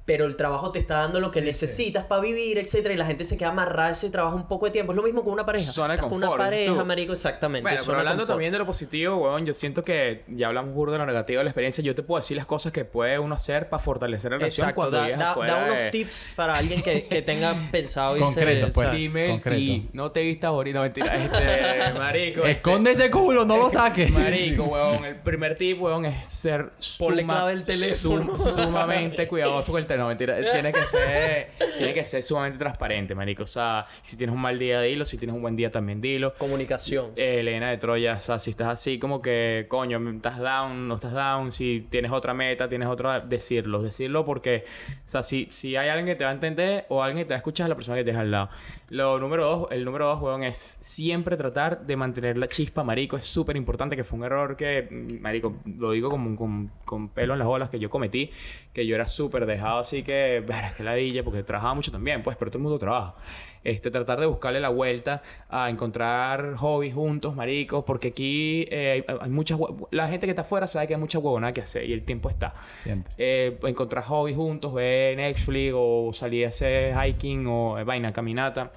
[0.06, 3.06] pero el trabajo te está dando lo que Sí, necesitas para vivir, etcétera, y la
[3.06, 4.92] gente se queda amarrada a ese trabajo un poco de tiempo.
[4.92, 5.72] Es lo mismo con una pareja.
[5.72, 7.62] Zona de Estás con una confort, pareja, marico, exactamente.
[7.64, 8.34] Bueno, pero hablando confort.
[8.34, 11.44] también de lo positivo, weón, yo siento que ya hablamos burdo de lo negativo de
[11.46, 11.84] la experiencia.
[11.84, 14.82] Yo te puedo decir las cosas que puede uno hacer para fortalecer la relación Exacto,
[14.90, 18.78] cuando da, da- unos de- tips para alguien que, que tenga pensado irse Concreto, pues.
[18.78, 19.58] o sea, Dime Concreto.
[19.58, 22.40] ti, no te vistas ahorita, no, mentira, este, marico.
[22.42, 24.12] este, Esconde ese culo, no lo saques.
[24.12, 28.38] Marico, weón, el primer tip, weón, es ser Ponle suma- clave el teléfono.
[28.38, 30.10] sum- sumamente cuidadoso con el teléfono.
[30.10, 33.44] Mentira, tiene que ser, tiene que ser sumamente transparente, marico.
[33.44, 35.06] O sea, si tienes un mal día, dilo.
[35.06, 36.34] Si tienes un buen día, también dilo.
[36.36, 37.12] Comunicación.
[37.16, 40.96] Eh, Elena de Troya, o sea, si estás así como que, coño, estás down, no
[40.96, 44.66] estás down, si tienes otra meta, tienes otra, decirlo, decirlo porque,
[45.06, 47.34] o sea, si, si hay alguien que te va a entender o alguien que te
[47.34, 48.50] va a escuchar, es la persona que tienes al lado.
[48.90, 53.18] Lo número dos, el número dos, weón, es siempre tratar de mantener la chispa, marico,
[53.18, 57.10] es súper importante, que fue un error que, mm, marico, lo digo como con, con
[57.10, 58.32] pelo en las bolas que yo cometí,
[58.74, 62.38] que yo era súper dejado así que, verga, que ladilla, porque trabajaba mucho también, pues,
[62.38, 63.16] pero todo el mundo trabaja.
[63.64, 69.16] Este, tratar de buscarle la vuelta a encontrar hobbies juntos, maricos, porque aquí eh, hay,
[69.22, 69.60] hay muchas...
[69.92, 72.30] La gente que está afuera sabe que hay mucha huevonada que hacer y el tiempo
[72.30, 72.56] está.
[72.80, 73.14] Siempre.
[73.18, 78.72] Eh, encontrar hobbies juntos, ver Netflix o salir a hacer hiking o eh, vaina, caminata.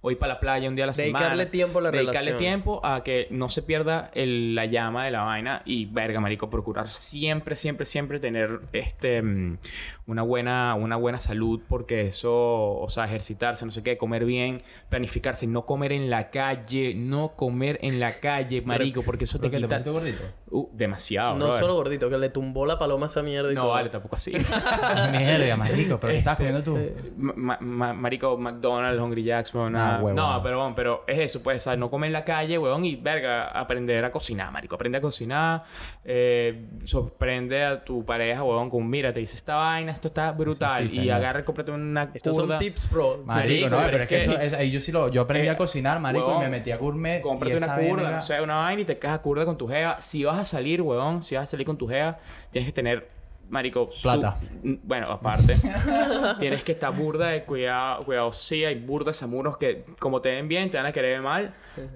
[0.00, 1.50] O ir para la playa un día a la Dedicarle semana.
[1.50, 2.38] tiempo a la Dedicarle relación.
[2.38, 5.62] tiempo a que no se pierda el- la llama de la vaina.
[5.64, 9.58] Y verga, marico, procurar siempre, siempre, siempre tener este mm,
[10.06, 11.60] una buena, una buena salud.
[11.68, 12.32] Porque eso,
[12.78, 17.34] o sea, ejercitarse, no sé qué, comer bien, planificarse, no comer en la calle, no
[17.36, 19.76] comer en la calle, marico, porque eso te ¿Por qué te quita.
[19.76, 20.24] pusiste gordito?
[20.56, 21.60] Uh, demasiado, No brother.
[21.60, 23.70] solo gordito, que le tumbó la paloma a esa mierda y No, todo.
[23.72, 24.30] vale, tampoco así.
[25.10, 26.78] Mierda, marico, pero ¿qué estás comiendo tú?
[27.16, 29.72] Ma- ma- ma- marico, McDonald's, Hungry Jacks, weón.
[29.72, 31.78] no, pero, weón, pero es eso, pues, ¿sabes?
[31.80, 34.76] No comer en la calle, weón, y verga, aprender a cocinar, marico.
[34.76, 35.64] Aprende a cocinar,
[36.04, 40.88] eh, sorprende a tu pareja, weón, con mira, te dice esta vaina, esto está brutal.
[40.88, 43.22] sí, y agarra y cómprate una Estos son tips, bro.
[43.24, 45.56] Marico, no, pero es que eso, es- ahí yo sí lo, yo aprendí Eh, a
[45.56, 47.20] cocinar, marico, y me metí a gourmet.
[47.22, 50.00] Cómprate una curda, no sé, una vaina y te quedas a curda con tu jeva.
[50.00, 52.18] Si vas a salir, weón, si vas a salir con tu jeva,
[52.50, 53.08] tienes que tener,
[53.48, 53.90] marico...
[53.92, 54.38] su- Plata.
[54.62, 55.56] Mm, Bueno, aparte.
[56.38, 58.42] tienes que estar burda de cuidado, cuidadoso.
[58.42, 61.54] Sí, hay burdas amuros que como te ven bien, te van a querer mal.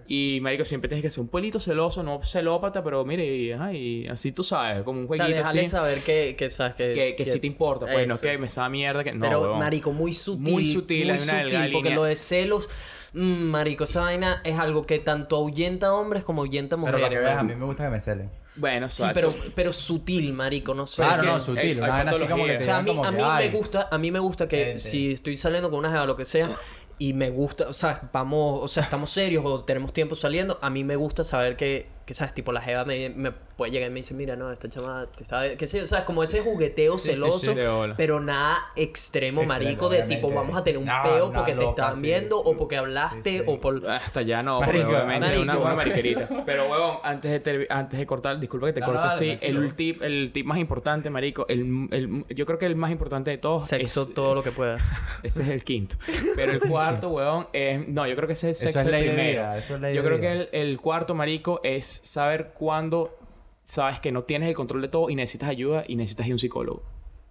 [0.08, 3.72] Y, marico, siempre tienes que ser un pelito celoso, no celópata, pero mire, y, ajá,
[3.72, 5.68] y así tú sabes, como un O sea, jueguito déjale así.
[5.70, 6.92] saber que, que sabes que...
[6.92, 8.28] Que, que sí te importa, pues, no es Eso.
[8.28, 9.12] que me sabe mierda que...
[9.12, 9.58] No, Pero, huevón.
[9.60, 10.52] marico, muy sutil.
[10.52, 11.94] Muy sutil, hay una sutil, porque línea.
[11.94, 12.68] lo de celos...
[13.12, 16.92] mm, marico, esa vaina es algo que tanto ahuyenta a hombres como ahuyenta a Pero
[16.92, 17.02] mujeres.
[17.08, 18.30] para que veas, a mí me gusta que me celen.
[18.56, 21.02] Bueno, Sí, pero, pero sutil, marico, no sé.
[21.02, 21.60] Claro, que no, sutil.
[21.60, 23.16] hay- Una hay vaina así como que te O sea, a mí, a que, mí
[23.18, 23.50] me "Ay".
[23.50, 24.80] gusta, a mí me gusta que Gente.
[24.80, 26.50] si estoy saliendo con una jeva o lo que sea
[26.98, 30.70] y me gusta, o sea, vamos, o sea, estamos serios o tenemos tiempo saliendo, a
[30.70, 33.92] mí me gusta saber que, que sabes, tipo la jeva me, me puede llegar y
[33.92, 36.40] me dice, mira, no, esta chama, te sabe, que sé, yo, o sea, como ese
[36.40, 37.60] jugueteo Sí, sí, celoso, sí.
[37.98, 41.58] Pero nada extremo, Extremo, marico, de tipo vamos a tener un No, peo porque te
[41.58, 42.00] loca, estaban sí.
[42.02, 43.44] viendo o porque hablaste Sí, sí.
[43.46, 45.66] o por Hasta ya no, Marico, porque obviamente es una, marico.
[45.66, 46.28] una mariquerita.
[46.46, 49.38] Pero, huevón, antes de, ter- antes de cortar, disculpa que te No, corte así.
[49.42, 53.30] El tip, el tip más importante, marico, el, el, yo creo que el más importante
[53.30, 54.14] de todos sexo es...
[54.14, 54.78] todo lo que pueda.
[55.22, 55.96] Ese es el quinto.
[56.36, 57.86] Pero el cuarto, huevón, es...
[57.86, 59.30] No, yo creo que ese es Eso sexo es el ley de primero.
[59.32, 60.30] vida, eso es ley yo de creo vida.
[60.32, 63.16] que el, el cuarto, marico, es saber cuándo
[63.62, 66.34] sabes que no tienes el control de todo y necesitas ayuda y necesitas ir a
[66.36, 66.82] un psicólogo.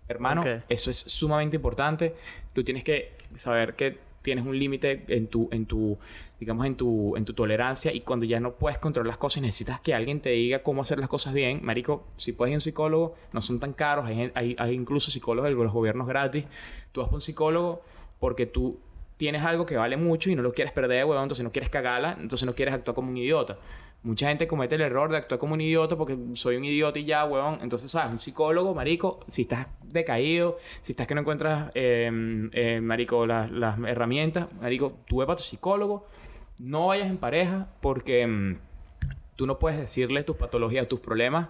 [0.08, 0.48] Hermano, Ok.
[0.70, 2.16] eso es sumamente importante.
[2.54, 5.98] Tú tienes que saber que tienes un límite en tu, en tu,
[6.40, 9.42] digamos, en tu, en tu tolerancia y cuando ya no puedes controlar las cosas y
[9.42, 12.58] necesitas que alguien te diga cómo hacer las cosas bien, marico, si puedes ir a
[12.58, 16.46] un psicólogo, no son tan caros, hay, hay, hay incluso psicólogos de los gobiernos gratis.
[16.92, 17.82] Tú vas a un psicólogo
[18.20, 18.80] porque tú
[19.16, 22.18] tienes algo que vale mucho y no lo quieres perder, huevón, entonces no quieres cagarla,
[22.20, 23.58] entonces no quieres actuar como un idiota.
[24.04, 27.06] Mucha gente comete el error de actuar como un idiota porque soy un idiota y
[27.06, 27.60] ya, huevón.
[27.62, 28.14] Entonces, ¿sabes?
[28.14, 33.78] Un psicólogo, marico, si estás decaído, si estás que no encuentras, eh, marico, las, las
[33.80, 36.06] herramientas, marico, tú ve para tu psicólogo,
[36.60, 38.58] no vayas en pareja porque mm,
[39.36, 41.50] tú no puedes decirle tus patologías, tus problemas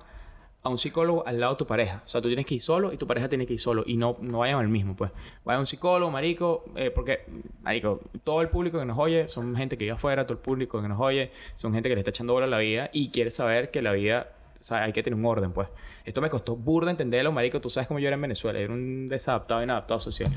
[0.63, 2.01] a un psicólogo al lado de tu pareja.
[2.05, 3.83] O sea, tú tienes que ir solo y tu pareja tiene que ir solo.
[3.85, 5.11] Y no, no vayan al mismo, pues.
[5.45, 7.21] Vaya a un psicólogo, marico, eh, porque,
[7.61, 10.81] marico, todo el público que nos oye son gente que vive afuera, todo el público
[10.81, 13.31] que nos oye son gente que le está echando bola a la vida y quiere
[13.31, 15.69] saber que la vida, o sea, hay que tener un orden, pues.
[16.03, 17.59] Esto me costó burda entenderlo, marico.
[17.61, 18.57] Tú sabes cómo yo era en Venezuela.
[18.59, 20.29] Era un desadaptado, inadaptado social.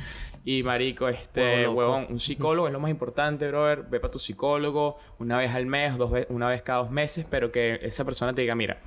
[0.45, 3.85] Y, marico, este, huevón, un psicólogo es lo más importante, brother.
[3.89, 7.25] Ve para tu psicólogo una vez al mes, dos ve- una vez cada dos meses,
[7.31, 8.79] pero que esa persona te diga, mira,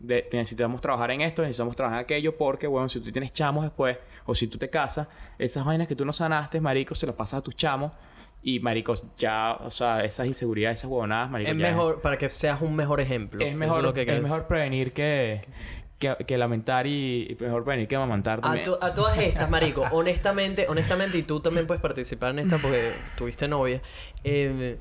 [0.00, 3.64] de- necesitamos trabajar en esto, necesitamos trabajar en aquello, porque, bueno, si tú tienes chamos
[3.64, 3.96] después,
[4.26, 7.38] o si tú te casas, esas vainas que tú no sanaste, marico, se las pasas
[7.40, 7.92] a tus chamos.
[8.40, 12.30] Y, marico, ya, o sea, esas inseguridades, esas huevonadas, marico, Es ya mejor, para que
[12.30, 13.44] seas un mejor ejemplo.
[13.44, 14.22] Es mejor, lo que es quieres.
[14.22, 15.42] mejor prevenir que,
[15.98, 19.84] que, que lamentar y, y mejor prevenir que amamantar A, to- a todas estas, marico,
[19.90, 23.82] honestamente, honestamente, y tú también puedes participar en esta porque tuviste novia.
[24.22, 24.78] eh,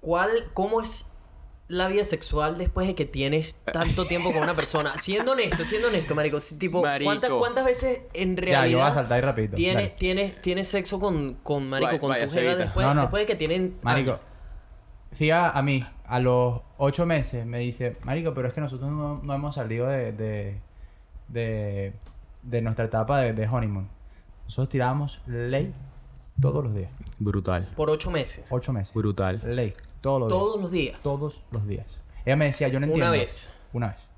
[0.00, 1.12] ¿Cuál, cómo es
[1.68, 4.92] la vida sexual después de que tienes tanto tiempo con una persona?
[4.98, 7.08] Siendo honesto, siendo honesto, marico, si, tipo, Marico.
[7.10, 9.56] ¿cuántas, cuántas veces en Ya, realidad yo voy a saltar ahí rapidito.
[9.56, 9.96] tienes, Dale.
[9.98, 13.00] tienes, tienes sexo con, con marico, Vaya- con vaya tu jeva después, No, no.
[13.02, 14.22] después de que tienen Marico, años?
[15.12, 19.20] Siga a mí, a los ocho meses, me dice, Marico, pero es que nosotros no,
[19.22, 20.60] no hemos salido de, de,
[21.28, 21.92] de,
[22.42, 23.88] de nuestra etapa de, de honeymoon.
[24.44, 25.72] Nosotros tirábamos ley
[26.40, 26.90] todos los días.
[27.18, 27.66] Brutal.
[27.74, 28.46] Por ocho meses.
[28.50, 28.94] Ocho meses.
[28.94, 29.40] Brutal.
[29.44, 29.72] Ley,
[30.06, 30.38] todos los días.
[30.40, 31.00] Todos los días.
[31.02, 31.86] Todos los días.
[32.24, 33.06] Ella me decía, yo no entiendo.
[33.10, 33.52] Una vez.
[33.72, 34.08] Una vez.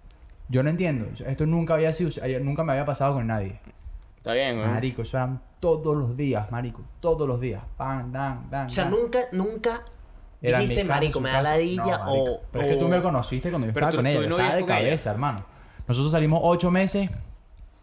[0.49, 1.07] Yo no entiendo.
[1.27, 2.11] Esto nunca había sido,
[2.43, 3.61] nunca me había pasado con nadie.
[4.17, 4.69] Está bien, güey.
[4.69, 6.81] Marico, eso eran todos los días, marico.
[7.01, 7.63] Todos los días.
[7.77, 8.67] Pan, dan, dan.
[8.69, 8.93] O sea, dan.
[8.93, 9.83] nunca, nunca
[10.41, 12.41] Era dijiste, casa, marico, me da ladilla No, o...
[12.53, 14.21] Pero es que tú me conociste cuando yo estaba tú- con ella.
[14.23, 14.67] yo no estaba de ella.
[14.67, 15.45] cabeza, hermano.
[15.87, 17.11] Nosotros salimos ocho meses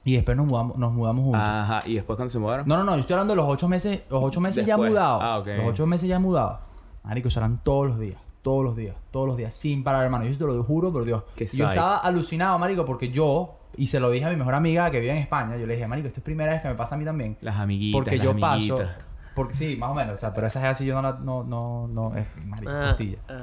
[0.04, 1.42] y después nos mudamos, nos mudamos juntos.
[1.44, 2.68] Ajá, y después cuando se mudaron.
[2.68, 2.96] No, no, no.
[2.96, 4.02] Yo estoy hablando de los ocho meses.
[4.10, 4.92] Los ocho meses ya Después.
[4.92, 5.22] mudados.
[5.24, 5.48] Ah, ok.
[5.58, 6.60] Los ocho meses ya mudados.
[7.06, 8.20] Marico, serán todos los días.
[8.42, 8.96] Todos los días.
[9.12, 9.54] Todos los días.
[9.54, 10.26] Sin parar, hermano.
[10.26, 11.24] Yo te lo juro por Dios.
[11.36, 13.56] Qué yo estaba alucinado, marico, porque yo...
[13.78, 15.58] Y se lo dije a mi mejor amiga que vive en España.
[15.58, 17.38] Yo le dije, marico, esto es primera vez que me pasa a mí también.
[17.42, 17.98] Las amiguitas.
[17.98, 18.54] Porque las yo paso...
[18.76, 18.98] amiguitas.
[19.36, 20.14] Porque sí, más o menos.
[20.14, 21.14] O sea, pero esa es así yo no la...
[21.14, 22.16] No, no, no...
[22.16, 23.18] Es marico, Ah, costilla.
[23.28, 23.42] ah.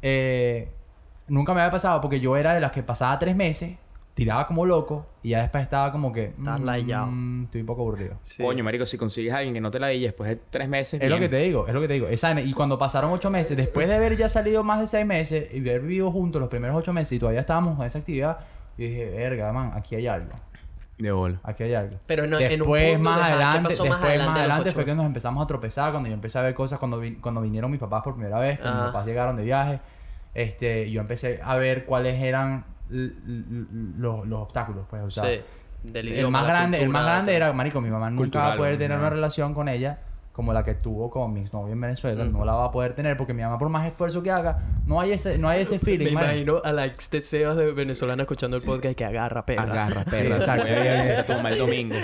[0.00, 0.72] Eh,
[1.28, 3.76] nunca me había pasado porque yo era de las que pasaba tres meses
[4.18, 6.24] tiraba como loco y ya después estaba como que...
[6.36, 7.06] Estás layado.
[7.06, 8.16] mm, estoy un poco aburrido.
[8.22, 8.42] Sí.
[8.42, 11.00] Coño, marico, si consigues a alguien que no te la dille después de tres meses...
[11.00, 12.08] Es lo que te digo, es lo que te digo.
[12.08, 15.46] Esa y cuando pasaron ocho meses, después de haber ya salido más de seis meses
[15.54, 18.38] y haber vivido juntos los primeros ocho meses y todavía estábamos en esa actividad,
[18.76, 20.32] yo dije, verga, man, aquí hay algo.
[20.98, 21.38] De bola.
[21.44, 21.96] Aquí hay algo.
[22.06, 24.38] Pero no- en un después, punto, más ajá, ¿qué adelante, pasó más después, adelante más
[24.40, 27.14] adelante fue que nos empezamos a tropezar cuando yo empecé a ver cosas cuando, vi-
[27.16, 28.86] cuando vinieron mis papás por primera vez, cuando Ajá.
[28.86, 29.78] mis papás llegaron de viaje.
[30.34, 35.40] Este, yo empecé a ver cuáles eran los, los obstáculos, pues, o sea, sí.
[35.94, 38.76] El más grande, el cultura, más grande era, marico, mi mamá nunca va a poder
[38.78, 39.02] tener No.
[39.04, 39.98] una relación con ella
[40.38, 42.32] como la que tuvo con mi exnovio en Venezuela, Mm.
[42.32, 45.00] no la va a poder tener porque mi mamá por más esfuerzo que haga, no
[45.00, 46.22] hay ese, no hay ese Me feeling, man.
[46.26, 49.62] imagino a la ex de Sebas de venezolana escuchando el podcast que agarra perra.
[49.64, 50.36] Agarra, perra.
[50.36, 50.68] exacto.
[50.68, 51.96] Voy a ir a tomar el domingo.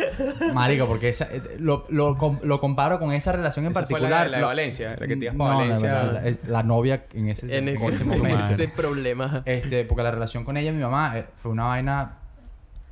[0.53, 4.27] Marico, porque esa, eh, lo, lo, lo comparo con esa relación en Esa fue particular.
[4.27, 6.03] la, la de Valencia, la que te ibas no, para no, Valencia.
[6.03, 8.45] la, es la novia en ese, En ese, momento.
[8.53, 9.43] ese problema.
[9.45, 12.19] Este, porque la relación con ella y mi mamá eh, fue una vaina.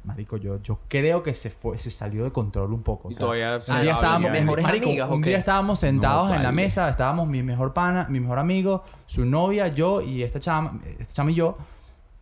[0.05, 3.09] Marico, yo, yo creo que se fue, se salió de control un poco.
[3.09, 3.59] o Y sea, todavía...
[3.69, 4.41] un día estábamos, ya.
[4.41, 8.39] mejores marico, amigas, estábamos sentados No, en la mesa, estábamos mi mejor pana, mi mejor
[8.41, 11.57] amigo, su novia, yo y esta chama, esta chama y yo.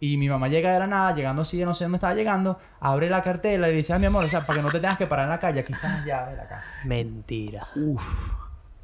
[0.03, 2.59] Y mi mamá llega de la nada, llegando así, de no sé dónde estaba llegando,
[2.81, 4.81] abre la cartela y le dice a mi amor, o sea, para que no te
[4.81, 6.68] tengas que parar en la calle, aquí están las llaves de la casa.
[6.85, 7.66] Mentira.
[7.76, 8.33] Uf.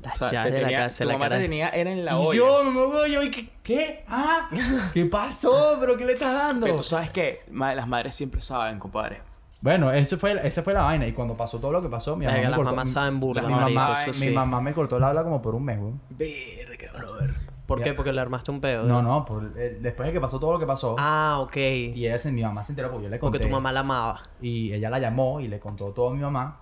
[0.06, 1.36] Las O sea, llaves te de la casa, tu la mamá cara.
[1.36, 1.68] te tenía...
[1.70, 2.38] Era en la y olla.
[2.38, 3.48] yo, me muevo yo, y ¿qué?
[3.62, 4.04] ¿Qué?
[4.08, 4.48] ¿Ah?
[4.94, 5.76] ¿Qué pasó?
[5.80, 6.64] ¿Pero qué le estás dando?
[6.64, 9.20] Pero tú sabes que las madres siempre saben, compadre.
[9.60, 11.06] Bueno, eso fue, esa fue la vaina.
[11.06, 12.70] Y cuando pasó todo lo que pasó, mi mamá Verga, me las cortó...
[12.76, 14.34] mamás saben burda, mi, mamá, saben, eso mi sí.
[14.34, 15.92] mamá me cortó el habla como por un mes, güey.
[16.10, 17.34] Verga, brother.
[17.66, 17.84] ¿Por Ya.
[17.86, 17.94] qué?
[17.94, 18.84] Porque le armaste un pedo.
[18.84, 20.94] No, no, por- eh, después de que pasó todo lo que pasó.
[21.00, 21.56] Ah, ok.
[21.56, 23.38] Y ella se, mi mamá se enteró porque yo le conté.
[23.38, 24.22] Porque tu mamá la amaba.
[24.40, 26.60] Y ella la llamó y le contó todo a mi mamá.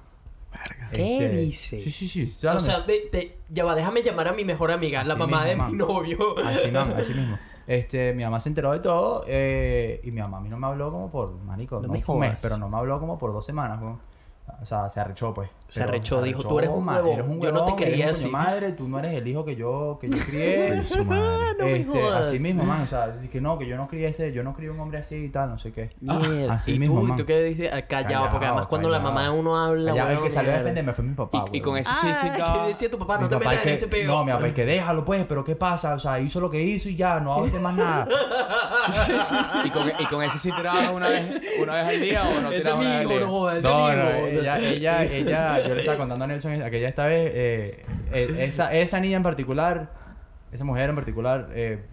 [0.92, 1.84] ¿Qué Este, dices?
[1.84, 2.46] Sí, sí, sí.
[2.46, 5.44] O sea, de- de- ya va, déjame llamar a mi mejor amiga, la Así mamá
[5.44, 6.38] mismo, de mi novio.
[6.44, 7.38] Así mismo, así mismo.
[7.66, 10.66] Este, mi mamá se enteró de todo eh, y mi mamá a mí no me
[10.66, 12.42] habló como por, marico, No no, me fue un mes, jodas.
[12.42, 13.94] pero no me habló como por dos semanas, güey.
[14.60, 15.48] O sea, se arrechó, pues.
[15.68, 18.28] Se Pero arrechó, dijo, "Tú eres un huevón, eres un yo no te quería así".
[18.28, 20.84] madre, tú no eres el hijo que yo, que yo crié.
[20.84, 21.54] su madre.
[21.58, 22.28] no me este, jodas.
[22.28, 22.82] así mismo, man.
[22.82, 24.98] O sea, así que no, que yo no crié ese, yo no crié un hombre
[24.98, 25.90] así y tal, no sé qué.
[26.00, 26.52] Mierda.
[26.54, 27.16] así y mismo, tú, ¿y man.
[27.16, 27.70] tú qué dices?
[27.72, 29.14] Ah, Callado, Callado, porque además cuando la callado.
[29.14, 31.56] mamá de uno habla, Allá, el huevón, que salió a defenderme fue mi papá, Y,
[31.56, 33.16] y con ese sí, sí, Ah, ya- ¿qué decía tu papá?
[33.16, 34.06] No Mi te papá metas en ese peo.
[34.12, 35.94] no, mi papá es que déjalo pues, pero ¿qué pasa?
[35.94, 38.06] O sea, hizo lo que hizo y ya, no va a hacer más nada.
[39.64, 42.50] ¿Y con, y con ese sí tirabas una vez, una vez al día o no
[42.50, 42.72] tirabas una vez al
[43.06, 43.20] amigo, día?
[43.20, 44.33] no No.
[44.40, 47.82] Ella, ella, ella, yo le estaba contando a Nelson aquella esta vez, eh,
[48.12, 49.90] eh, esa, esa niña en particular,
[50.52, 51.84] esa mujer en particular, eh,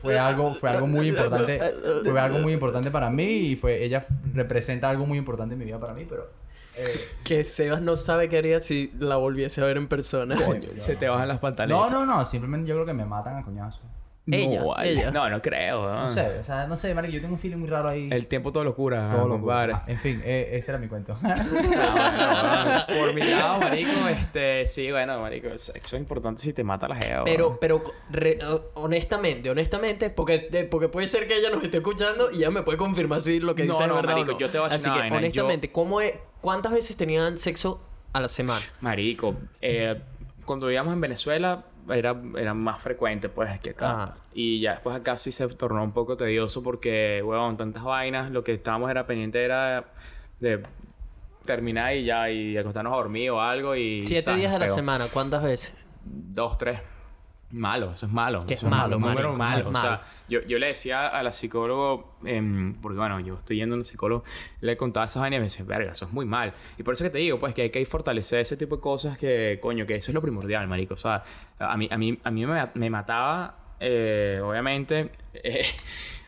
[0.00, 1.60] fue algo, fue algo muy importante,
[2.02, 5.64] fue algo muy importante para mí y fue, ella representa algo muy importante en mi
[5.66, 6.30] vida para mí, pero
[6.76, 10.36] eh, Que Sebas no sabe qué haría si la volviese a ver en persona.
[10.36, 11.90] Coño, se te bajan las no, pantaletas.
[11.90, 13.80] no, no, simplemente yo creo que me matan a coñazo.
[14.28, 15.10] Ella, no, ella.
[15.12, 15.88] No, no creo.
[15.94, 18.08] No sé, o sea, no sé, marico, yo tengo un feeling muy raro ahí.
[18.10, 19.74] El tiempo todo lo cura, todo lo compadre.
[19.74, 21.16] Ah, En fin, eh, ese era mi cuento.
[21.88, 24.66] Ah, bueno, por mi lado, marico, este...
[24.68, 27.24] Sí, bueno, marico, eso es importante si te mata la jeva.
[27.24, 28.38] Pero, pero re-
[28.74, 32.62] honestamente, honestamente, porque, este, porque puede ser que ella nos esté escuchando y ella me
[32.62, 34.38] puede confirmar si lo que dice es no, verdad o marico, no.
[34.38, 37.80] yo te voy a decir Así que, honestamente, ¿cómo es, ¿cuántas veces tenían sexo
[38.12, 38.64] a la semana?
[38.80, 40.00] Marico, eh,
[40.44, 43.90] cuando vivíamos en Venezuela era, era más frecuente pues que acá.
[43.90, 44.14] Ajá.
[44.34, 48.44] Y ya después acá sí se tornó un poco tedioso porque, huevón, tantas vainas, lo
[48.44, 49.86] que estábamos era pendiente era
[50.40, 50.62] de
[51.44, 54.02] terminar y ya, y acostarnos a dormir o algo y...
[54.02, 54.40] Siete ¿sabes?
[54.40, 54.74] días a la Pegó.
[54.74, 55.74] semana, ¿cuántas veces?
[56.04, 56.80] Dos, tres.
[57.50, 58.44] Malo, eso es malo.
[58.44, 59.60] Que es malo, un número malo.
[59.60, 59.88] es O malo.
[59.88, 63.78] sea, yo, yo le decía a la psicólogo, em, porque bueno, yo estoy yendo a
[63.78, 64.24] un psicólogo,
[64.60, 66.52] le contaba esas vainas y me decía, verga, eso es muy mal.
[66.76, 69.16] Y por eso que te digo, pues, que hay que fortalecer ese tipo de cosas
[69.16, 70.94] que, coño, que eso es lo primordial, marico.
[70.94, 71.22] O sea,
[71.58, 75.64] a mí, a mí, a mí me, me mataba, eh, obviamente, eh,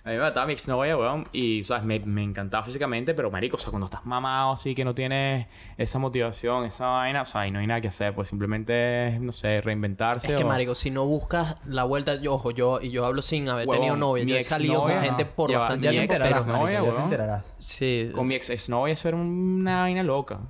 [0.05, 1.84] a mí me mataba mi exnovia, weón, y, ¿sabes?
[1.84, 5.46] Me, me encantaba físicamente, pero, marico, o sea, cuando estás mamado así, que no tienes
[5.76, 9.32] esa motivación, esa vaina, o sea, y no hay nada que hacer, pues simplemente no
[9.32, 12.14] sé, reinventarse Es que, o- marico, si no buscas la vuelta...
[12.20, 12.80] Yo, ojo, yo...
[12.80, 14.24] Y yo hablo sin haber tenido novia.
[14.24, 16.24] mi Yo he salido con gente por Ya va, bastante ya mi te tiempo.
[16.28, 17.42] ex- exnovia, weón.
[17.59, 18.11] Sí.
[18.14, 20.40] Con mi ex exnovia eso era una vaina loca.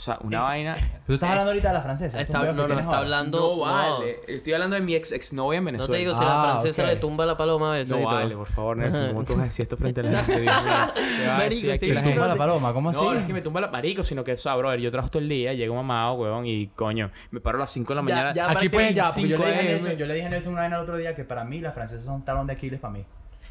[0.00, 0.74] O sea, una vaina...
[1.06, 2.18] ¿Tú estás hablando ahorita de la francesa?
[2.22, 3.38] Está- ¿Tú no, no, está hablando...
[3.38, 3.98] No no.
[3.98, 4.20] vale.
[4.28, 5.92] Estoy hablando de mi ex exnovia en No Venezuela.
[5.92, 8.48] te digo, si la Ah, francesa le tumba la paloma a veces No vale, por
[8.50, 9.08] favor, Nelson.
[9.08, 10.40] ¿Cómo tú vas a decir esto frente a la gente?
[10.40, 10.72] Dios mío.
[11.20, 12.72] ¿Qué va a Marico, no la paloma?
[12.72, 12.98] ¿Cómo así?
[12.98, 15.10] No, no es que me tumba la marico, sino que, o sea, brother, yo trabajo
[15.10, 18.00] todo el día, llego mamado, huevón, y coño, me paro a las 5 de la
[18.02, 18.32] mañana.
[18.32, 19.72] ya Aquí pues ya, porque yo 5 le, dije a.
[19.72, 21.74] Nelson, yo le dije a Nelson una vaina el otro día que para mí las
[21.74, 23.04] francesas son talón de Aquiles para mí.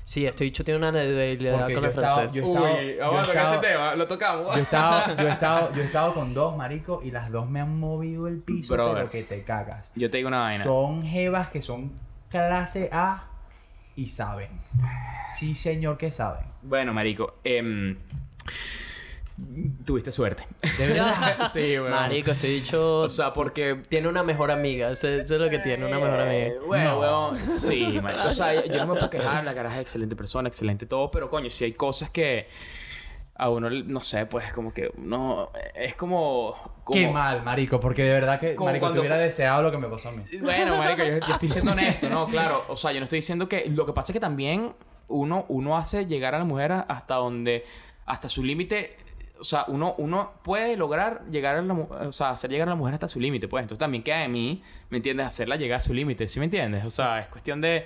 [0.09, 2.39] Sí, este bicho tiene una debilidad Porque con yo la estaba- francesa.
[2.39, 4.45] yo- he estado- Uy, yo aguanta he que ese tema, lo tocamos.
[4.55, 7.47] Yo he estado, yo he estado, yo he estado con dos maricos y las dos
[7.47, 8.95] me han movido el piso, Brother.
[8.95, 9.91] pero que te cagas.
[9.95, 10.63] Yo te digo una vaina.
[10.63, 11.91] Son jevas que son
[12.31, 13.25] clase A
[13.95, 14.49] y saben.
[15.37, 16.45] Sí, señor, que saben.
[16.63, 17.95] Bueno, marico, em,
[19.85, 20.43] tuviste suerte.
[20.77, 21.49] De verdad.
[21.53, 21.91] sí, weón.
[21.91, 24.91] Marico, este dicho O sea, porque tiene una mejor amiga.
[24.91, 26.31] Eso, eso es lo que tiene, una mejor amiga.
[26.47, 26.99] Eh, Bueno, No.
[26.99, 27.49] weón.
[27.49, 28.27] Sí, marico.
[28.29, 29.43] O sea, yo no me puedo quejar.
[29.43, 31.09] La caraja es excelente persona, excelente todo.
[31.11, 32.47] Pero, coño, si hay cosas que...
[33.41, 35.49] A uno, no sé, pues como que no...
[35.73, 36.81] Es como...
[36.83, 39.71] como Qué mal, marico, porque de verdad que, Como marico, cuando- te hubiera deseado lo
[39.71, 40.23] que me pasó a mí.
[40.41, 42.27] Bueno, marico, yo, yo estoy siendo honesto, ¿no?
[42.27, 42.65] Claro.
[42.67, 43.69] O sea, yo no estoy diciendo que...
[43.69, 44.73] Lo que pasa es que también
[45.07, 47.65] uno, uno hace llegar a la mujer hasta donde...
[48.05, 48.97] Hasta su límite...
[49.39, 52.75] O sea, uno, uno puede lograr llegar a la O sea, hacer llegar a la
[52.75, 53.61] mujer hasta su límite, pues.
[53.63, 55.25] Entonces también queda de mí, ¿me entiendes?
[55.27, 56.83] Hacerla llegar a su límite, ¿sí me entiendes?
[56.85, 57.85] O sea, es cuestión de...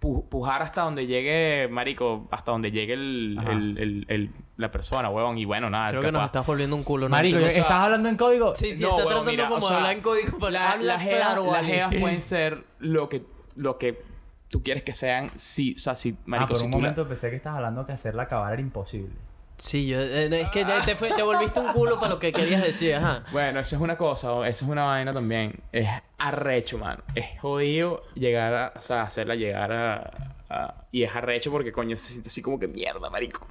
[0.00, 5.08] pu- Pujar hasta donde llegue, marico, hasta donde llegue el, el, el, el- la persona,
[5.08, 5.38] huevón.
[5.38, 5.90] Y bueno, nada.
[5.90, 7.08] Creo que nos capaz- estás volviendo un culo.
[7.08, 7.10] ¿no?
[7.10, 8.56] Marico, Tú- o sea- ¿estás hablando en código?
[8.56, 10.38] Sí, sí, No, está huevón, tratando mira, como o de sea, hablar en código.
[10.38, 11.66] Pero La- habla las claro, las vale.
[11.68, 11.98] jevas Sí.
[12.00, 13.22] pueden ser lo que,
[13.56, 14.02] lo que
[14.50, 15.28] tú quieres que sean.
[15.36, 17.56] Si, o sea, si, ah, marico, por si un tú la- momento pensé que estabas
[17.58, 19.14] hablando que hacerla acabar era imposible.
[19.58, 22.62] Sí, yo, eh, es que te, fue- te volviste un culo para lo que querías
[22.62, 23.24] decir, ajá.
[23.32, 25.60] Bueno, eso es una cosa, eso es una vaina también.
[25.72, 27.02] Es arrecho, mano.
[27.14, 30.10] Es jodido llegar a, o sea, hacerla llegar a,
[30.48, 33.46] a- Y es arrecho porque, coño, se siente así como que mierda, marico.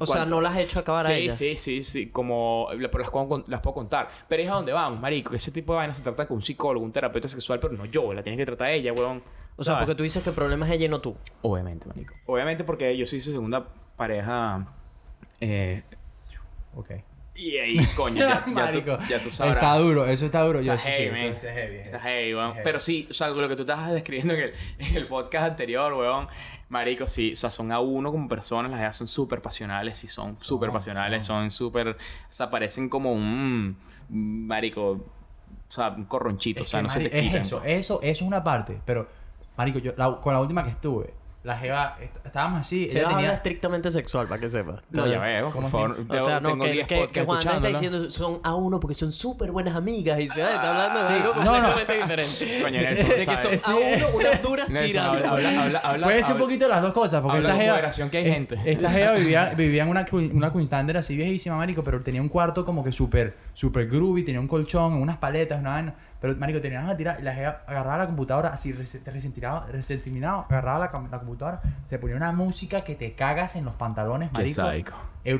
[0.00, 0.36] O sea, ¿Cuánto?
[0.36, 1.32] no las has hecho acabar a Sí, ella.
[1.32, 2.08] sí, sí, sí.
[2.08, 2.66] Como...
[2.70, 4.08] Pero las puedo, las puedo contar.
[4.26, 5.30] Pero es a donde vamos, marico.
[5.32, 7.84] Que ese tipo de vaina se trata con un psicólogo, un terapeuta sexual, pero no
[7.84, 8.14] yo.
[8.14, 9.22] La tienes que tratar ella, weón.
[9.56, 9.84] O sea, ¿sabes?
[9.86, 11.14] porque tú dices que el problema es ella y no tú.
[11.42, 12.14] Obviamente, marico.
[12.24, 13.66] Obviamente porque yo soy su segunda
[13.96, 14.66] pareja.
[15.40, 15.82] Eh,
[16.74, 16.90] Ok.
[17.34, 18.96] y ahí, coño, ya, ya, Marico.
[18.98, 19.56] tú, ya tú sabrás.
[19.56, 20.60] Está duro, eso está duro.
[20.60, 21.34] Yo Está sí, sí, heavy, eso man.
[21.34, 21.76] está heavy.
[21.76, 22.52] Está heavy, weón.
[22.52, 22.64] heavy.
[22.64, 25.92] Pero sí, o sea, lo que tú estabas describiendo en el, en el podcast anterior,
[25.94, 26.28] weón.
[26.68, 30.08] Marico, sí, o sea, son a uno como personas, las ideas son súper pasionales, sí,
[30.08, 31.88] son súper pasionales, son súper.
[31.90, 31.96] O
[32.28, 33.76] sea, parecen como un.
[34.08, 35.04] Marico, o
[35.68, 37.40] sea, un corronchito, Es o sea, que, no se te es quitan.
[37.42, 38.80] eso, eso, eso es una parte.
[38.84, 39.08] Pero,
[39.56, 41.14] marico, yo la- con la última que estuve,
[41.46, 43.32] la jeva, est- estábamos así, Se ella tenía...
[43.32, 44.80] estrictamente sexual, para que sepas.
[44.90, 45.90] No, ya veo, por ¿Cómo favor.
[45.92, 48.54] O Tengo- sea, no, tengo que, 10 que, que podcasts Juan está diciendo son a
[48.54, 51.44] uno porque son súper buenas amigas y se va, está hablando de Sí, algo no,
[51.62, 51.68] no.
[51.74, 51.94] completamente
[52.24, 52.60] diferente.
[52.62, 55.10] Coño, Nelson, de que son a uno unas duras tirando.
[55.12, 58.10] habla, habla, habla, habla- Puede ser un poquito de las dos cosas, porque esta jeva...
[58.10, 58.58] que hay gente.
[58.64, 62.28] Esta jeva vivía, vivía en una, una Queen Standard así viejísima, marico, pero tenía un
[62.28, 65.94] cuarto como que súper, súper groovy, tenía un colchón, unas paletas, una vaina.
[66.20, 67.32] Pero, marico, teníamos a tirar, y la
[67.66, 72.94] agarraba la computadora así, resentirado, resentimado, agarraba la, la computadora, se ponía una música que
[72.94, 74.94] te cagas en los pantalones, marico.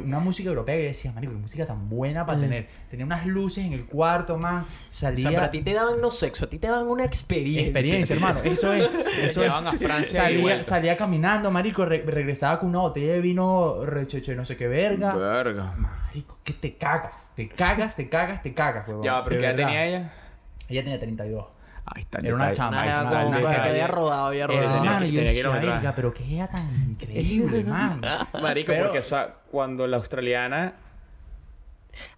[0.04, 2.66] Una música europea y yo decía, marico, qué música tan buena para tener.
[2.90, 4.62] Tenía unas luces en el cuarto, man.
[4.62, 5.28] O Salía...
[5.28, 7.66] sea, para ti te daban no sexo, a ti te daban una experiencia.
[7.66, 8.38] Experiencia, hermano.
[8.42, 8.90] Eso es.
[9.22, 9.52] Eso Te es.
[9.52, 11.84] a Francia salía, salía caminando, marico.
[11.84, 15.14] re- regresaba con una botella de vino recheche, no sé qué verga.
[15.14, 15.72] Verga.
[15.76, 17.32] Marico, que te cagas.
[17.36, 19.04] Te cagas, te cagas, te cagas, huevón.
[19.04, 20.12] Ya, pero De ¿qué tenía ella?
[20.68, 21.46] Ella tenía 32.
[21.88, 24.82] Ahí está Era una chama, está el como que había rodado, había rodado.
[24.82, 25.74] que- mano, yo tenía decía, kilometraje.
[25.76, 28.00] verga, pero qué ella tan increíble, man.
[28.42, 30.72] Marico, Pero- porque o sea, cuando la australiana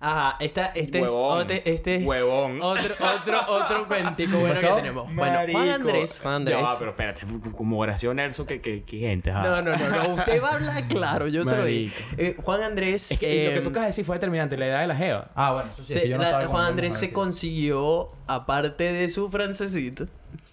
[0.01, 1.39] Ajá, esta, este Huevón.
[1.41, 2.63] es, otro, este es Huevón.
[2.63, 5.15] otro, otro, otro cuentico bueno que tenemos.
[5.15, 5.59] Bueno, Juan Marico.
[5.75, 6.59] Andrés, Juan Andrés.
[6.65, 7.21] Va, pero espérate,
[7.57, 9.43] como oración Nelson, que, que, que gente, ajá.
[9.43, 11.93] No, no, no, no, usted va a hablar claro, yo se lo digo.
[12.11, 12.23] Marico.
[12.23, 14.67] Eh, Juan Andrés, Es que lo que eh, tú acabas de decir fue determinante, la
[14.67, 15.31] edad de la jeva.
[15.35, 15.93] Ah, bueno, eso sí.
[15.93, 20.07] es se- que yo no la- Juan Andrés se consiguió, aparte de su francesito.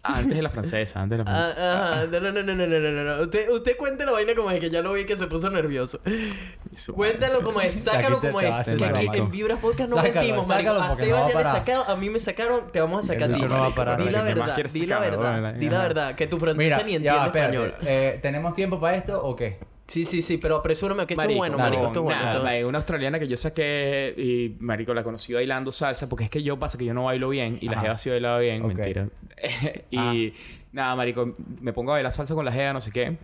[0.03, 2.01] Antes de la francesa, antes de la ah, francesa.
[2.01, 3.23] Uh, uh, no, no, no, no, no, no, no.
[3.23, 5.99] Usted, usted cuente la vaina como es que ya lo vi que se puso nervioso.
[6.93, 8.67] Cuéntalo como es, sácalo como es.
[8.67, 11.95] Este, que aquí en Vibras Podcast no mentimos, A Seba no ya le sacaron, a
[11.95, 13.41] mí me sacaron, te vamos a sacar a ti.
[13.41, 16.37] No va a parar, di la verdad, di la verdad, di la verdad, que tu
[16.37, 17.73] francesa Mira, ni entiende ya, español.
[17.81, 19.57] Eh, ¿Tenemos tiempo para esto o qué?
[19.87, 22.19] Sí, sí, sí, pero apresúrame que esto es bueno, no, marico, esto es bueno.
[22.23, 26.29] nada, esto- una australiana que yo saqué y marico la conocí bailando salsa porque es
[26.31, 27.81] que yo pasa que yo no bailo bien y la Ajá.
[27.81, 29.07] jeva sí bailaba bien, mentira.
[29.91, 30.33] y
[30.71, 33.15] nada, marico, me pongo a bailar salsa con la jeva, no sé qué.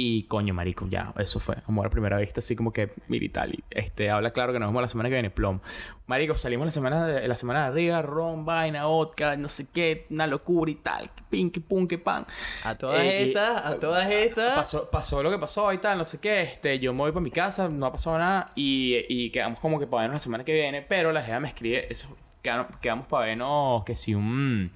[0.00, 1.56] Y coño, marico, ya, eso fue.
[1.66, 3.50] Amor a primera vista, así como que militar.
[3.68, 5.58] Este, habla claro que nos vemos la semana que viene, plom.
[6.06, 10.06] Marico, salimos la semana de, la semana de arriba, ron, vaina, vodka, no sé qué,
[10.10, 11.10] una locura y tal.
[11.10, 12.26] Que pin, que pum, que pan.
[12.62, 14.54] A todas Eh, estas, a todas estas.
[14.54, 16.42] Pasó, pasó lo que pasó y tal, no sé qué.
[16.42, 18.52] Este, yo me voy para mi casa, no ha pasado nada.
[18.54, 20.80] Y, y quedamos como que para vernos la semana que viene.
[20.80, 24.70] Pero la jeva me escribe, eso, quedamos, quedamos para vernos que si un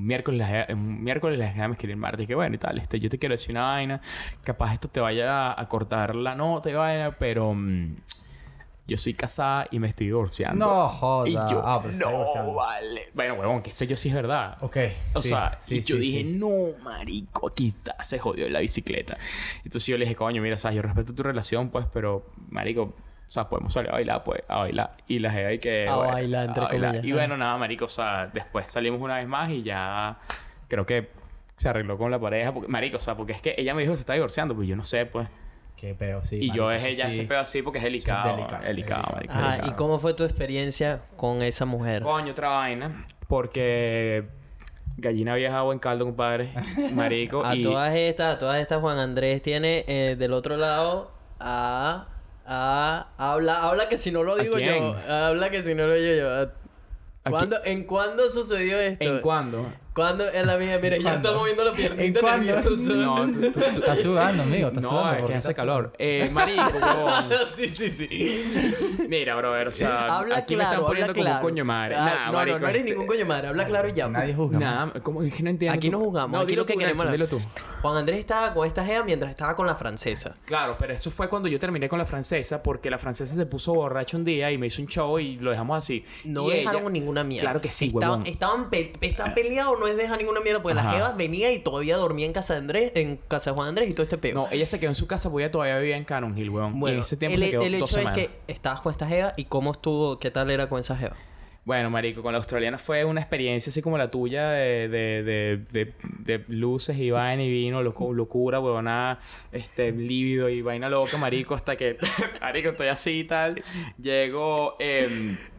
[0.00, 2.26] miércoles, miércoles la jeva me escribe el martes.
[2.26, 4.00] Que bueno y tal, este, yo te quiero decir una vaina.
[4.42, 7.96] Capaz esto te vaya a, cortar la nota y vaina, pero mm,
[8.86, 10.66] yo soy casada y me estoy divorciando.
[10.66, 11.28] No, joda.
[11.28, 13.10] Y yo, Ah, pero no, vale.
[13.14, 14.58] Bueno, huevón, que sé yo sí es verdad.
[14.60, 14.76] Ok.
[15.14, 18.60] O sí, sea, sí, y yo sí, dije, no, marico, aquí está, se jodió la
[18.60, 19.16] bicicleta.
[19.58, 22.94] Entonces yo le dije, coño, mira, sabes, yo respeto tu relación, pues, pero, marico,
[23.30, 24.96] o sea, podemos salir a bailar, pues, a bailar.
[25.06, 25.86] Y la jeva y que...
[25.86, 27.04] A bailar, entre comillas.
[27.04, 30.18] Y bueno, nada, marico, o sea, después salimos una vez más y ya
[30.66, 31.10] creo que
[31.54, 32.52] se arregló con la pareja.
[32.52, 34.66] Porque, marico, o sea, porque es que ella me dijo que se está divorciando, pues
[34.66, 35.28] yo no sé, pues.
[35.76, 36.40] Qué peo, sí.
[36.42, 37.20] y yo es ella sí.
[37.20, 38.36] ese pedo así porque es delicado.
[38.36, 39.32] delicado, delicado, es marico.
[39.32, 42.02] Ajá, ¿y cómo fue tu experiencia con esa mujer?
[42.02, 43.06] Coño, otra vaina.
[43.28, 44.24] Porque
[44.96, 46.52] gallina vieja o en caldo, compadre.
[46.94, 47.46] Marico.
[47.46, 52.08] A y todas estas, a todas estas Juan Andrés tiene eh, del otro lado a...
[52.52, 54.96] a habla, habla que si no lo ¿A digo yo.
[55.08, 56.30] Habla que si no lo digo yo.
[57.22, 59.04] ¿A ¿Cuándo, ¿En cuándo sucedió esto?
[59.04, 59.72] ¿En cuándo?
[59.94, 60.78] ¿Cuándo en la vida?
[60.80, 62.54] Mire, ya está moviendo la piernita ¿En cuándo?
[62.54, 62.94] nervioso.
[62.94, 64.68] No, tú- tú- tú- Estás sudando, amigo.
[64.68, 65.16] Estás no, sudando.
[65.18, 65.92] es que hace calor.
[65.98, 66.62] Eh, marico,
[67.56, 69.06] sí, sí, sí.
[69.08, 71.36] Mira, brother, o sea, habla aquí claro, me están poniendo como claro.
[71.38, 71.94] un coño madre.
[71.98, 73.48] Ah, Nah, no, marico, no, no eres este- ningún coño madre.
[73.48, 74.08] Habla claro y ya.
[74.08, 74.58] Nadie juzga.
[74.58, 75.74] Nah, ¿cómo es que no entiendo?
[75.76, 76.04] Aquí no tú?
[76.04, 77.10] jugamos, No, aquí dilo lo que tú, queremos.
[77.12, 77.40] Dilo tú.
[77.82, 80.36] Juan Andrés estaba con esta jeva mientras estaba con la francesa.
[80.44, 83.72] Claro, pero eso fue cuando yo terminé con la francesa porque la francesa se puso
[83.74, 86.04] borracha un día y me hizo un show y lo dejamos así.
[86.24, 87.42] No Y dejaron ella- ninguna mierda.
[87.46, 88.26] Claro que sí, estaban, huevón.
[88.26, 90.92] estaban, pe- estaban peleados, no es dejar ninguna mierda, porque la Ajá.
[90.92, 93.94] jeva venía y todavía dormía en casa de Andrés, en casa de Juan Andrés y
[93.94, 94.34] todo este peo.
[94.34, 96.76] No, ella se quedó en su casa porque ella todavía vivía en Cannon Hill, weón.
[96.76, 98.18] y bueno, en ese tiempo el, se quedó el dos hecho es semanas.
[98.18, 101.16] que estabas con esta jeva y cómo estuvo, qué tal era con esa jeva.
[101.62, 105.56] Bueno, marico, con la australiana fue una experiencia así como la tuya de, de, de,
[105.70, 105.94] de,
[106.38, 109.20] de luces y vaina y vino, loco- locura, huevona,
[109.52, 111.98] este, lívido y vaina loca, marico, hasta que,
[112.40, 113.62] marico, estoy así y tal.
[114.00, 115.49] Llego, em, a- a-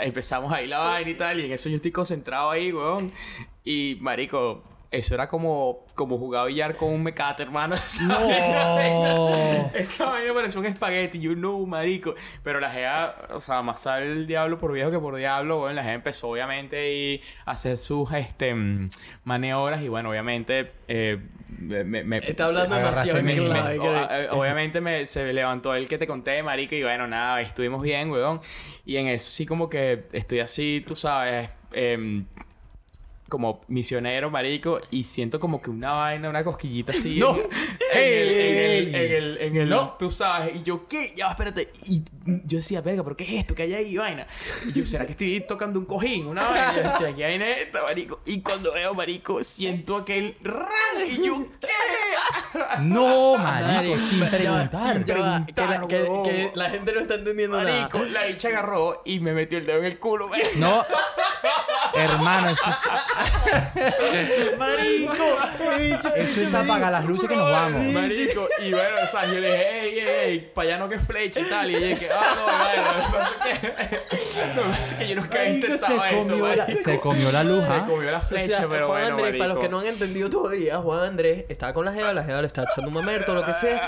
[0.00, 3.12] empezamos ahí la vaina y tal, y en eso yo estoy concentrado ahí, weón.
[3.64, 7.74] Y, marico, eso era como, como jugar billar con un mecate, hermano.
[8.02, 9.70] No.
[9.74, 11.18] Esa vaina pareció un espagueti.
[11.20, 12.14] Yo, no, marico.
[12.42, 15.58] Pero la GEA, o sea, más sabe el diablo por viejo que por diablo.
[15.58, 18.88] Bueno, la GEA empezó, obviamente, y a hacer sus este, mm,
[19.24, 19.82] maniobras.
[19.82, 21.18] Y bueno, obviamente, eh,
[21.58, 23.22] me, me- Está hablando demasiado clave.
[23.22, 23.34] me-
[23.78, 23.82] creo.
[23.82, 27.82] o- eh, obviamente me, se levantó el que te conté, marico, y bueno, nada, estuvimos
[27.82, 28.40] bien, weón.
[28.86, 32.24] Y en eso sí como que estoy así, tú sabes, em,
[33.28, 37.18] como misionero, marico, y siento como que una vaina, una cosquillita así.
[37.20, 37.36] ¡No!
[37.36, 37.48] En,
[37.94, 39.12] en el, en el, en ¡Ey!
[39.16, 39.96] el, en el- ¡No!
[39.98, 40.56] tú sabes.
[40.56, 41.12] Y yo, ¿qué?
[41.16, 41.70] Ya, va, espérate.
[41.86, 42.02] Y
[42.44, 44.26] yo decía, verga, ¿pero qué es esto que hay ahí, vaina?
[44.66, 46.26] Y yo, ¿será que estoy tocando un cojín?
[46.26, 46.72] Una vaina.
[46.72, 48.20] Y yo decía, ¿qué vaina es esta, marico?
[48.26, 50.36] Y cuando veo, marico, siento aquel.
[51.08, 51.68] Y yo, ¿qué?
[52.80, 55.04] No, marico, sin preguntar.
[55.04, 55.46] que, la,
[55.88, 56.22] que- huevón.
[56.24, 58.10] que la gente no está entendiendo Marico, nada.
[58.10, 60.28] la dicha agarró y me metió el dedo en el culo.
[60.56, 60.84] No.
[61.94, 62.78] Hermano, eso es.
[64.58, 65.14] Marico,
[66.16, 67.82] Eso es apagar las luces que nos vamos.
[67.82, 68.48] Sí, marico.
[68.60, 71.40] Y bueno, o sea, yo le dije, ey, ey, ey, para allá no que flecha
[71.40, 71.70] y tal.
[71.70, 72.82] Y ella que, ah, no, bueno,
[73.12, 73.28] no.
[74.68, 76.82] No, es que yo nunca he intentado se esto, comió la- marico.
[76.82, 77.84] se comió la luz, Se ¿ah?
[77.86, 80.30] comió la O flecha, sea, pero Juan bueno, Andrés, para los que no han entendido
[80.30, 83.34] todavía, Juan Andrés estaba con la jeva, la jeva le estaba echando un mamerto o
[83.34, 83.80] lo que sea.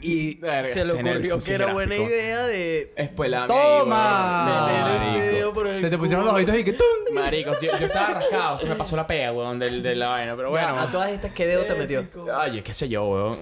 [0.00, 2.92] Y Verga, se le este ocurrió que era buena idea de
[3.28, 4.66] la ¡Toma!
[4.68, 6.32] meter ese dedo por el Se te pusieron culo.
[6.38, 6.86] los ojitos y que ¡tum!
[7.14, 10.34] Marico, yo, yo estaba rascado, se me pasó la pega, weón, del, de la vaina,
[10.36, 10.80] pero Ya, bueno.
[10.86, 12.04] a todas estas, ¿qué dedo te metió?
[12.36, 13.38] Ay, qué sé yo, weón.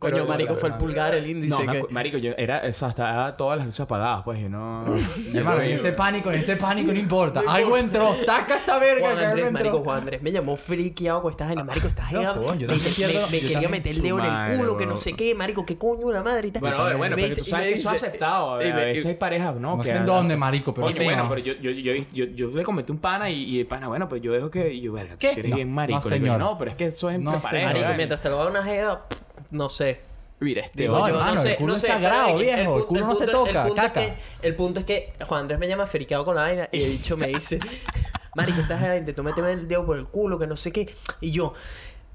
[0.00, 1.64] Coño, Pero- marico, fue el pulgar, el índice.
[1.64, 1.84] No, que...
[1.90, 4.84] marico, yo era, o sea, estaba todas las luces apagadas, pues, yo no...
[5.32, 7.42] Hermano, en ese pánico, en ese pánico no importa.
[7.46, 8.16] Algo entró.
[8.16, 9.52] Saca esa verga Juan que algo Andrés, entró.
[9.52, 11.64] marico, Juan Andrés me llamó friqueado con esta gente.
[11.64, 14.30] Marico, esta jeva coño, yo me, también pierdo- me- quería meter el dedo en el
[14.30, 16.60] madre, culo, que no sé qué, marico, qué coño la madre y tal.
[16.62, 18.54] Bueno, a ver, bueno, Y me pero dice- tú y sabes que eso aceptado.
[18.54, 19.76] A y veces hay parejas, ¿no?
[19.76, 21.26] No sé en dónde, marico, pero bueno, bueno.
[21.28, 24.08] pero yo, yo, yo, yo, yo le comenté un pana y, y el pana, bueno,
[24.08, 24.72] pues yo dejo que...
[24.72, 25.28] Y yo, verga, tú ¿Qué?
[25.28, 26.00] si eres No, bien marico.
[26.02, 26.38] no, señor.
[26.38, 27.72] no, pero es que eso es No, entre parejas.
[27.74, 29.04] Marico, mientras te lo va una jeva,
[29.50, 30.00] no sé.
[30.40, 30.88] Mira, este...
[30.88, 33.92] No, hermano, el culo es sagrado, viejo, el culo no se punto- toca, punto es
[33.92, 36.90] que- el punto es que Juan Andrés me llama friqueado con la vaina y el
[36.92, 37.58] bicho me dice,
[38.34, 40.88] Marico, esta jeva intentó meterme el dedo por el culo, que no sé qué.
[41.20, 41.52] Y yo,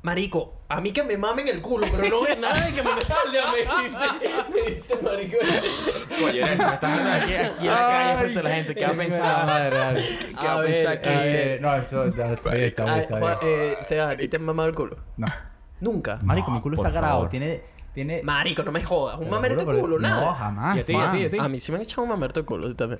[0.02, 2.90] Marico, a mí que me mamen el culo, pero no es nada de que me
[3.84, 4.06] dice,
[4.54, 5.38] me dice Marico.
[6.26, 8.74] Oye, me estás viendo aquí, aquí en la calle frente a la gente.
[8.76, 9.46] ¿Qué va a La pensar?
[9.46, 10.06] madre, dale.
[10.20, 11.10] ¿Qué va A a ver, pensar que...
[11.10, 11.62] a ver.
[11.62, 13.76] No, eso está bien, está bien, está Juan, bien.
[13.84, 14.98] Sebas, ¿a ti te han mamado el culo?
[15.18, 15.28] No.
[15.86, 16.20] Nunca.
[16.24, 17.14] Marico, mi culo es por sagrado.
[17.16, 17.30] favor.
[17.30, 17.62] Tiene,
[17.94, 18.22] tiene.
[18.24, 19.16] Marico, no me jodas.
[19.16, 20.26] Un Te lo mamerto de culo, nada.
[20.26, 20.76] No, jamás.
[20.76, 21.38] ¿Y a ti, y a ti, y a ti?
[21.40, 23.00] A mí sí me han echado un mamerto de culo también.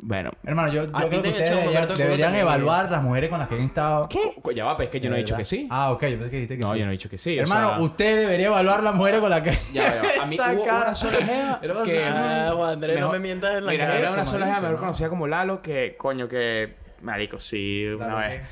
[0.00, 1.92] Bueno, Hermano, yo, yo A ti creo te que han ustedes echado un deberían, mamerto
[1.92, 4.08] de culo deberían también, evaluar las mujeres con las que han estado.
[4.08, 4.18] ¿Qué?
[4.42, 5.68] co- ya va, pero es que yo no he dicho que sí.
[5.70, 6.78] Ah, ok, yo pensé que dijiste que No, sí.
[6.80, 7.38] yo no he dicho que sí.
[7.38, 9.52] o Hermano, sea, usted debería evaluar las mujeres con las que.
[9.72, 10.02] Ya veo.
[10.22, 10.84] A mí Esa hubo cara.
[10.86, 12.04] una sola jeva que...
[12.04, 13.98] Ah, Juan Andrés, no mejor- me mientas en la Mira, cara.
[13.98, 14.80] era una sola jeva mejor no.
[14.80, 16.74] conocida como Lalo que, coño, que...
[17.02, 18.42] Marico, sí, una Lalo, vez.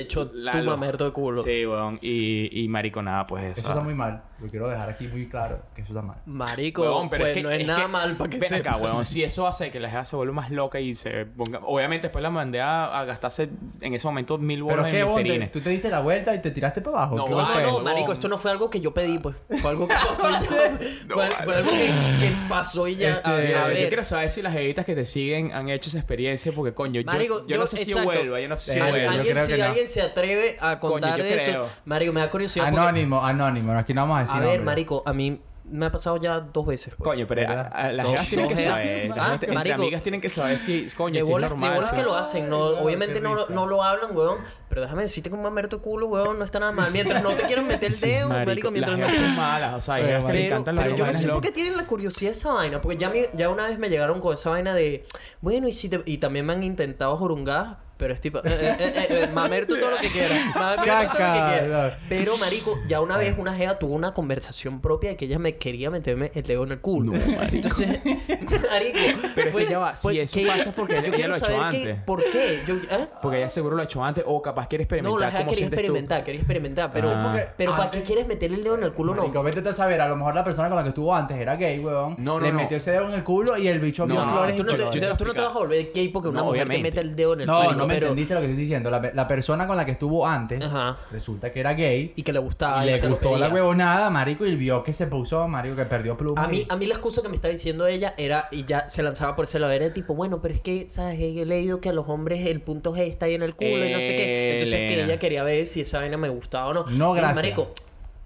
[0.00, 1.42] Echo tu mamerto de culo.
[1.42, 1.98] Sí, weón.
[2.02, 3.68] Y, y marico, nada, pues Eso eso.
[3.70, 4.22] está muy mal.
[4.42, 6.16] Yo quiero dejar aquí muy claro que eso está mal.
[6.26, 8.70] Marico, Huevón, pero pues es que, no es, nada que- mal para que ven sepa.
[8.70, 9.04] acá, huevón.
[9.12, 11.60] Si eso hace que la jefa se vuelva más loca y se ponga...
[11.64, 13.48] Obviamente después la mandé a, a gastarse
[13.80, 15.46] en ese momento mil Pero bolas qué en Listerine.
[15.48, 17.16] tú te diste la vuelta y te tiraste para abajo.
[17.16, 17.30] No, ¿Qué
[17.62, 19.36] No, marico, esto no fue algo que yo pedí, pues.
[19.60, 20.76] Fue algo que pasó y ya.
[21.08, 21.24] Fue,
[21.56, 21.86] algo que,
[22.20, 23.10] que pasó y ya.
[23.16, 25.88] Este, a, ver, a Yo quiero saber si las jevitas que te siguen han hecho
[25.88, 28.10] esa experiencia porque, coño, yo- Marico, yo, yo- no sé si exacto.
[28.10, 29.64] vuelva, yo no sé si yo alguien, creo si que no.
[29.64, 32.64] alguien se atreve a contar yo de eso, marico, me da curiosidad.
[32.70, 33.72] porque- Anónimo, anónimo.
[33.72, 34.64] Aquí no vamos a decir a ver, nombres.
[34.64, 36.92] marico, a mí me ha pasado ya dos veces.
[36.96, 37.08] pues.
[37.08, 39.08] Coño, pero a- a- las Dos- jevas tienen que saber.
[39.10, 39.74] Las Ah, entre marico.
[39.76, 41.74] amigas tienen que saber si, coño, de si es bolas, de normal.
[41.76, 43.52] bolas que lo hacen, no, Claro, obviamente no, risa.
[43.54, 44.38] no lo hablan, weón.
[44.68, 46.90] Pero déjame decirte que un mamerto culo, weón, no está nada mal.
[46.92, 49.94] Mientras no te quieran meter el dedo, marico, mientras las no son malas, o sea,
[49.96, 51.86] Pero, jevas que le Pero, encantan pero las yo no sé por qué tienen la
[51.86, 52.80] curiosidad de esa vaina.
[52.80, 55.06] Porque ya, me- ya una vez me llegaron con esa vaina de...
[55.40, 57.76] Bueno, y si te- y también me han intentado jurungar.
[57.96, 58.38] Pero es tipo...
[58.38, 60.38] Eh, eh, eh, eh, mamer tú todo lo que quieras.
[60.56, 61.92] Mamer tú todo lo que Caca, quieras.
[61.92, 61.98] no.
[62.08, 65.56] Pero, marico, ya una vez una jeva tuvo una conversación propia de que ella me
[65.56, 67.12] quería meterme el dedo en el culo.
[67.52, 67.88] Entonces,
[68.70, 68.98] marico...
[69.34, 71.10] Pero es fue- que ya va, si fue eso que- pasa es porque yo ella
[71.12, 72.04] quiero lo ha hecho saber que- antes.
[72.04, 72.60] ¿Por qué?
[72.66, 73.08] Yo, ¿eh?
[73.22, 75.50] Porque ella seguro lo ha hecho antes o capaz quiere experimentar No, la jeva cómo
[75.50, 75.80] quería sientes tú.
[75.80, 76.92] experimentar, quería experimentar.
[76.92, 77.22] Pero, Ah.
[77.30, 79.14] porque pero ¿para antes- qué quieres meterle el dedo en el culo?
[79.14, 79.22] No.
[79.22, 81.54] Marico, vete a saber, a lo mejor la persona con la que estuvo antes era
[81.56, 82.16] gay, weón.
[82.18, 82.58] No, no, Le no.
[82.58, 84.70] metió ese dedo en el culo y el bicho vio No, no, flores tú no,
[84.72, 87.42] te, no vas a volver gay porque una No, mujer te mete el dedo en
[87.42, 88.90] el No, culo, no me pero- entendiste lo que estoy diciendo.
[88.90, 90.98] La, la persona con la que estuvo antes Ajá.
[91.10, 92.84] resulta que era gay Y que le gustaba.
[92.84, 96.16] y y le gustó la huevonada, marico, y vio que se puso, marico, que perdió
[96.16, 96.42] pluma.
[96.42, 99.02] A mí, a mí la excusa que me está diciendo ella era, y ya se
[99.02, 101.18] lanzaba por ese lado, era tipo, bueno, pero es que, ¿sabes?
[101.20, 103.90] He leído que a los hombres el punto G está ahí en el culo y
[103.92, 104.52] no sé qué.
[104.54, 105.04] Entonces que Elena.
[105.12, 106.84] ella quería ver si esa vaina me gustaba o no.
[106.90, 107.36] No, Y, gracias.
[107.36, 107.72] marico,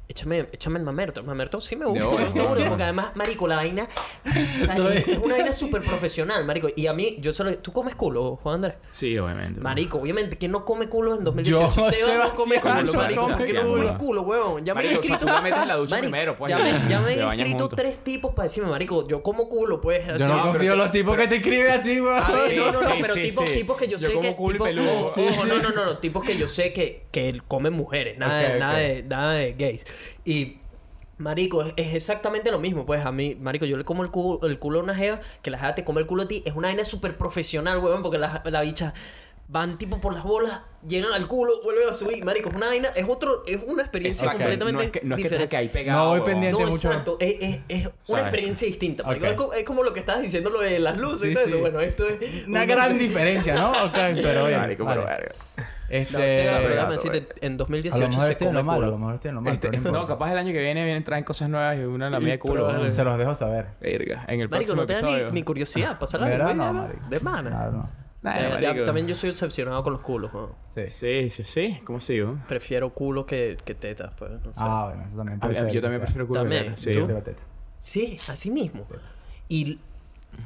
[0.09, 1.21] échame, échame el mamerto.
[1.21, 2.69] El mamerto sí me gusta, No, me gusta no, no.
[2.69, 3.89] porque además, marico, la vaina
[4.59, 5.09] ¿sabes?
[5.09, 6.69] es una vaina súper profesional, marico.
[6.75, 7.57] Y a mí, yo solo...
[7.59, 8.75] ¿Tú comes culo, Juan Andrés?
[8.89, 9.61] Sí, obviamente.
[9.61, 11.75] Marico, obviamente, ¿quién no come culo en 2018?
[11.75, 13.29] Yo, Seba no come culo, marico.
[13.29, 14.65] ¿Por qué no come culo, huevón?
[14.65, 15.19] Ya me han escrito...
[15.19, 18.45] tú metes la ducha primero, pues, ya me, ya me han escrito tres tipos para
[18.45, 20.07] decirme, marico, yo como culo, pues.
[20.19, 22.23] Yo no confío en los tipos que te escriben a ti, weón.
[22.23, 24.37] A ver, Sí, no, no, no, pero tipos, que yo, sé que.
[24.37, 29.85] No, no, no, no, tipos que yo sé que, comen mujeres, nada de gays.
[30.25, 30.59] Y.
[31.19, 34.59] Marico, es, exactamente lo mismo, pues a mí, Marico, yo le como el culo, el
[34.59, 36.69] culo a una jeva, que la jeva te come el culo a ti, es una
[36.69, 38.93] vaina súper profesional, weón, porque la, la bicha
[39.49, 42.89] van tipo por las bolas, llegan al culo, vuelven a subir, Marico, es una vaina,
[42.97, 45.99] es otro, es una experiencia completamente No es que, no es que ahí pegado.
[46.05, 46.61] No voy pendiente.
[46.61, 46.89] No, mucho.
[46.89, 47.17] exacto.
[47.21, 48.23] Es, es, es una ¿Sabes?
[48.25, 49.03] experiencia distinta.
[49.05, 49.25] marico.
[49.27, 49.31] Ok.
[49.31, 51.45] Es, co- es como lo que estabas diciendo, lo de las luces Sí, y todo
[51.45, 51.51] sí.
[51.51, 51.61] eso.
[51.61, 52.47] Bueno, esto es.
[52.49, 53.71] Una gran diferencia, ¿no?
[53.85, 53.93] Ok,
[54.23, 54.59] pero bien.
[54.61, 55.03] Marico, vale.
[55.03, 55.33] pero verga.
[55.89, 56.51] Este...
[56.51, 58.99] No, decirte, en a 2018 lo mejor se estoy en come lo malo, a lo
[58.99, 59.55] mejor estoy en lo malo.
[59.55, 62.19] Este, pero no capaz el año que viene vienen traen cosas nuevas y una la
[62.19, 62.91] mía de culo.
[62.91, 63.67] Se los dejo saber.
[63.81, 64.25] Verga.
[64.27, 66.49] En el Marico, próximo no te da ni, curiosidad pasar la ¿Verdad?
[67.09, 67.51] de mana.
[67.51, 68.06] Claro, no.
[68.35, 70.33] Nah, Ya- también yo soy obsesionado con los culos.
[70.35, 70.55] ¿no?
[70.75, 70.89] Sí.
[70.89, 71.81] Sí, sí, sí.
[71.85, 72.39] ¿Cómo sigo?
[72.49, 74.33] Prefiero culo que, que tetas, pues.
[74.33, 74.61] No sé.
[74.63, 75.71] Ah, bueno, eso también A puede mí- ser.
[75.73, 76.41] yo también o sea, prefiero culo.
[76.43, 76.75] que También.
[76.75, 76.81] ¿Tú?
[77.79, 78.19] Sí.
[78.19, 78.87] Sí, así mismo.
[79.49, 79.79] Y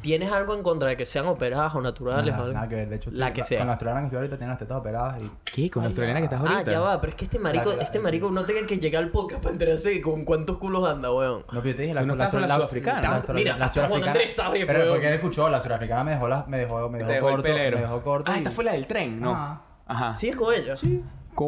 [0.03, 2.53] tienes algo en contra de que sean operadas o naturales o algo.
[2.55, 2.89] nada que ver.
[2.89, 3.59] De hecho, La que sea.
[3.59, 5.31] Con la australiana que estoy ahorita tiene las tetas operadas y...
[5.45, 5.71] ¿Qué?
[5.71, 6.71] ¿Con la australiana que estás Ah, ahorita?
[6.73, 9.03] ya va, pero es que este marico, La- la- este marico no tenga que llegar
[9.03, 11.41] al podcast para enterarse de con cuántos culos anda, weón.
[11.53, 13.23] No, pero yo te dije, Tú no la sudafricana.
[13.27, 16.45] la- mira, la sudafricana- Andrés sabe, Pero porque él escuchó, la sudafricana me dejó, la,
[16.47, 18.31] me dejó, me dejó, corto, me dejó corto.
[18.31, 19.33] Ah, y- esta fue la del tren, ¿no?
[19.33, 19.63] Ajá.
[19.87, 20.17] Ajá.
[20.17, 20.77] ¿Sigues con ella?
[20.77, 21.03] Sí.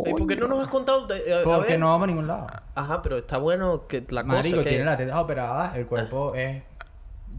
[0.06, 1.06] ¿Y por qué no nos has contado?
[1.06, 1.80] de- a- a Porque ver?
[1.80, 2.46] no vamos a ningún lado.
[2.74, 4.68] Ajá, pero está bueno que la cosa Marico, que...
[4.70, 6.62] tiene las tetas operadas, el cuerpo es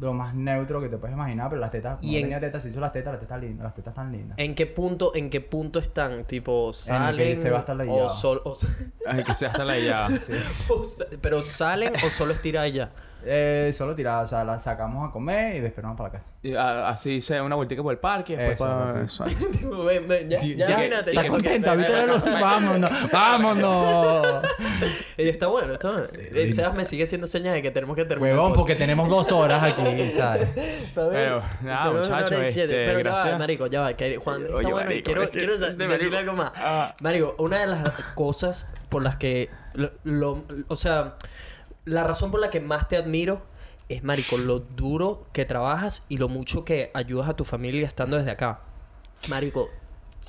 [0.04, 2.70] lo más neutro que te puedes imaginar, pero las tetas, Y en- tenía tetas, se
[2.70, 4.38] hizo las tetas, las tetas lindas, las tetas están lindas.
[4.38, 6.26] ¿En qué punto, en qué punto están?
[6.26, 8.42] Tipo, que salen se va hasta la o solo...
[8.46, 8.54] O,
[9.06, 10.08] Ay, que sea hasta la ya.
[10.70, 10.82] o
[11.22, 12.92] pero salen o solo estira ella.
[13.26, 16.20] Eh, solo tirada, o sea, las sacamos a comer y después nos vamos para la
[16.20, 16.32] casa.
[16.42, 18.36] Y, a- Así sea una vueltica por el parque.
[18.36, 19.06] Después Eso, pa- papi.
[19.06, 19.24] eso.
[19.60, 21.68] Tipo, ven, ven, ya, Sí, ya, ya, imagínate, ¿Estás ya, contenta?
[21.74, 22.24] porque- ¿Viste la luz?
[22.42, 22.92] ¡Vámonos!
[23.12, 24.44] ¡Vámonos!
[25.18, 26.04] Y está bueno, está bueno.
[26.18, 28.36] Eh, Sebas me sigue haciendo señas de que tenemos que terminar.
[28.36, 29.82] Huevón, porque tenemos dos horas aquí.
[30.96, 33.40] Pero, nada, muchachos, este, Pero ya va, gracias.
[33.40, 33.94] marico, ya va.
[33.94, 35.22] Que Juan está Oye, bueno y marico, quiero,
[35.58, 36.52] decirle marico- algo más.
[36.56, 36.96] Ah.
[37.02, 39.50] Marico, una de las cosas por las que...
[39.74, 41.16] Lo, lo- o sea,
[41.86, 43.42] la razón por la que más te admiro
[43.90, 48.18] es, marico, lo duro que trabajas y lo mucho que ayudas a tu familia estando
[48.18, 48.62] desde acá.
[49.30, 49.70] Marico,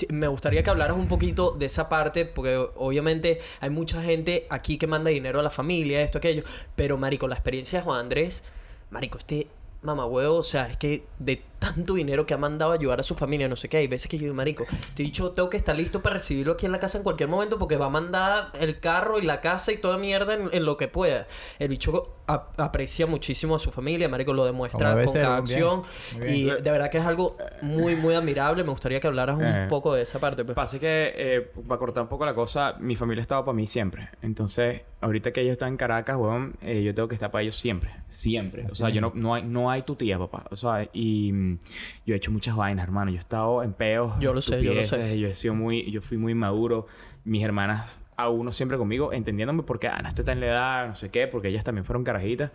[0.08, 4.76] me gustaría que hablaras un poquito de esa parte, porque obviamente hay mucha gente aquí
[4.76, 6.42] que manda dinero a la familia, esto, aquello.
[6.74, 8.42] Pero, Marico, la experiencia de Juan Andrés,
[8.90, 9.46] Marico, este
[9.84, 13.14] mamahuevo, o sea, es que de tanto dinero que ha mandado a ayudar a su
[13.14, 15.56] familia, no sé qué, hay veces que yo digo, Marico, te he dicho, tengo que
[15.56, 18.50] estar listo para recibirlo aquí en la casa en cualquier momento porque va a mandar
[18.58, 21.26] el carro y la casa y toda mierda en, en lo que pueda.
[21.58, 25.82] El bicho aprecia muchísimo a su familia, Marico lo demuestra con cada acción.
[26.26, 28.64] Y de verdad que es algo muy, muy admirable.
[28.64, 29.66] Me gustaría que hablaras un Eh.
[29.68, 30.44] poco de esa parte.
[30.44, 30.54] pues.
[30.56, 34.08] Pasa que, eh, para cortar un poco la cosa, mi familia estaba para mí siempre.
[34.22, 37.56] Entonces, ahorita que ellos están en Caracas, weón, eh, yo tengo que estar para ellos
[37.56, 37.90] siempre.
[38.08, 38.66] Siempre.
[38.70, 40.44] O sea, yo no, no, hay, no hay tu tía, papá.
[40.50, 41.58] O sea, y mm,
[42.06, 43.10] yo he hecho muchas vainas, hermano.
[43.10, 44.14] Yo he estado en peos.
[44.20, 45.18] Yo lo sé, yo lo sé.
[45.18, 45.90] Yo he sido muy...
[45.90, 46.86] Yo fui muy maduro.
[47.26, 50.88] Mis hermanas, a uno siempre conmigo, entendiéndome porque, ah, no estoy tan en la edad,
[50.88, 52.50] no sé qué, porque ellas también fueron carajitas.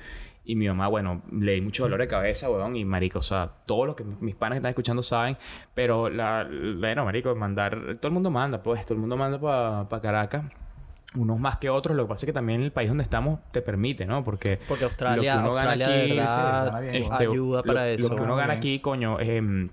[0.46, 3.52] Y mi mamá, bueno, le di mucho dolor de cabeza, weón, y marico, o sea,
[3.66, 5.38] todo lo que mis panas que están escuchando saben,
[5.76, 9.40] pero la, bueno, marico, mandar, todo el mundo manda, pues, todo el mundo manda
[9.88, 10.44] para Caracas.
[11.16, 13.62] Unos más que otros, lo que pasa es que también el país donde estamos te
[13.64, 14.24] permite, ¿no?
[14.24, 17.24] Porque, Porque Australia, lo que uno gana Australia aquí- de verdad Sí, sí, gana este,
[17.28, 18.16] ayuda lo- para lo, eso.
[18.16, 19.70] que uno gana aquí, coño, em,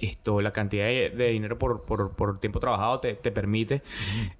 [0.00, 3.82] esto, la cantidad de, de dinero por, por, por tiempo trabajado te, te permite.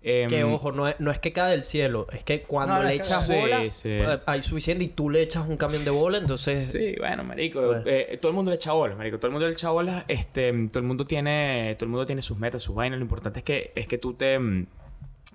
[0.02, 2.82] em, Que ojo, no es, no es que cae del cielo, es que cuando No,
[2.82, 3.88] le que- echas Sí, bola, sí.
[3.90, 6.70] eh, hay suficiente y tú le echas un camión de bola, entonces.
[6.72, 7.60] Sí, bueno, marico.
[7.60, 7.82] Bueno.
[7.86, 9.18] eh, todo el mundo le echa bola, marico.
[9.18, 10.04] Todo el mundo le echa bola.
[10.08, 11.74] Este, todo el mundo tiene...
[11.78, 12.98] Todo el mundo tiene sus metas, sus vainas.
[12.98, 13.72] Lo importante es que...
[13.74, 14.38] Es que tú te...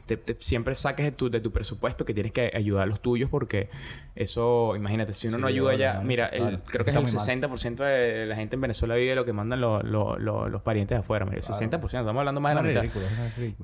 [0.06, 3.02] te- te- siempre saques de tu, de tu presupuesto que tienes que ayudar a los
[3.02, 3.70] tuyos porque
[4.16, 6.06] eso, imagínate, si uno no ayuda ya, vale.
[6.06, 7.20] mira, el- creo que es el muy mal.
[7.22, 10.62] 60% de la gente en Venezuela vive de lo que mandan lo- lo- lo- los
[10.62, 12.82] parientes de afuera, mira, el 60%, estamos hablando más de la mitad.
[12.82, 13.06] ridículo.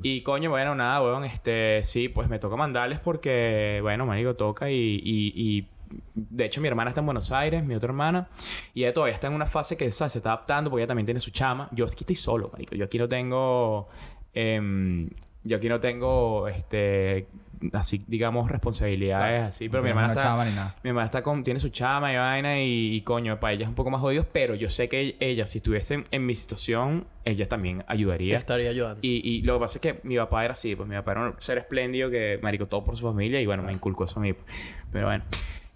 [0.03, 4.69] Y coño, bueno, nada, weón, este, sí, pues me toca mandarles porque, bueno, marico, toca
[4.69, 5.67] y, y, y
[6.15, 8.27] de hecho mi hermana está en Buenos Aires, mi otra hermana,
[8.73, 10.13] y ella todavía está en una fase que, ¿sabes?
[10.13, 11.69] Se está adaptando porque ella también tiene su chama.
[11.71, 13.87] Yo aquí estoy solo, marico, yo aquí no tengo,
[14.33, 15.09] em,
[15.47, 17.27] yo aquí no tengo, este,
[17.73, 20.27] así, digamos, responsabilidades así, pero No mi hermana una está...
[20.29, 20.75] chama ni nada.
[20.83, 23.69] Mi mamá está con, tiene su chama y vaina y, y, coño, para ella es
[23.69, 27.05] un poco más jodido, pero yo sé que ella, si estuviese en, en mi situación,
[27.25, 28.37] ella también Te ayudaría.
[28.37, 28.99] estaría ayudando.
[29.01, 31.21] Y, y lo que pasa es que mi papá era así, pues mi papá era
[31.29, 34.23] un ser espléndido que marico todo por su familia y bueno, me inculcó eso a
[34.23, 34.33] mí.
[34.33, 34.45] pues.
[34.91, 35.23] Pero bueno,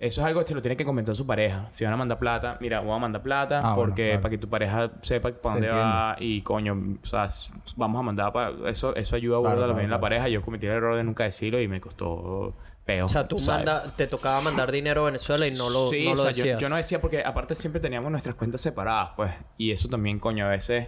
[0.01, 1.67] eso es algo que se lo tiene que comentar su pareja.
[1.69, 4.21] Si van a mandar plata, mira, voy a mandar plata Ah, bueno, porque claro.
[4.23, 7.27] para que tu pareja sepa para Se dónde va y coño, o sea,
[7.75, 10.01] vamos a mandar para eso eso ayuda a Claro, claro, también la claro.
[10.01, 10.27] pareja.
[10.27, 13.05] Yo cometí el error de nunca decirlo y me costó peo.
[13.05, 16.13] o sea, tú manda, te tocaba mandar dinero a Venezuela y no lo, sí, no
[16.13, 19.31] o lo sea, yo, yo no decía porque aparte siempre teníamos nuestras cuentas separadas, pues.
[19.57, 20.87] Y eso también, coño, a veces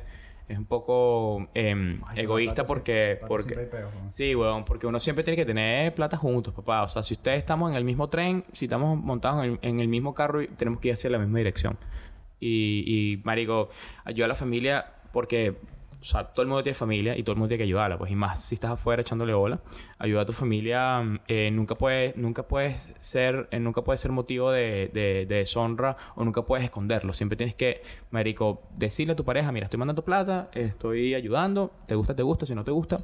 [0.53, 3.17] es un poco Ay, egoísta porque...
[3.19, 3.69] siempre- porque.
[4.09, 6.83] Sí, weón, porque uno siempre tiene que tener plata juntos, papá.
[6.83, 9.79] O sea, si ustedes estamos en el mismo tren, si estamos montados en el, en
[9.79, 11.77] el mismo carro, y tenemos que ir hacia la misma dirección.
[12.39, 13.69] Y, y marico,
[14.05, 15.55] ayuda a la familia porque,
[16.03, 18.11] o sea, todo el mundo tiene familia y todo el mundo tiene que ayudarla, pues.
[18.11, 19.61] Y más si estás afuera echándole bola,
[19.97, 21.01] ayuda a tu familia.
[21.01, 25.35] mm, eh, nunca puedes, nunca puedes ser, eh, nunca puede ser motivo de, de, de
[25.35, 27.13] deshonra o nunca puedes esconderlo.
[27.13, 31.95] Siempre tienes que, marico, decirle a tu pareja, mira, estoy mandando plata, estoy ayudando, te
[31.95, 32.99] gusta, te gusta, si no te gusta,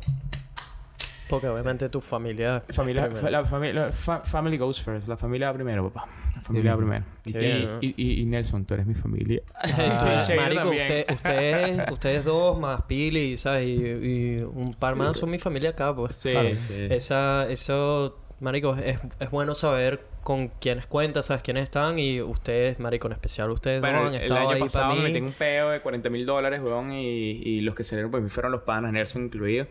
[1.30, 2.64] Porque obviamente tu familia.
[2.70, 5.08] Familia, la familia, fa- family goes first.
[5.08, 6.08] La familia primero, papá.
[6.36, 6.88] La familia bien.
[6.90, 7.06] primero.
[7.26, 7.78] Y, bien, ¿no?
[7.82, 9.42] y, y- y Nelson, tú eres mi familia.
[9.54, 13.68] Ah, Shane Marico, usted, ustedes, ustedes dos más Pili, ¿sabes?
[13.68, 16.16] Y, y un par más son mi familia acá, pues.
[16.16, 16.50] Sí, Claro.
[16.68, 16.88] sí.
[16.90, 21.44] Esa, eso, Marico, es, es bueno saber con quiénes cuentas, ¿sabes?
[21.44, 24.50] Quiénes están y ustedes, Marico, en especial ustedes Bueno, dos han el, el estado año
[24.56, 25.08] ahí pasado para me mí.
[25.08, 28.24] metí en un peo de 40 mil dólares, weón, y, y los que salieron pues
[28.24, 29.68] mí fueron los panas, Nelson incluido.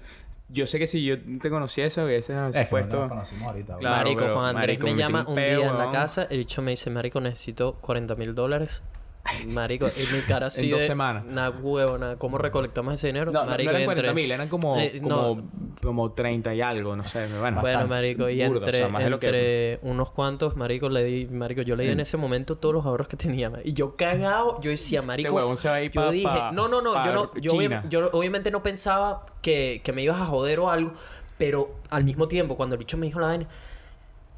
[0.51, 3.01] Yo sé que si yo te conociese, hubieses Es que no puesto...
[3.01, 3.77] nos conocimos ahorita.
[3.77, 6.27] Claro, marico, pero, Juan Andrés marico, me llama un peo, día en la casa.
[6.31, 8.83] El bicho me dice, Marico, necesito 40 mil dólares.
[9.49, 10.87] Marico, y mi cara así En dos de...
[10.87, 11.25] semanas.
[11.29, 12.17] Una huevona.
[12.17, 13.31] ¿Cómo recolectamos ese dinero?
[13.33, 15.49] No, no, no marico, eran y 40 entre- mil, eran como, Eh, como, no.
[15.83, 17.27] como 30 y algo, no sé.
[17.39, 21.63] Bueno, Bueno, marico, y o entre, sea, que- entre unos cuantos, marico, le di, marico,
[21.63, 22.01] yo le di en Mm.
[22.01, 25.69] ese momento todos los ahorros que tenía, y yo cagado, yo decía, marico, huevón se
[25.69, 27.53] va a ir yo pa- dije, pa- no, no, no, pa yo no, yo,
[27.89, 30.93] yo obviamente no pensaba que, que me ibas a joder o algo,
[31.39, 33.47] pero al mismo tiempo, cuando el bicho me dijo la vaina,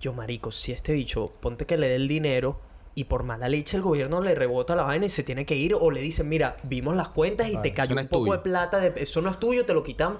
[0.00, 2.58] yo, marico, si este bicho, ponte que le dé el dinero
[2.94, 5.74] y por mala leche el gobierno le rebota la vaina y se tiene que ir
[5.74, 8.36] o le dicen, mira, vimos las cuentas y te cayó no un poco tuyo.
[8.36, 10.18] de plata, de, eso no es tuyo, te lo quitamos.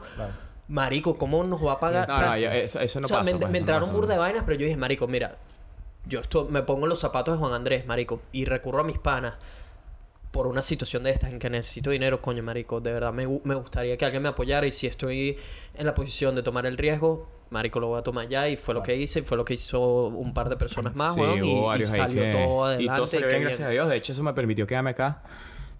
[0.68, 2.08] Marico, ¿cómo nos va a pagar?
[2.08, 3.32] No, O sea, no, eso, eso no o sea, pasa.
[3.32, 5.36] me, pues, me no entraron burda de vainas, pero yo dije, marico, mira,
[6.06, 8.98] yo esto me pongo en los zapatos de Juan Andrés, marico, y recurro a mis
[8.98, 9.34] panas
[10.30, 13.54] por una situación de estas en que necesito dinero, coño, marico, de verdad me, me
[13.54, 15.36] gustaría que alguien me apoyara y si estoy
[15.76, 18.74] en la posición de tomar el riesgo, marico, lo voy a tomar ya y fue
[18.74, 21.44] lo que hice y fue lo que hizo un par de personas más, Sí, weón,
[21.44, 22.92] y- hubo salió que- todo adelante.
[22.92, 23.88] Y todo salió bien, gracias a Dios.
[23.88, 25.22] De hecho, eso me permitió quedarme acá.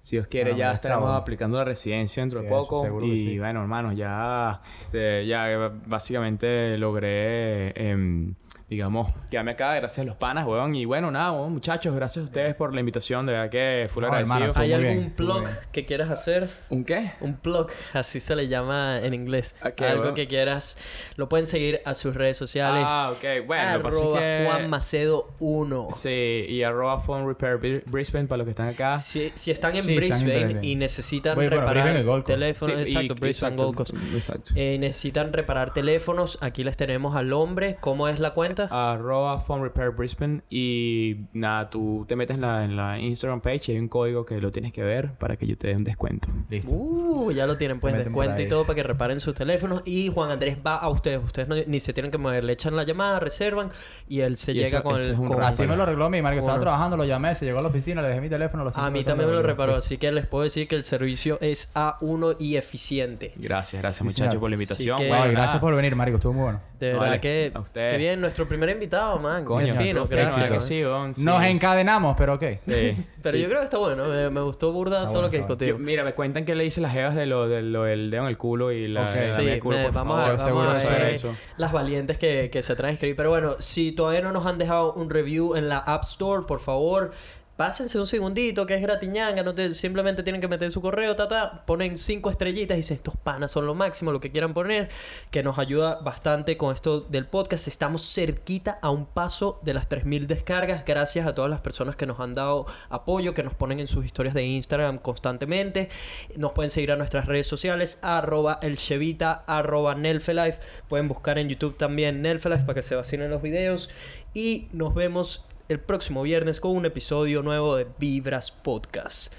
[0.03, 1.17] Si Dios quiere, Bueno, ya estaremos bueno.
[1.17, 3.05] aplicando la residencia dentro de Sí, eso poco.
[3.05, 3.39] Y sí.
[3.39, 8.35] bueno, hermano, ya, este, ya básicamente logré em,
[8.71, 9.75] digamos, quedarme acá.
[9.75, 10.75] Gracias a los panas, weón.
[10.77, 13.27] Y bueno, nada, weón, muchachos, gracias a ustedes por la invitación.
[13.27, 14.37] De verdad que full No, agradecido.
[14.45, 16.49] hermano, ¿Hay algún bien, plug que quieras hacer?
[16.71, 17.11] ¿Un qué?
[17.21, 19.57] Un plug, así se le llama en inglés.
[19.65, 20.15] Ok, Algo bueno.
[20.15, 20.79] que quieras.
[21.17, 22.85] Lo pueden seguir a sus redes sociales.
[22.87, 23.45] Ah, ok.
[23.47, 24.45] Bueno, lo que pasa es arroba que...
[24.47, 25.89] Juan Macedo 1.
[25.93, 28.99] Sí, y arroba Phone Repair Bri- Brisbane para los que están acá.
[28.99, 30.67] Si, si están en Sí, están en Brisbane Brisbane.
[30.67, 33.95] y necesitan Bueno, bueno, reparar Brisbane y teléfonos, Sí, y- exacto, Brisbane exacto, Gold Coast.
[34.15, 34.53] Exacto.
[34.55, 37.77] Eh, necesitan reparar teléfonos, aquí les tenemos al hombre.
[37.81, 38.60] ¿Cómo es la cuenta?
[38.71, 43.73] Arroba Phone Repair Brisbane y nada, tú te metes en la, en la Instagram page
[43.73, 45.85] y hay un código que lo tienes que ver para que yo te dé un
[45.85, 46.29] descuento.
[46.49, 46.73] Listo.
[46.73, 49.83] Uh, ya lo tienen pues descuento y todo para que reparen sus teléfonos.
[49.85, 51.23] Y Juan Andrés va a ustedes.
[51.25, 52.45] Ustedes no- ni se tienen que mover.
[52.45, 53.71] Le echan la llamada, reservan
[54.09, 55.13] y él se Y llega eso- con eso el...
[55.13, 56.41] es un con- Así me lo arregló mi marico.
[56.41, 56.63] Estaba Bueno.
[56.71, 58.65] trabajando, lo llamé, se llegó a la oficina, le dejé mi teléfono.
[58.65, 61.39] los A mí también me lo reparó, así que les puedo decir que el servicio
[61.41, 63.33] es A1 y eficiente.
[63.37, 64.97] Gracias, gracias Sí, muchachos por la invitación.
[64.99, 66.17] Que- gracias por venir, marico.
[66.17, 66.61] Estuvo muy bueno.
[66.79, 69.45] De verdad vale, que, a qué bien, nuestro primer invitado, man.
[69.47, 70.43] Coño, fino, estuvo qué fino, éxito.
[70.43, 71.25] ¿verdad que sí.
[71.25, 72.45] Nos encadenamos, pero ok.
[72.59, 72.97] Sí.
[73.23, 73.43] Pero Sí.
[73.43, 75.81] yo creo que está bueno, me, me gustó burda Está todo lo que discutimos.
[75.81, 78.29] mira, me cuentan que le hice las jevas de lo, de lo del dedo en
[78.29, 80.35] el culo y la Sí, el culo, me- por vamos favor.
[80.35, 81.37] a, Seguro vamos a eso ver era eso.
[81.57, 83.17] las valientes que, que se traen a escribir.
[83.17, 86.61] Pero bueno, si todavía no nos han dejado un review en la App Store, por
[86.61, 87.13] favor,
[87.61, 89.43] pásense un segundito, que es gratiñanga.
[89.43, 93.19] No te, simplemente tienen que meter su correo, tata, ponen cinco estrellitas y dicen, estos
[93.19, 94.89] panas son lo máximo, lo que quieran poner,
[95.31, 97.69] que nos ayuda bastante con esto del podcast.
[97.69, 102.07] Estamos cerquita a un paso de las 3.000 descargas, gracias a todas las personas que
[102.07, 105.91] nos han dado apoyo, que nos ponen en sus historias de Instagram constantemente.
[106.39, 110.61] Nos pueden seguir a nuestras redes sociales, arroba el Chevita, arroba Nelfelife.
[110.89, 113.91] Pueden buscar en YouTube también Nelfelife para que se vacilen los videos.
[114.33, 119.33] Y nos vemos el próximo viernes con un episodio nuevo de Vibras Podcast.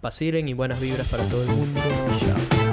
[0.00, 1.80] Vacilen y buenas vibras para todo el mundo.
[2.20, 2.63] Chao.